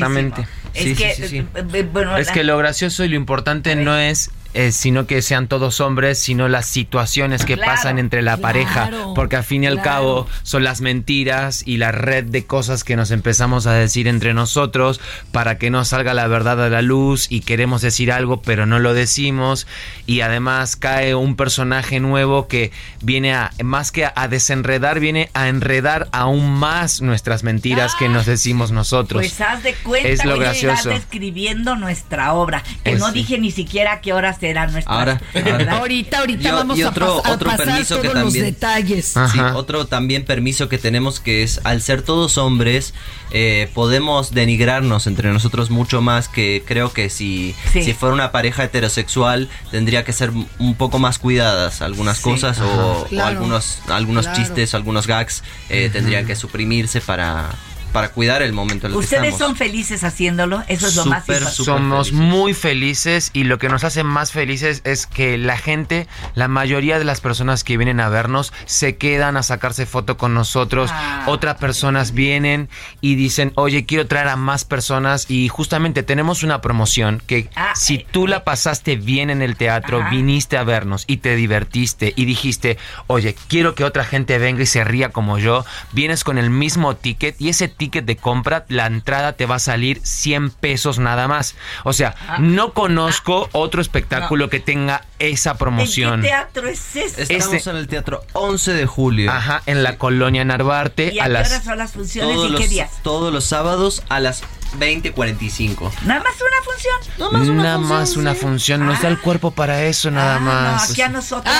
Es 0.74 0.98
que, 0.98 1.10
eh, 1.10 1.44
eh, 1.72 1.88
bueno, 1.92 2.16
Es 2.16 2.26
la- 2.28 2.32
que 2.32 2.44
lo 2.44 2.58
gracioso 2.58 3.04
y 3.04 3.08
lo 3.08 3.16
importante 3.16 3.74
no 3.76 3.96
es 3.96 4.30
eh, 4.54 4.72
sino 4.72 5.06
que 5.06 5.20
sean 5.22 5.48
todos 5.48 5.80
hombres, 5.80 6.18
sino 6.18 6.48
las 6.48 6.66
situaciones 6.66 7.44
que 7.44 7.54
Claro, 7.56 7.72
pasan 7.72 7.98
entre 7.98 8.22
la 8.22 8.32
claro, 8.36 8.42
pareja, 8.42 8.90
porque 9.14 9.36
al 9.36 9.44
fin 9.44 9.64
y 9.64 9.66
al 9.66 9.74
claro. 9.74 9.90
cabo 9.90 10.26
son 10.42 10.64
las 10.64 10.80
mentiras 10.80 11.62
y 11.66 11.76
la 11.76 11.92
red 11.92 12.24
de 12.24 12.44
cosas 12.46 12.84
que 12.84 12.96
nos 12.96 13.10
empezamos 13.10 13.66
a 13.66 13.72
decir 13.74 14.08
entre 14.08 14.32
nosotros 14.34 15.00
para 15.32 15.58
que 15.58 15.70
no 15.70 15.84
salga 15.84 16.14
la 16.14 16.26
verdad 16.26 16.64
a 16.64 16.68
la 16.70 16.82
luz 16.82 17.26
y 17.30 17.40
queremos 17.40 17.82
decir 17.82 18.10
algo 18.12 18.40
pero 18.42 18.66
no 18.66 18.78
lo 18.78 18.94
decimos 18.94 19.66
y 20.06 20.20
además 20.20 20.76
cae 20.76 21.14
un 21.14 21.36
personaje 21.36 22.00
nuevo 22.00 22.48
que 22.48 22.72
viene 23.02 23.34
a 23.34 23.50
más 23.62 23.90
que 23.92 24.06
a 24.14 24.28
desenredar 24.28 25.00
viene 25.00 25.30
a 25.34 25.48
enredar 25.48 26.08
aún 26.12 26.52
más 26.54 27.00
nuestras 27.02 27.42
mentiras 27.42 27.94
que 27.98 28.08
nos 28.08 28.26
decimos 28.26 28.70
nosotros. 28.70 29.20
Pues 29.22 29.40
haz 29.40 29.62
de 29.62 29.74
cuenta 29.74 30.08
Es 30.08 30.24
lo 30.24 30.34
que 30.34 30.40
gracioso. 30.40 30.74
estás 30.90 30.94
describiendo 30.94 31.76
nuestra 31.76 32.32
obra. 32.34 32.62
Que 32.84 32.92
Es- 32.92 33.00
no 33.00 33.10
dije 33.12 33.38
ni 33.38 33.50
siquiera 33.50 34.00
qué 34.00 34.12
horas 34.12 34.40
será 34.44 34.66
nuestra 34.66 34.92
Ahora, 34.94 35.20
ahora. 35.34 35.78
Ahorita, 35.78 36.18
ahorita 36.18 36.42
Yo- 36.50 36.54
vamos 36.56 36.78
y 36.78 36.82
a 36.82 36.88
otro, 36.90 37.22
pas- 37.22 37.26
a 37.26 37.32
otro 37.32 37.50
pasar 37.50 37.66
permiso 37.66 38.00
que 38.02 38.08
todos 38.08 38.14
los 38.22 38.24
también, 38.32 38.44
detalles. 38.44 39.14
Sí, 39.32 39.38
otro 39.54 39.86
también 39.86 40.24
permiso 40.24 40.68
que 40.68 40.76
tenemos 40.78 41.20
que 41.20 41.42
es 41.42 41.60
al 41.64 41.80
ser 41.80 42.02
todos 42.02 42.36
hombres 42.36 42.92
eh, 43.30 43.70
podemos 43.74 44.32
denigrarnos 44.32 45.06
entre 45.06 45.32
nosotros 45.32 45.70
mucho 45.70 46.00
más 46.02 46.28
que 46.28 46.62
creo 46.66 46.92
que 46.92 47.08
si, 47.10 47.54
Sí. 47.72 47.82
si 47.82 47.94
fuera 47.94 48.14
una 48.14 48.32
pareja 48.32 48.64
heterosexual 48.64 49.48
tendría 49.70 50.04
que 50.04 50.12
ser 50.12 50.30
un 50.58 50.74
poco 50.76 50.98
más 50.98 51.18
cuidadas 51.18 51.80
algunas 51.82 52.18
Sí. 52.18 52.22
cosas 52.24 52.60
o, 52.60 53.06
algunos 53.22 53.78
algunos 53.88 54.26
claro. 54.26 54.38
chistes 54.40 54.74
algunos 54.74 55.06
gags 55.06 55.42
eh, 55.70 55.88
tendrían 55.92 56.26
que 56.26 56.36
suprimirse 56.36 57.00
para 57.00 57.50
para 57.94 58.08
cuidar 58.08 58.42
el 58.42 58.52
momento 58.52 58.88
en 58.88 58.92
el 58.92 58.98
que 58.98 59.04
Ustedes 59.04 59.34
estamos. 59.34 59.38
son 59.38 59.56
felices 59.56 60.02
haciéndolo, 60.02 60.64
eso 60.66 60.88
es 60.88 60.96
lo 60.96 61.06
más 61.06 61.28
importante. 61.28 61.54
Somos 61.62 62.10
muy 62.10 62.52
felices 62.52 63.30
y 63.32 63.44
lo 63.44 63.60
que 63.60 63.68
nos 63.68 63.84
hace 63.84 64.02
más 64.02 64.32
felices 64.32 64.80
es 64.82 65.06
que 65.06 65.38
la 65.38 65.56
gente, 65.56 66.08
la 66.34 66.48
mayoría 66.48 66.98
de 66.98 67.04
las 67.04 67.20
personas 67.20 67.62
que 67.62 67.76
vienen 67.76 68.00
a 68.00 68.08
vernos, 68.08 68.52
se 68.66 68.96
quedan 68.96 69.36
a 69.36 69.44
sacarse 69.44 69.86
foto 69.86 70.16
con 70.16 70.34
nosotros. 70.34 70.90
Ah. 70.92 71.22
Otras 71.28 71.54
personas 71.58 72.14
vienen 72.14 72.68
y 73.00 73.14
dicen, 73.14 73.52
oye, 73.54 73.86
quiero 73.86 74.08
traer 74.08 74.26
a 74.26 74.34
más 74.34 74.64
personas 74.64 75.30
y 75.30 75.46
justamente 75.46 76.02
tenemos 76.02 76.42
una 76.42 76.60
promoción 76.60 77.22
que 77.28 77.48
si 77.76 78.04
tú 78.10 78.26
la 78.26 78.42
pasaste 78.42 78.96
bien 78.96 79.30
en 79.30 79.40
el 79.40 79.54
teatro, 79.54 80.00
Ajá. 80.00 80.10
viniste 80.10 80.56
a 80.56 80.64
vernos 80.64 81.04
y 81.06 81.18
te 81.18 81.36
divertiste 81.36 82.12
y 82.16 82.24
dijiste, 82.24 82.76
oye, 83.06 83.36
quiero 83.46 83.76
que 83.76 83.84
otra 83.84 84.02
gente 84.04 84.36
venga 84.38 84.64
y 84.64 84.66
se 84.66 84.82
ría 84.82 85.10
como 85.10 85.38
yo, 85.38 85.64
vienes 85.92 86.24
con 86.24 86.38
el 86.38 86.50
mismo 86.50 86.96
ticket 86.96 87.40
y 87.40 87.50
ese 87.50 87.68
ticket 87.68 87.83
de 87.90 88.16
compra, 88.16 88.64
la 88.68 88.86
entrada 88.86 89.32
te 89.34 89.46
va 89.46 89.56
a 89.56 89.58
salir 89.58 90.00
100 90.02 90.50
pesos 90.50 90.98
nada 90.98 91.28
más. 91.28 91.54
O 91.84 91.92
sea, 91.92 92.14
Ah. 92.28 92.36
no 92.40 92.72
conozco 92.72 93.48
otro 93.52 93.80
espectáculo 93.80 94.48
que 94.50 94.60
tenga 94.60 95.04
esa 95.18 95.52
¿En 95.52 95.56
promoción. 95.58 96.20
qué 96.22 96.28
teatro 96.28 96.68
es 96.68 96.96
ese? 96.96 97.22
Estamos 97.22 97.54
Este- 97.54 97.70
en 97.70 97.76
el 97.76 97.88
teatro 97.88 98.24
11 98.32 98.72
de 98.72 98.86
julio. 98.86 99.30
Ajá, 99.30 99.62
en 99.66 99.82
la 99.82 99.96
colonia 99.98 100.44
Narvarte 100.44 101.12
¿Y 101.12 101.18
a, 101.18 101.24
a 101.24 101.26
qué 101.26 101.32
las 101.32 101.50
horas 101.50 101.64
son 101.64 101.78
las 101.78 101.92
funciones 101.92 102.34
todos 102.36 102.50
y 102.50 102.54
qué 102.54 102.60
los, 102.60 102.70
días? 102.70 102.90
todos 103.02 103.32
los 103.32 103.44
sábados 103.44 104.02
a 104.08 104.20
las 104.20 104.42
20:45. 104.78 105.90
Nada 106.04 106.22
más 106.22 106.34
una 106.40 106.62
función. 106.64 107.56
Nada 107.56 107.78
más 107.78 108.16
una 108.16 108.34
función, 108.34 108.84
nos 108.86 109.00
da 109.02 109.08
el 109.08 109.18
cuerpo 109.20 109.50
para 109.52 109.84
eso 109.84 110.10
nada 110.10 110.36
Ah, 110.36 110.40
no, 110.40 110.46
más. 110.46 110.90
aquí 110.90 111.02
a 111.02 111.08
nosotros, 111.08 111.54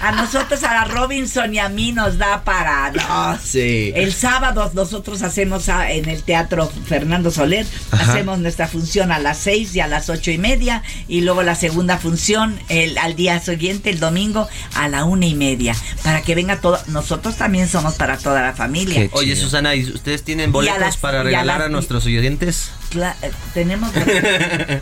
a 0.00 0.12
nosotros, 0.12 0.62
a 0.64 0.74
la 0.74 0.84
Robinson 0.84 1.54
y 1.54 1.58
a 1.58 1.68
mí 1.68 1.92
nos 1.92 2.18
da 2.18 2.42
para 2.44 2.90
dos. 2.92 3.40
Sí. 3.42 3.92
El 3.94 4.12
sábado 4.12 4.70
nosotros 4.74 5.22
hacemos 5.22 5.68
a- 5.68 5.90
en 5.92 6.08
el 6.08 6.22
Teatro 6.22 6.70
Fernando 6.86 7.30
Soler, 7.30 7.66
Ajá. 7.90 8.12
hacemos 8.12 8.38
nuestra 8.38 8.66
función 8.68 9.12
a 9.12 9.18
las 9.18 9.38
seis 9.38 9.74
y 9.74 9.80
a 9.80 9.86
las 9.86 10.08
ocho 10.08 10.30
y 10.30 10.38
media, 10.38 10.82
y 11.08 11.20
luego 11.20 11.42
la 11.42 11.54
segunda 11.54 11.98
función 11.98 12.58
el, 12.68 12.96
al 12.98 13.14
día 13.16 13.38
siguiente, 13.40 13.90
el 13.90 14.00
domingo, 14.00 14.48
a 14.74 14.88
la 14.88 15.04
una 15.04 15.26
y 15.26 15.34
media, 15.34 15.74
para 16.02 16.22
que 16.22 16.34
venga 16.34 16.60
todo. 16.60 16.78
Nosotros 16.86 17.36
también 17.36 17.68
somos 17.68 17.94
para 17.94 18.16
toda 18.18 18.40
la 18.42 18.52
familia. 18.54 19.08
Oye, 19.12 19.36
Susana, 19.36 19.74
¿y 19.74 19.84
ustedes 19.90 20.22
tienen 20.22 20.52
boletos 20.52 20.80
las- 20.80 20.96
para 20.96 21.20
a 21.20 21.22
regalar 21.22 21.62
a, 21.62 21.68
nuestros 21.68 22.06
oyentes? 22.06 22.70
Cla- 22.90 23.14
eh, 23.22 23.30
tenemos 23.54 23.92
boletos. 23.94 24.30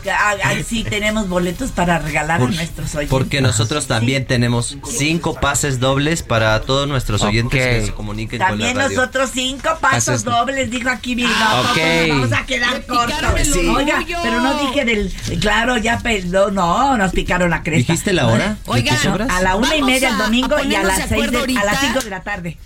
Ah, 0.11 0.35
ah, 0.43 0.53
sí, 0.67 0.83
tenemos 0.83 1.27
boletos 1.29 1.71
para 1.71 1.99
regalar 1.99 2.41
a 2.41 2.45
nuestros 2.47 2.93
oyentes. 2.95 3.09
Porque 3.09 3.41
nosotros 3.41 3.87
también 3.87 4.25
tenemos 4.25 4.77
cinco 5.09 5.33
pases 5.35 5.79
dobles 5.79 6.23
para 6.23 6.61
todos 6.61 6.87
nuestros 6.87 7.21
oyentes 7.21 7.61
que 7.81 7.85
se 7.87 7.93
comuniquen 7.93 8.39
También 8.39 8.69
con 8.71 8.77
la 8.77 8.83
radio. 8.85 8.97
nosotros 8.97 9.29
cinco 9.33 9.69
pasos 9.81 10.21
Pases- 10.21 10.23
dobles, 10.23 10.71
dijo 10.71 10.89
aquí 10.89 11.15
mi 11.15 11.23
Ah, 11.25 11.61
no, 11.65 11.71
ok. 11.71 11.77
nos 12.07 12.09
vamos 12.19 12.33
a 12.39 12.45
quedar 12.45 12.85
cortos. 12.85 13.17
Sí. 13.51 13.67
Oiga, 13.67 14.03
pero 14.23 14.41
no 14.41 14.53
dije 14.67 14.85
del, 14.85 15.13
claro, 15.39 15.77
ya, 15.77 15.99
pe- 15.99 16.23
no, 16.23 16.51
no, 16.51 16.97
nos 16.97 17.11
picaron 17.11 17.49
la 17.49 17.63
cresta. 17.63 17.93
¿Dijiste 17.93 18.13
la 18.13 18.27
hora? 18.27 18.57
obras? 18.65 19.29
a 19.29 19.41
la 19.41 19.55
una 19.55 19.75
y 19.75 19.81
media 19.81 20.09
el 20.09 20.17
domingo 20.17 20.55
a 20.55 20.63
y 20.63 20.75
a 20.75 20.83
las 20.83 21.07
seis, 21.09 21.31
de- 21.31 21.57
a 21.57 21.63
las 21.65 21.79
cinco 21.81 21.99
de 22.01 22.09
la 22.09 22.23
tarde. 22.23 22.57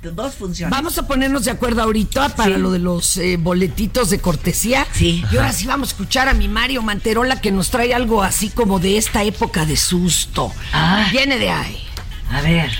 Dos 0.00 0.36
funciones. 0.36 0.70
Vamos 0.70 0.96
a 0.96 1.08
ponernos 1.08 1.44
de 1.44 1.50
acuerdo 1.50 1.82
ahorita 1.82 2.28
para 2.30 2.56
lo 2.56 2.70
de 2.70 2.78
los 2.78 3.16
eh, 3.16 3.36
boletitos 3.36 4.10
de 4.10 4.20
cortesía. 4.20 4.86
Sí. 4.92 5.24
Y 5.32 5.36
ahora 5.36 5.52
sí 5.52 5.66
vamos 5.66 5.88
a 5.88 5.90
escuchar 5.92 6.28
a 6.28 6.34
mi 6.34 6.46
Mario 6.46 6.82
Manterola 6.82 7.40
que 7.40 7.50
nos 7.50 7.70
trae 7.70 7.92
algo 7.92 8.22
así 8.22 8.48
como 8.48 8.78
de 8.78 8.96
esta 8.96 9.24
época 9.24 9.66
de 9.66 9.76
susto. 9.76 10.52
Ah. 10.72 11.08
Viene 11.10 11.38
de 11.38 11.50
ahí. 11.50 11.84
A 12.32 12.40
ver, 12.42 12.70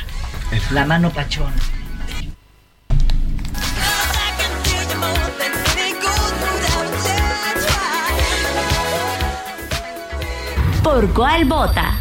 la 0.70 0.84
mano 0.84 1.10
pachona. 1.10 1.54
¿Por 10.82 11.12
cuál 11.12 11.44
vota? 11.44 11.94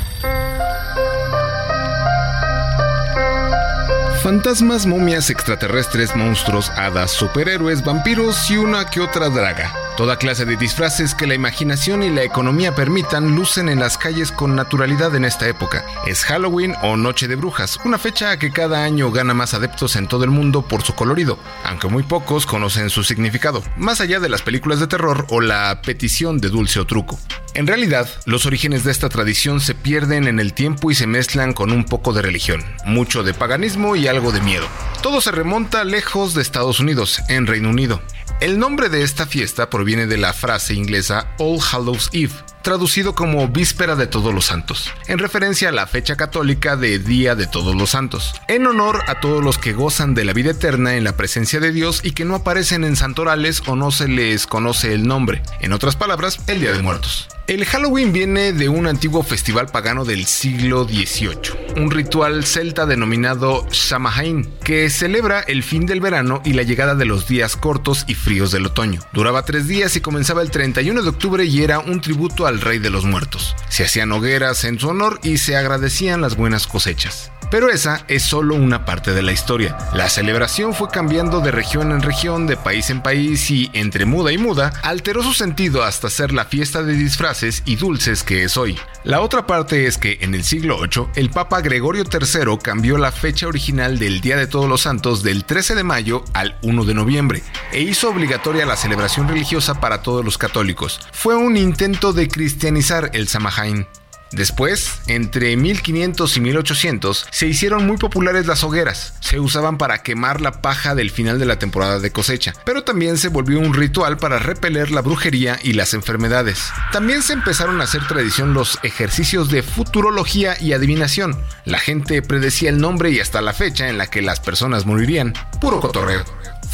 Fantasmas, 4.24 4.86
momias, 4.86 5.30
extraterrestres, 5.30 6.16
monstruos, 6.16 6.70
hadas, 6.72 7.12
superhéroes, 7.12 7.84
vampiros 7.84 8.50
y 8.50 8.58
una 8.58 8.86
que 8.86 9.00
otra 9.00 9.30
draga. 9.30 9.72
Toda 9.98 10.18
clase 10.20 10.46
de 10.46 10.58
disfraces 10.58 11.16
que 11.16 11.26
la 11.26 11.34
imaginación 11.34 12.04
y 12.04 12.12
la 12.12 12.22
economía 12.22 12.76
permitan 12.76 13.36
lucen 13.36 13.68
en 13.68 13.80
las 13.80 13.98
calles 13.98 14.32
con 14.32 14.56
naturalidad 14.56 15.16
en 15.16 15.26
esta 15.26 15.48
época. 15.48 15.84
Es 16.06 16.24
Halloween 16.24 16.76
o 16.84 16.98
Noche 16.98 17.28
de 17.28 17.36
Brujas, 17.36 17.80
una 17.84 17.98
fecha 17.98 18.38
que 18.38 18.52
cada 18.52 18.84
año 18.84 19.12
gana 19.12 19.34
más 19.34 19.56
adeptos 19.56 19.96
en 19.96 20.08
todo 20.08 20.24
el 20.24 20.30
mundo 20.30 20.62
por 20.62 20.84
su 20.84 20.94
colorido, 20.94 21.40
aunque 21.64 21.88
muy 21.88 22.04
pocos 22.04 22.46
conocen 22.46 22.92
su 22.92 23.04
significado, 23.04 23.64
más 23.76 24.00
allá 24.00 24.20
de 24.20 24.30
las 24.30 24.44
películas 24.44 24.80
de 24.80 24.86
terror 24.86 25.26
o 25.30 25.42
la 25.42 25.82
petición 25.82 26.38
de 26.38 26.50
dulce 26.50 26.80
o 26.80 26.86
truco. 26.86 27.18
En 27.56 27.66
realidad, 27.66 28.08
los 28.26 28.46
orígenes 28.46 28.84
de 28.84 28.92
esta 28.92 29.10
tradición 29.10 29.62
se 29.62 29.74
pierden 29.74 30.28
en 30.28 30.40
el 30.40 30.54
tiempo 30.54 30.92
y 30.92 30.96
se 30.96 31.08
mezclan 31.08 31.54
con 31.54 31.72
un 31.72 31.86
poco 31.86 32.14
de 32.14 32.22
religión, 32.22 32.64
mucho 32.86 33.24
de 33.24 33.34
paganismo 33.34 33.96
y 33.96 34.08
algo 34.08 34.32
de 34.32 34.42
miedo. 34.42 34.68
Todo 35.02 35.22
se 35.22 35.32
remonta 35.32 35.84
lejos 35.84 36.36
de 36.36 36.44
Estados 36.44 36.80
Unidos, 36.80 37.20
en 37.30 37.48
Reino 37.48 37.72
Unido. 37.72 38.00
El 38.40 38.60
nombre 38.60 38.90
de 38.90 39.02
esta 39.02 39.26
fiesta 39.26 39.72
proviene 39.72 40.06
de 40.06 40.18
la 40.18 40.32
frase 40.32 40.76
inglesa 40.76 41.34
All 41.40 41.58
Hallows 41.60 42.12
Eve, 42.14 42.36
traducido 42.68 43.16
como 43.16 43.48
Víspera 43.48 43.96
de 43.96 44.08
Todos 44.08 44.34
los 44.34 44.48
Santos, 44.48 44.92
en 45.08 45.20
referencia 45.20 45.70
a 45.70 45.72
la 45.72 45.88
fecha 45.88 46.18
católica 46.18 46.76
de 46.76 47.00
Día 47.00 47.34
de 47.34 47.48
Todos 47.48 47.74
los 47.74 47.92
Santos, 47.92 48.34
en 48.50 48.68
honor 48.68 49.04
a 49.08 49.22
todos 49.22 49.42
los 49.42 49.58
que 49.58 49.72
gozan 49.72 50.14
de 50.14 50.26
la 50.26 50.34
vida 50.34 50.52
eterna 50.52 50.96
en 50.96 51.06
la 51.06 51.16
presencia 51.16 51.62
de 51.62 51.72
Dios 51.72 52.02
y 52.04 52.12
que 52.12 52.26
no 52.26 52.36
aparecen 52.36 52.84
en 52.84 52.98
santorales 52.98 53.64
o 53.68 53.78
no 53.78 53.92
se 53.92 54.10
les 54.10 54.48
conoce 54.48 54.94
el 54.94 55.08
nombre, 55.08 55.44
en 55.62 55.72
otras 55.72 55.96
palabras, 55.96 56.42
el 56.48 56.60
Día 56.60 56.74
de 56.74 56.82
Muertos. 56.82 57.30
El 57.48 57.64
Halloween 57.64 58.12
viene 58.12 58.52
de 58.52 58.68
un 58.68 58.88
antiguo 58.88 59.24
festival 59.24 59.68
pagano 59.68 60.04
del 60.04 60.26
siglo 60.26 60.84
XVIII, 60.84 61.78
un 61.78 61.92
ritual 61.92 62.44
celta 62.44 62.86
denominado 62.86 63.66
Samhain, 63.72 64.50
que 64.66 64.90
celebra 64.90 65.40
el 65.40 65.64
fin 65.64 65.86
del 65.86 66.02
verano 66.02 66.42
y 66.44 66.52
la 66.52 66.64
llegada 66.64 66.94
de 66.94 67.06
los 67.06 67.26
días 67.26 67.56
cortos 67.56 68.04
y 68.06 68.16
fríos 68.16 68.52
del 68.52 68.66
otoño. 68.66 69.00
Duraba 69.14 69.46
tres 69.46 69.66
días 69.66 69.96
y 69.96 70.02
comenzaba 70.02 70.42
el 70.42 70.52
31 70.52 71.02
de 71.02 71.08
octubre 71.08 71.46
y 71.46 71.64
era 71.64 71.80
un 71.80 72.02
tributo 72.02 72.48
al 72.48 72.57
rey 72.62 72.80
de 72.80 72.90
los 72.90 73.06
muertos. 73.06 73.56
Se 73.70 73.84
hacían 73.84 74.12
hogueras 74.12 74.64
en 74.64 74.80
su 74.80 74.90
honor 74.90 75.20
y 75.24 75.38
se 75.38 75.58
agradecían 75.58 76.22
las 76.22 76.36
buenas 76.36 76.68
cosechas. 76.68 77.32
Pero 77.50 77.70
esa 77.70 78.04
es 78.10 78.24
solo 78.24 78.56
una 78.56 78.84
parte 78.84 79.14
de 79.14 79.22
la 79.22 79.32
historia. 79.32 79.78
La 79.94 80.10
celebración 80.10 80.74
fue 80.74 80.90
cambiando 80.90 81.40
de 81.40 81.52
región 81.52 81.92
en 81.92 82.02
región, 82.02 82.46
de 82.46 82.58
país 82.58 82.90
en 82.90 83.02
país 83.02 83.50
y, 83.50 83.70
entre 83.74 84.06
muda 84.06 84.34
y 84.34 84.38
muda, 84.38 84.74
alteró 84.84 85.24
su 85.24 85.34
sentido 85.34 85.84
hasta 85.84 86.10
ser 86.10 86.34
la 86.34 86.46
fiesta 86.46 86.84
de 86.84 86.94
disfraces 86.94 87.64
y 87.66 87.78
dulces 87.78 88.24
que 88.24 88.44
es 88.44 88.58
hoy. 88.58 88.78
La 89.06 89.22
otra 89.22 89.48
parte 89.48 89.86
es 89.88 89.98
que 89.98 90.18
en 90.20 90.36
el 90.36 90.44
siglo 90.44 90.80
VIII, 90.82 91.08
el 91.16 91.30
Papa 91.30 91.62
Gregorio 91.62 92.04
III 92.04 92.58
cambió 92.62 92.98
la 92.98 93.14
fecha 93.14 93.48
original 93.48 93.98
del 93.98 94.20
Día 94.20 94.36
de 94.36 94.48
Todos 94.48 94.68
los 94.68 94.82
Santos 94.82 95.24
del 95.24 95.46
13 95.46 95.76
de 95.76 95.84
mayo 95.86 96.26
al 96.34 96.58
1 96.64 96.84
de 96.84 96.94
noviembre 96.94 97.44
e 97.72 97.82
hizo 97.82 98.10
obligatoria 98.10 98.66
la 98.66 98.76
celebración 98.76 99.30
religiosa 99.30 99.80
para 99.80 100.02
todos 100.02 100.26
los 100.26 100.38
católicos. 100.38 101.00
Fue 101.14 101.36
un 101.38 101.56
intento 101.56 102.12
de 102.12 102.28
cristianizar 102.48 103.12
el 103.12 103.28
Samhain. 103.28 103.86
Después, 104.32 105.02
entre 105.08 105.58
1500 105.58 106.38
y 106.38 106.40
1800, 106.40 107.28
se 107.30 107.46
hicieron 107.46 107.86
muy 107.86 107.98
populares 107.98 108.48
las 108.48 108.64
hogueras. 108.64 109.16
Se 109.20 109.38
usaban 109.42 109.78
para 109.78 110.02
quemar 110.02 110.40
la 110.40 110.62
paja 110.62 110.96
del 110.96 111.12
final 111.12 111.40
de 111.40 111.46
la 111.46 111.60
temporada 111.60 112.00
de 112.00 112.12
cosecha, 112.14 112.54
pero 112.66 112.86
también 112.86 113.18
se 113.18 113.28
volvió 113.28 113.60
un 113.60 113.74
ritual 113.74 114.16
para 114.16 114.40
repeler 114.40 114.92
la 114.92 115.02
brujería 115.02 115.60
y 115.62 115.74
las 115.74 115.94
enfermedades. 115.94 116.72
También 116.94 117.22
se 117.22 117.34
empezaron 117.34 117.82
a 117.82 117.84
hacer 117.84 118.08
tradición 118.08 118.54
los 118.54 118.80
ejercicios 118.82 119.50
de 119.50 119.62
futurología 119.62 120.56
y 120.62 120.72
adivinación. 120.72 121.38
La 121.66 121.80
gente 121.80 122.22
predecía 122.22 122.70
el 122.70 122.80
nombre 122.80 123.12
y 123.12 123.20
hasta 123.20 123.42
la 123.42 123.52
fecha 123.52 123.90
en 123.90 123.98
la 123.98 124.08
que 124.08 124.22
las 124.22 124.40
personas 124.40 124.86
morirían. 124.86 125.34
Puro 125.60 125.82
cotorreo. 125.82 126.24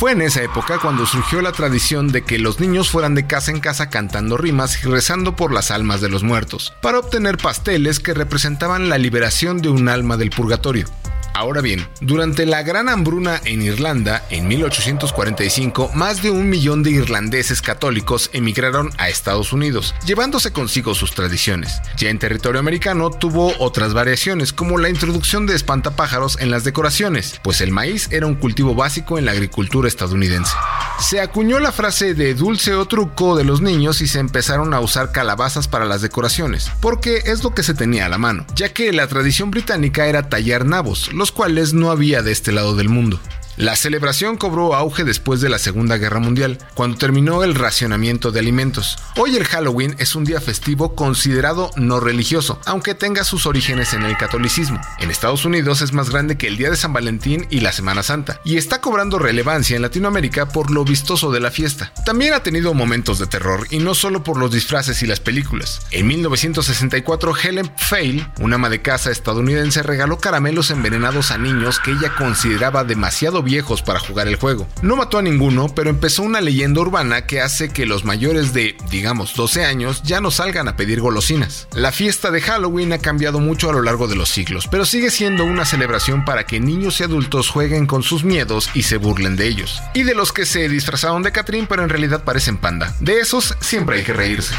Fue 0.03 0.11
en 0.11 0.21
esa 0.21 0.43
época 0.43 0.79
cuando 0.79 1.05
surgió 1.05 1.41
la 1.41 1.53
tradición 1.53 2.09
de 2.09 2.23
que 2.23 2.37
los 2.37 2.59
niños 2.59 2.89
fueran 2.89 3.15
de 3.15 3.25
casa 3.25 3.51
en 3.51 3.61
casa 3.61 3.89
cantando 3.89 4.35
rimas 4.35 4.83
y 4.83 4.89
rezando 4.89 5.37
por 5.37 5.53
las 5.53 5.71
almas 5.71 6.01
de 6.01 6.09
los 6.09 6.23
muertos, 6.23 6.73
para 6.81 6.99
obtener 6.99 7.37
pasteles 7.37 8.01
que 8.01 8.13
representaban 8.13 8.89
la 8.89 8.97
liberación 8.97 9.61
de 9.61 9.69
un 9.69 9.87
alma 9.87 10.17
del 10.17 10.29
purgatorio. 10.29 10.87
Ahora 11.35 11.61
bien, 11.61 11.87
durante 11.99 12.45
la 12.45 12.61
gran 12.61 12.89
hambruna 12.89 13.41
en 13.45 13.63
Irlanda, 13.63 14.23
en 14.29 14.47
1845, 14.47 15.89
más 15.95 16.21
de 16.21 16.29
un 16.29 16.47
millón 16.47 16.83
de 16.83 16.91
irlandeses 16.91 17.63
católicos 17.63 18.29
emigraron 18.33 18.91
a 18.99 19.09
Estados 19.09 19.51
Unidos, 19.51 19.95
llevándose 20.05 20.53
consigo 20.53 20.93
sus 20.93 21.15
tradiciones. 21.15 21.81
Ya 21.97 22.09
en 22.09 22.19
territorio 22.19 22.59
americano 22.59 23.09
tuvo 23.09 23.51
otras 23.57 23.95
variaciones, 23.95 24.53
como 24.53 24.77
la 24.77 24.89
introducción 24.89 25.47
de 25.47 25.55
espantapájaros 25.55 26.37
en 26.39 26.51
las 26.51 26.63
decoraciones, 26.63 27.39
pues 27.43 27.61
el 27.61 27.71
maíz 27.71 28.09
era 28.11 28.27
un 28.27 28.35
cultivo 28.35 28.75
básico 28.75 29.17
en 29.17 29.25
la 29.25 29.31
agricultura 29.31 29.87
estadounidense. 29.87 30.53
Se 30.99 31.19
acuñó 31.19 31.59
la 31.59 31.71
frase 31.71 32.13
de 32.13 32.35
dulce 32.35 32.75
o 32.75 32.85
truco 32.85 33.35
de 33.35 33.43
los 33.43 33.59
niños 33.59 34.01
y 34.01 34.07
se 34.07 34.19
empezaron 34.19 34.73
a 34.73 34.79
usar 34.79 35.11
calabazas 35.11 35.67
para 35.67 35.85
las 35.85 36.01
decoraciones, 36.01 36.71
porque 36.79 37.23
es 37.25 37.43
lo 37.43 37.55
que 37.55 37.63
se 37.63 37.73
tenía 37.73 38.05
a 38.05 38.09
la 38.09 38.19
mano, 38.19 38.45
ya 38.55 38.69
que 38.69 38.93
la 38.93 39.07
tradición 39.07 39.49
británica 39.49 40.05
era 40.05 40.29
tallar 40.29 40.65
nabos, 40.65 41.11
los 41.23 41.31
cuales 41.31 41.73
no 41.73 41.89
había 41.89 42.21
de 42.21 42.33
este 42.33 42.51
lado 42.51 42.75
del 42.75 42.89
mundo. 42.89 43.17
La 43.55 43.75
celebración 43.75 44.35
cobró 44.37 44.73
auge 44.73 45.03
después 45.03 45.39
de 45.39 45.47
la 45.47 45.59
Segunda 45.59 45.97
Guerra 45.97 46.19
Mundial, 46.19 46.57
cuando 46.73 46.97
terminó 46.97 47.43
el 47.43 47.53
racionamiento 47.53 48.31
de 48.31 48.39
alimentos. 48.39 48.97
Hoy 49.15 49.35
el 49.35 49.43
Halloween 49.43 49.95
es 49.99 50.15
un 50.15 50.23
día 50.23 50.41
festivo 50.41 50.95
considerado 50.95 51.69
no 51.75 51.99
religioso, 51.99 52.59
aunque 52.65 52.95
tenga 52.95 53.23
sus 53.23 53.45
orígenes 53.45 53.93
en 53.93 54.01
el 54.03 54.17
catolicismo. 54.17 54.81
En 54.99 55.11
Estados 55.11 55.45
Unidos 55.45 55.83
es 55.83 55.93
más 55.93 56.09
grande 56.09 56.35
que 56.35 56.47
el 56.47 56.57
Día 56.57 56.71
de 56.71 56.77
San 56.77 56.93
Valentín 56.93 57.45
y 57.51 57.59
la 57.59 57.71
Semana 57.71 58.01
Santa, 58.01 58.41
y 58.43 58.57
está 58.57 58.81
cobrando 58.81 59.19
relevancia 59.19 59.75
en 59.75 59.83
Latinoamérica 59.83 60.47
por 60.47 60.71
lo 60.71 60.83
vistoso 60.83 61.31
de 61.31 61.39
la 61.39 61.51
fiesta. 61.51 61.93
También 62.07 62.33
ha 62.33 62.41
tenido 62.41 62.73
momentos 62.73 63.19
de 63.19 63.27
terror, 63.27 63.67
y 63.69 63.77
no 63.77 63.93
solo 63.93 64.23
por 64.23 64.39
los 64.39 64.51
disfraces 64.51 65.03
y 65.03 65.05
las 65.05 65.19
películas. 65.19 65.81
En 65.91 66.07
1964, 66.07 67.35
Helen 67.37 67.71
Fail, 67.77 68.27
una 68.39 68.55
ama 68.55 68.71
de 68.71 68.81
casa 68.81 69.11
estadounidense, 69.11 69.83
regaló 69.83 70.17
caramelos 70.17 70.71
envenenados 70.71 71.29
a 71.29 71.37
niños 71.37 71.79
que 71.79 71.91
ella 71.91 72.15
consideraba 72.15 72.83
demasiado 72.83 73.42
viejos 73.43 73.81
para 73.81 73.99
jugar 73.99 74.27
el 74.27 74.37
juego. 74.37 74.67
No 74.81 74.95
mató 74.95 75.17
a 75.17 75.21
ninguno, 75.21 75.67
pero 75.75 75.89
empezó 75.89 76.23
una 76.23 76.41
leyenda 76.41 76.81
urbana 76.81 77.25
que 77.25 77.41
hace 77.41 77.69
que 77.69 77.85
los 77.85 78.05
mayores 78.05 78.53
de, 78.53 78.75
digamos, 78.89 79.35
12 79.35 79.65
años 79.65 80.01
ya 80.03 80.21
no 80.21 80.31
salgan 80.31 80.67
a 80.67 80.75
pedir 80.75 81.01
golosinas. 81.01 81.67
La 81.73 81.91
fiesta 81.91 82.31
de 82.31 82.41
Halloween 82.41 82.93
ha 82.93 82.99
cambiado 82.99 83.39
mucho 83.39 83.69
a 83.69 83.73
lo 83.73 83.81
largo 83.81 84.07
de 84.07 84.15
los 84.15 84.29
siglos, 84.29 84.67
pero 84.69 84.85
sigue 84.85 85.11
siendo 85.11 85.45
una 85.45 85.65
celebración 85.65 86.25
para 86.25 86.45
que 86.45 86.59
niños 86.59 86.99
y 86.99 87.03
adultos 87.03 87.49
jueguen 87.49 87.85
con 87.85 88.03
sus 88.03 88.23
miedos 88.23 88.69
y 88.73 88.83
se 88.83 88.97
burlen 88.97 89.35
de 89.35 89.47
ellos. 89.47 89.81
Y 89.93 90.03
de 90.03 90.15
los 90.15 90.31
que 90.31 90.45
se 90.45 90.69
disfrazaron 90.69 91.23
de 91.23 91.31
Catrín 91.31 91.67
pero 91.67 91.83
en 91.83 91.89
realidad 91.89 92.23
parecen 92.23 92.57
panda. 92.57 92.95
De 92.99 93.19
esos 93.19 93.55
siempre 93.59 93.97
hay 93.97 94.03
que 94.03 94.13
reírse. 94.13 94.53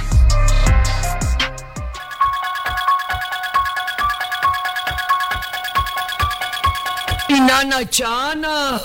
Nana 7.47 7.89
Chana. 7.89 8.81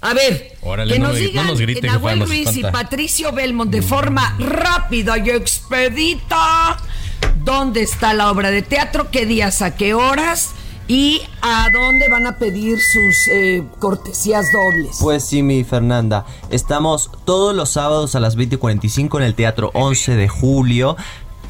A 0.00 0.12
ver, 0.12 0.56
Órale, 0.62 0.92
que 0.92 0.98
no 0.98 1.08
nos 1.08 1.14
me- 1.16 1.20
no 1.22 1.26
digan 1.26 1.46
nos 1.46 1.60
grite, 1.60 1.86
Nahuel 1.86 2.20
Ruiz 2.26 2.54
y 2.56 2.60
espanta. 2.60 2.72
Patricio 2.72 3.32
Belmont 3.32 3.70
de 3.70 3.80
forma 3.82 4.36
rápida 4.38 5.16
y 5.18 5.30
expedita 5.30 6.76
dónde 7.42 7.82
está 7.82 8.12
la 8.14 8.30
obra 8.30 8.50
de 8.50 8.62
teatro, 8.62 9.10
qué 9.10 9.24
días, 9.26 9.62
a 9.62 9.74
qué 9.76 9.94
horas 9.94 10.50
y 10.86 11.22
a 11.40 11.68
dónde 11.72 12.08
van 12.10 12.26
a 12.26 12.36
pedir 12.36 12.78
sus 12.78 13.28
eh, 13.32 13.62
cortesías 13.78 14.44
dobles. 14.52 14.98
Pues 15.00 15.24
sí, 15.24 15.42
mi 15.42 15.64
Fernanda. 15.64 16.26
Estamos 16.50 17.10
todos 17.24 17.54
los 17.56 17.70
sábados 17.70 18.14
a 18.14 18.20
las 18.20 18.36
20.45 18.36 19.16
en 19.18 19.22
el 19.24 19.34
Teatro 19.34 19.70
11 19.72 20.16
de 20.16 20.28
Julio. 20.28 20.96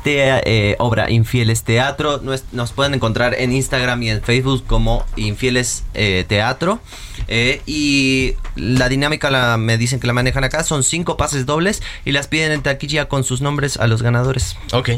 Te- 0.04 0.42
eh, 0.70 0.76
obra 0.78 1.10
Infieles 1.10 1.64
Teatro. 1.64 2.20
Nos, 2.22 2.44
nos 2.52 2.70
pueden 2.72 2.94
encontrar 2.94 3.34
en 3.36 3.52
Instagram 3.52 4.02
y 4.04 4.10
en 4.10 4.22
Facebook 4.22 4.64
como 4.66 5.04
Infieles 5.16 5.82
eh, 5.94 6.24
Teatro. 6.28 6.78
Eh, 7.26 7.62
y 7.66 8.34
la 8.54 8.88
dinámica 8.88 9.30
la, 9.30 9.56
me 9.56 9.78
dicen 9.78 9.98
que 9.98 10.06
la 10.06 10.12
manejan 10.12 10.44
acá. 10.44 10.62
Son 10.62 10.84
cinco 10.84 11.16
pases 11.16 11.46
dobles 11.46 11.82
y 12.04 12.12
las 12.12 12.28
piden 12.28 12.52
en 12.52 12.62
taquilla 12.62 13.06
con 13.08 13.24
sus 13.24 13.40
nombres 13.40 13.78
a 13.78 13.86
los 13.86 14.02
ganadores. 14.02 14.56
Ok. 14.72 14.90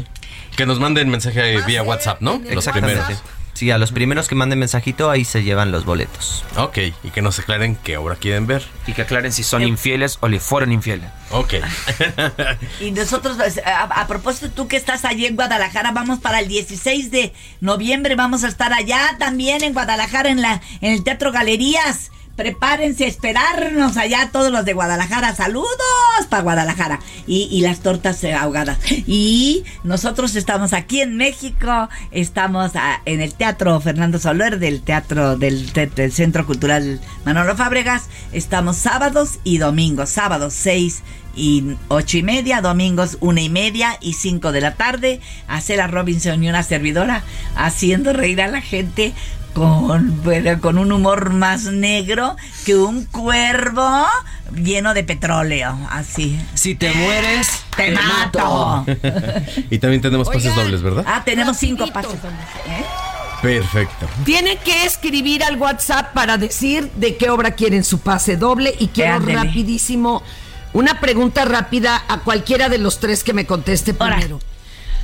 Que 0.55 0.65
nos 0.65 0.79
manden 0.79 1.09
mensaje 1.09 1.61
vía 1.65 1.83
WhatsApp, 1.83 2.21
¿no? 2.21 2.33
Los 2.43 2.51
Exactamente. 2.67 3.01
primeros. 3.03 3.23
Sí, 3.57 3.71
a 3.71 3.79
los 3.79 3.91
primeros 3.91 4.27
que 4.27 4.35
manden 4.35 4.59
mensajito 4.59 5.09
ahí 5.09 5.25
se 5.25 5.41
llevan 5.41 5.71
los 5.71 5.83
boletos. 5.83 6.45
Ok, 6.57 6.77
y 7.03 7.09
que 7.09 7.23
nos 7.23 7.39
aclaren 7.39 7.75
qué 7.75 7.97
obra 7.97 8.15
quieren 8.15 8.45
ver. 8.45 8.63
Y 8.85 8.93
que 8.93 9.01
aclaren 9.01 9.33
si 9.33 9.41
son 9.41 9.63
infieles 9.63 10.19
o 10.21 10.27
le 10.27 10.39
fueron 10.39 10.71
infieles. 10.71 11.09
Ok. 11.31 11.55
Y 12.79 12.91
nosotros, 12.91 13.35
pues, 13.35 13.59
a, 13.65 13.85
a 13.85 14.05
propósito, 14.05 14.51
tú 14.51 14.67
que 14.67 14.77
estás 14.77 15.05
allí 15.05 15.25
en 15.25 15.35
Guadalajara, 15.35 15.91
vamos 15.91 16.19
para 16.19 16.39
el 16.39 16.47
16 16.47 17.09
de 17.09 17.33
noviembre, 17.59 18.13
vamos 18.13 18.43
a 18.43 18.47
estar 18.47 18.71
allá 18.73 19.15
también 19.17 19.63
en 19.63 19.73
Guadalajara, 19.73 20.29
en, 20.29 20.43
la, 20.43 20.61
en 20.81 20.93
el 20.93 21.03
Teatro 21.03 21.31
Galerías. 21.31 22.11
Prepárense 22.37 23.03
a 23.03 23.07
esperarnos 23.07 23.97
allá 23.97 24.29
todos 24.31 24.51
los 24.51 24.63
de 24.63 24.73
Guadalajara. 24.73 25.35
Saludos 25.35 25.67
para 26.29 26.43
Guadalajara. 26.43 26.99
Y, 27.25 27.49
y 27.51 27.61
las 27.61 27.79
tortas 27.79 28.23
eh, 28.23 28.33
ahogadas. 28.33 28.77
Y 29.07 29.63
nosotros 29.83 30.35
estamos 30.35 30.71
aquí 30.71 31.01
en 31.01 31.17
México. 31.17 31.89
Estamos 32.11 32.71
en 33.05 33.21
el 33.21 33.33
Teatro 33.33 33.81
Fernando 33.81 34.19
Soler, 34.19 34.59
del 34.59 34.81
Teatro 34.81 35.35
del, 35.35 35.73
te- 35.73 35.87
del 35.87 36.11
Centro 36.13 36.45
Cultural 36.45 37.01
Manolo 37.25 37.55
Fábregas. 37.57 38.03
Estamos 38.31 38.77
sábados 38.77 39.39
y 39.43 39.57
domingos. 39.57 40.09
Sábados 40.11 40.53
6 40.53 41.01
y 41.37 41.77
ocho 41.87 42.17
y 42.17 42.23
media, 42.23 42.61
domingos 42.61 43.17
una 43.21 43.41
y 43.41 43.49
media 43.49 43.97
y 44.01 44.13
cinco 44.13 44.51
de 44.51 44.61
la 44.61 44.75
tarde. 44.75 45.21
Hacer 45.47 45.79
a 45.79 45.87
Robinson 45.87 46.43
y 46.43 46.49
una 46.49 46.63
servidora 46.63 47.23
haciendo 47.55 48.11
reír 48.11 48.41
a 48.41 48.47
la 48.47 48.61
gente 48.61 49.13
con, 49.53 50.23
bueno, 50.23 50.59
con 50.61 50.77
un 50.77 50.91
humor 50.91 51.31
más 51.31 51.63
negro 51.63 52.35
que 52.65 52.75
un 52.75 53.05
cuervo 53.05 54.05
lleno 54.55 54.93
de 54.93 55.03
petróleo. 55.03 55.77
Así. 55.89 56.39
Si 56.53 56.75
te 56.75 56.93
mueres, 56.93 57.47
te 57.75 57.91
mato. 57.91 58.85
y 59.69 59.79
también 59.79 60.01
tenemos 60.01 60.29
pases 60.29 60.55
dobles, 60.55 60.81
¿verdad? 60.81 61.05
Ah, 61.07 61.23
tenemos 61.25 61.57
cinco 61.57 61.87
pasos. 61.87 62.13
¿eh? 62.13 62.85
Perfecto. 63.41 64.07
Tienen 64.25 64.57
que 64.63 64.85
escribir 64.85 65.43
al 65.43 65.57
WhatsApp 65.57 66.13
para 66.13 66.37
decir 66.37 66.91
de 66.95 67.17
qué 67.17 67.29
obra 67.29 67.51
quieren 67.51 67.83
su 67.83 67.99
pase 67.99 68.35
doble 68.37 68.75
y 68.79 68.87
quiero 68.87 69.15
Ándele. 69.15 69.43
rapidísimo 69.43 70.23
una 70.77 70.99
pregunta 70.99 71.43
rápida 71.43 72.03
a 72.07 72.19
cualquiera 72.19 72.69
de 72.69 72.77
los 72.77 72.99
tres 72.99 73.23
que 73.23 73.33
me 73.33 73.47
conteste 73.47 73.95
primero. 73.95 74.39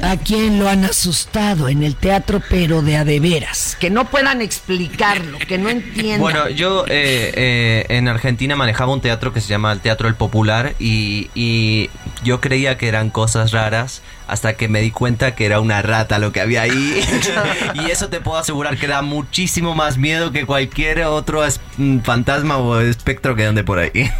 ¿A 0.03 0.17
quién 0.17 0.59
lo 0.59 0.69
han 0.69 0.85
asustado 0.85 1.67
en 1.67 1.81
el 1.81 1.95
teatro, 1.95 2.41
pero 2.47 2.83
de 2.83 2.97
a 2.97 3.05
de 3.05 3.19
veras? 3.19 3.75
Que 3.79 3.89
no 3.89 4.05
puedan 4.05 4.41
explicarlo, 4.41 5.39
que 5.39 5.57
no 5.57 5.69
entiendan. 5.69 6.19
Bueno, 6.19 6.49
yo 6.49 6.85
eh, 6.87 7.31
eh, 7.35 7.85
en 7.89 8.07
Argentina 8.07 8.55
manejaba 8.55 8.93
un 8.93 9.01
teatro 9.01 9.33
que 9.33 9.41
se 9.41 9.47
llama 9.47 9.71
el 9.71 9.79
Teatro 9.79 10.07
El 10.07 10.15
Popular 10.15 10.75
y, 10.77 11.31
y 11.33 11.89
yo 12.23 12.39
creía 12.39 12.77
que 12.77 12.87
eran 12.87 13.09
cosas 13.09 13.51
raras 13.51 14.03
hasta 14.27 14.53
que 14.55 14.67
me 14.67 14.81
di 14.81 14.91
cuenta 14.91 15.35
que 15.35 15.45
era 15.45 15.59
una 15.59 15.81
rata 15.81 16.19
lo 16.19 16.31
que 16.31 16.41
había 16.41 16.61
ahí. 16.63 17.03
y 17.75 17.91
eso 17.91 18.09
te 18.09 18.21
puedo 18.21 18.37
asegurar 18.37 18.77
que 18.77 18.87
da 18.87 19.01
muchísimo 19.01 19.75
más 19.75 19.97
miedo 19.97 20.31
que 20.31 20.45
cualquier 20.45 21.01
otro 21.03 21.45
es- 21.45 21.59
mm, 21.77 21.99
fantasma 21.99 22.57
o 22.57 22.79
espectro 22.79 23.35
que 23.35 23.45
ande 23.45 23.63
por 23.63 23.79
ahí. 23.79 23.91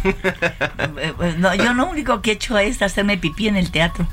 Eh, 0.96 1.12
eh, 1.20 1.34
No, 1.38 1.54
yo 1.54 1.72
lo 1.74 1.86
único 1.86 2.20
que 2.22 2.30
he 2.30 2.34
hecho 2.34 2.56
es 2.58 2.80
hacerme 2.82 3.18
pipí 3.18 3.48
en 3.48 3.56
el 3.56 3.70
teatro. 3.70 4.06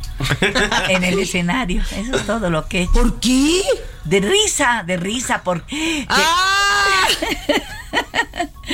en 0.90 1.04
el 1.04 1.20
escenario. 1.20 1.82
Eso 1.96 2.16
es 2.16 2.26
todo 2.26 2.50
lo 2.50 2.68
que 2.68 2.80
he 2.80 2.82
hecho. 2.84 2.94
¿Por 2.94 3.20
qué? 3.20 3.62
De 4.06 4.20
risa, 4.20 4.84
de 4.86 4.98
risa, 4.98 5.42
porque... 5.44 6.06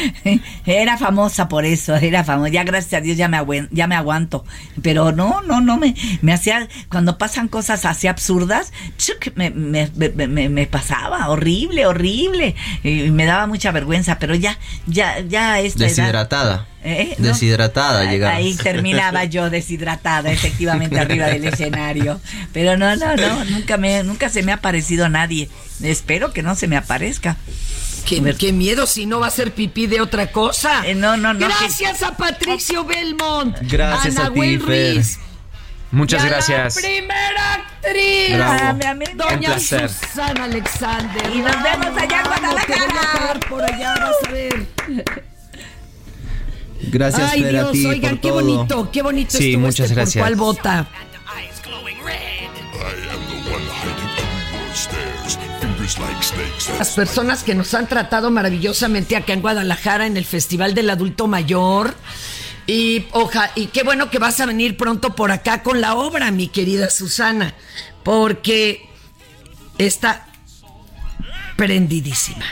Era 0.66 0.98
famosa 0.98 1.48
por 1.48 1.66
eso, 1.66 1.96
era 1.96 2.24
famosa. 2.24 2.50
Ya 2.50 2.64
gracias 2.64 2.94
a 2.94 3.02
Dios 3.04 3.18
ya 3.18 3.28
me, 3.28 3.40
ya 3.72 3.88
me 3.88 3.96
aguanto. 3.96 4.46
Pero 4.82 5.12
no, 5.12 5.42
no, 5.44 5.62
no, 5.62 5.78
me, 5.78 5.96
me 6.22 6.34
hacía, 6.34 6.68
cuando 6.90 7.18
pasan 7.18 7.48
cosas 7.48 7.86
así 7.86 8.08
absurdas, 8.08 8.74
chuc, 8.98 9.36
me, 9.36 9.50
me- 9.50 9.90
me- 9.96 10.28
me- 10.28 10.50
me 10.50 10.68
pasaba, 10.68 11.30
horrible, 11.30 11.86
horrible. 11.86 12.56
Y 12.84 13.10
me 13.12 13.26
daba 13.26 13.48
mucha 13.48 13.72
vergüenza, 13.72 14.20
pero 14.20 14.36
ya, 14.36 14.58
ya, 14.86 15.20
ya 15.22 15.54
a 15.54 15.60
esta 15.62 15.86
edad- 15.86 15.96
Deshidratada. 15.96 16.68
¿Eh? 16.84 17.16
¿No? 17.18 17.28
Deshidratada 17.30 18.10
llegaba. 18.10 18.36
Ahí 18.36 18.56
terminaba 18.56 19.26
yo 19.26 19.50
deshidratada, 19.50 20.32
efectivamente, 20.32 21.00
arriba 21.00 21.26
del 21.28 21.44
escenario. 21.54 22.22
Pero 22.54 22.78
no, 22.78 22.96
no, 22.96 23.16
no, 23.16 23.46
nunca, 23.46 23.78
me, 23.78 24.04
nunca 24.04 24.30
se 24.30 24.44
me 24.44 24.52
ha 24.52 24.56
aparecido 24.56 25.10
nadie. 25.10 25.50
Espero 25.82 26.32
que 26.34 26.44
no 26.44 26.56
se 26.56 26.68
me 26.68 26.78
aparezca. 26.78 27.36
Qué, 28.08 28.36
qué 28.40 28.54
miedo 28.54 28.88
si 28.88 29.06
no 29.06 29.20
va 29.20 29.28
a 29.28 29.32
ser 29.32 29.52
pipí 29.52 29.86
de 29.86 30.00
otra 30.00 30.32
cosa. 30.32 30.88
Eh, 30.88 30.96
no, 30.96 31.18
no, 31.18 31.34
no. 31.34 31.40
Gracias 31.40 32.02
a 32.04 32.16
Patricio 32.16 32.86
Belmont. 32.86 33.58
Gracias 33.64 34.18
a 34.18 34.30
ti, 34.30 34.40
Nahuel 34.40 34.62
Fer. 34.62 34.96
Ruiz. 34.96 35.20
Muchas 35.92 36.24
y 36.24 36.26
a 36.26 36.30
gracias. 36.30 36.76
La 36.76 36.82
primera 36.82 37.54
actriz. 37.54 38.36
Bravo. 38.36 38.80
a 38.86 38.92
Un 38.92 39.18
Doña. 39.18 39.60
Susana 39.60 40.44
Alexander. 40.46 41.36
Y 41.36 41.40
nos 41.40 41.64
vemos 41.64 42.02
allá 42.02 42.20
en 42.22 42.26
a 42.26 42.28
Guadalajara. 42.28 43.40
por 43.50 43.64
allá, 43.64 43.94
vas 44.00 44.30
a 44.30 44.32
ver. 44.32 44.68
Gracias, 46.90 47.32
Ay, 47.32 47.42
Fer, 47.42 47.52
Dios, 47.52 47.68
a 47.70 47.72
ti 47.72 47.86
oigan, 47.86 48.12
por 48.12 48.22
qué 48.22 48.30
todo. 48.30 48.34
bonito, 48.42 48.92
qué 48.92 49.02
bonito 49.02 49.38
Sí, 49.38 49.50
estuvo 49.50 49.66
muchas 49.66 49.86
este 49.86 49.96
gracias. 49.96 50.14
¿Por 50.14 50.22
cuál 50.22 50.36
vota? 50.36 50.88
Las 56.78 56.92
personas 56.92 57.44
que 57.44 57.56
nos 57.56 57.74
han 57.74 57.88
tratado 57.88 58.30
maravillosamente 58.30 59.16
acá 59.16 59.32
en 59.34 59.42
Guadalajara 59.42 60.06
en 60.06 60.18
el 60.18 60.26
Festival 60.26 60.74
del 60.74 60.90
Adulto 60.90 61.28
Mayor. 61.28 61.96
Y, 62.66 63.06
oja, 63.12 63.52
y 63.56 63.68
qué 63.68 63.84
bueno 63.84 64.10
que 64.10 64.20
vas 64.20 64.40
a 64.42 64.46
venir 64.46 64.76
pronto 64.76 65.16
por 65.16 65.32
acá 65.32 65.64
con 65.64 65.80
la 65.80 65.96
obra, 65.96 66.32
mi 66.32 66.50
querida 66.50 66.90
Susana, 66.90 67.54
porque 68.04 68.90
está 69.78 70.28
prendidísima. 71.56 72.46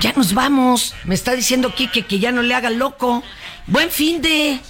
Ya 0.00 0.14
nos 0.14 0.32
vamos. 0.32 0.94
Me 1.04 1.14
está 1.14 1.34
diciendo 1.34 1.74
Quique 1.74 2.06
que 2.06 2.18
ya 2.18 2.32
no 2.32 2.40
le 2.40 2.54
haga 2.54 2.70
loco. 2.70 3.22
Buen 3.66 3.90
fin 3.90 4.22
de... 4.22 4.60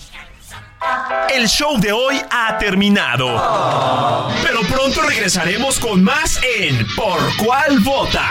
El 1.31 1.49
show 1.49 1.79
de 1.79 1.93
hoy 1.93 2.21
ha 2.31 2.59
terminado. 2.59 4.29
Pero 4.43 4.61
pronto 4.63 5.03
regresaremos 5.03 5.79
con 5.79 6.03
más 6.03 6.41
en 6.59 6.87
Por 6.95 7.21
cuál 7.37 7.81
vota. 7.81 8.29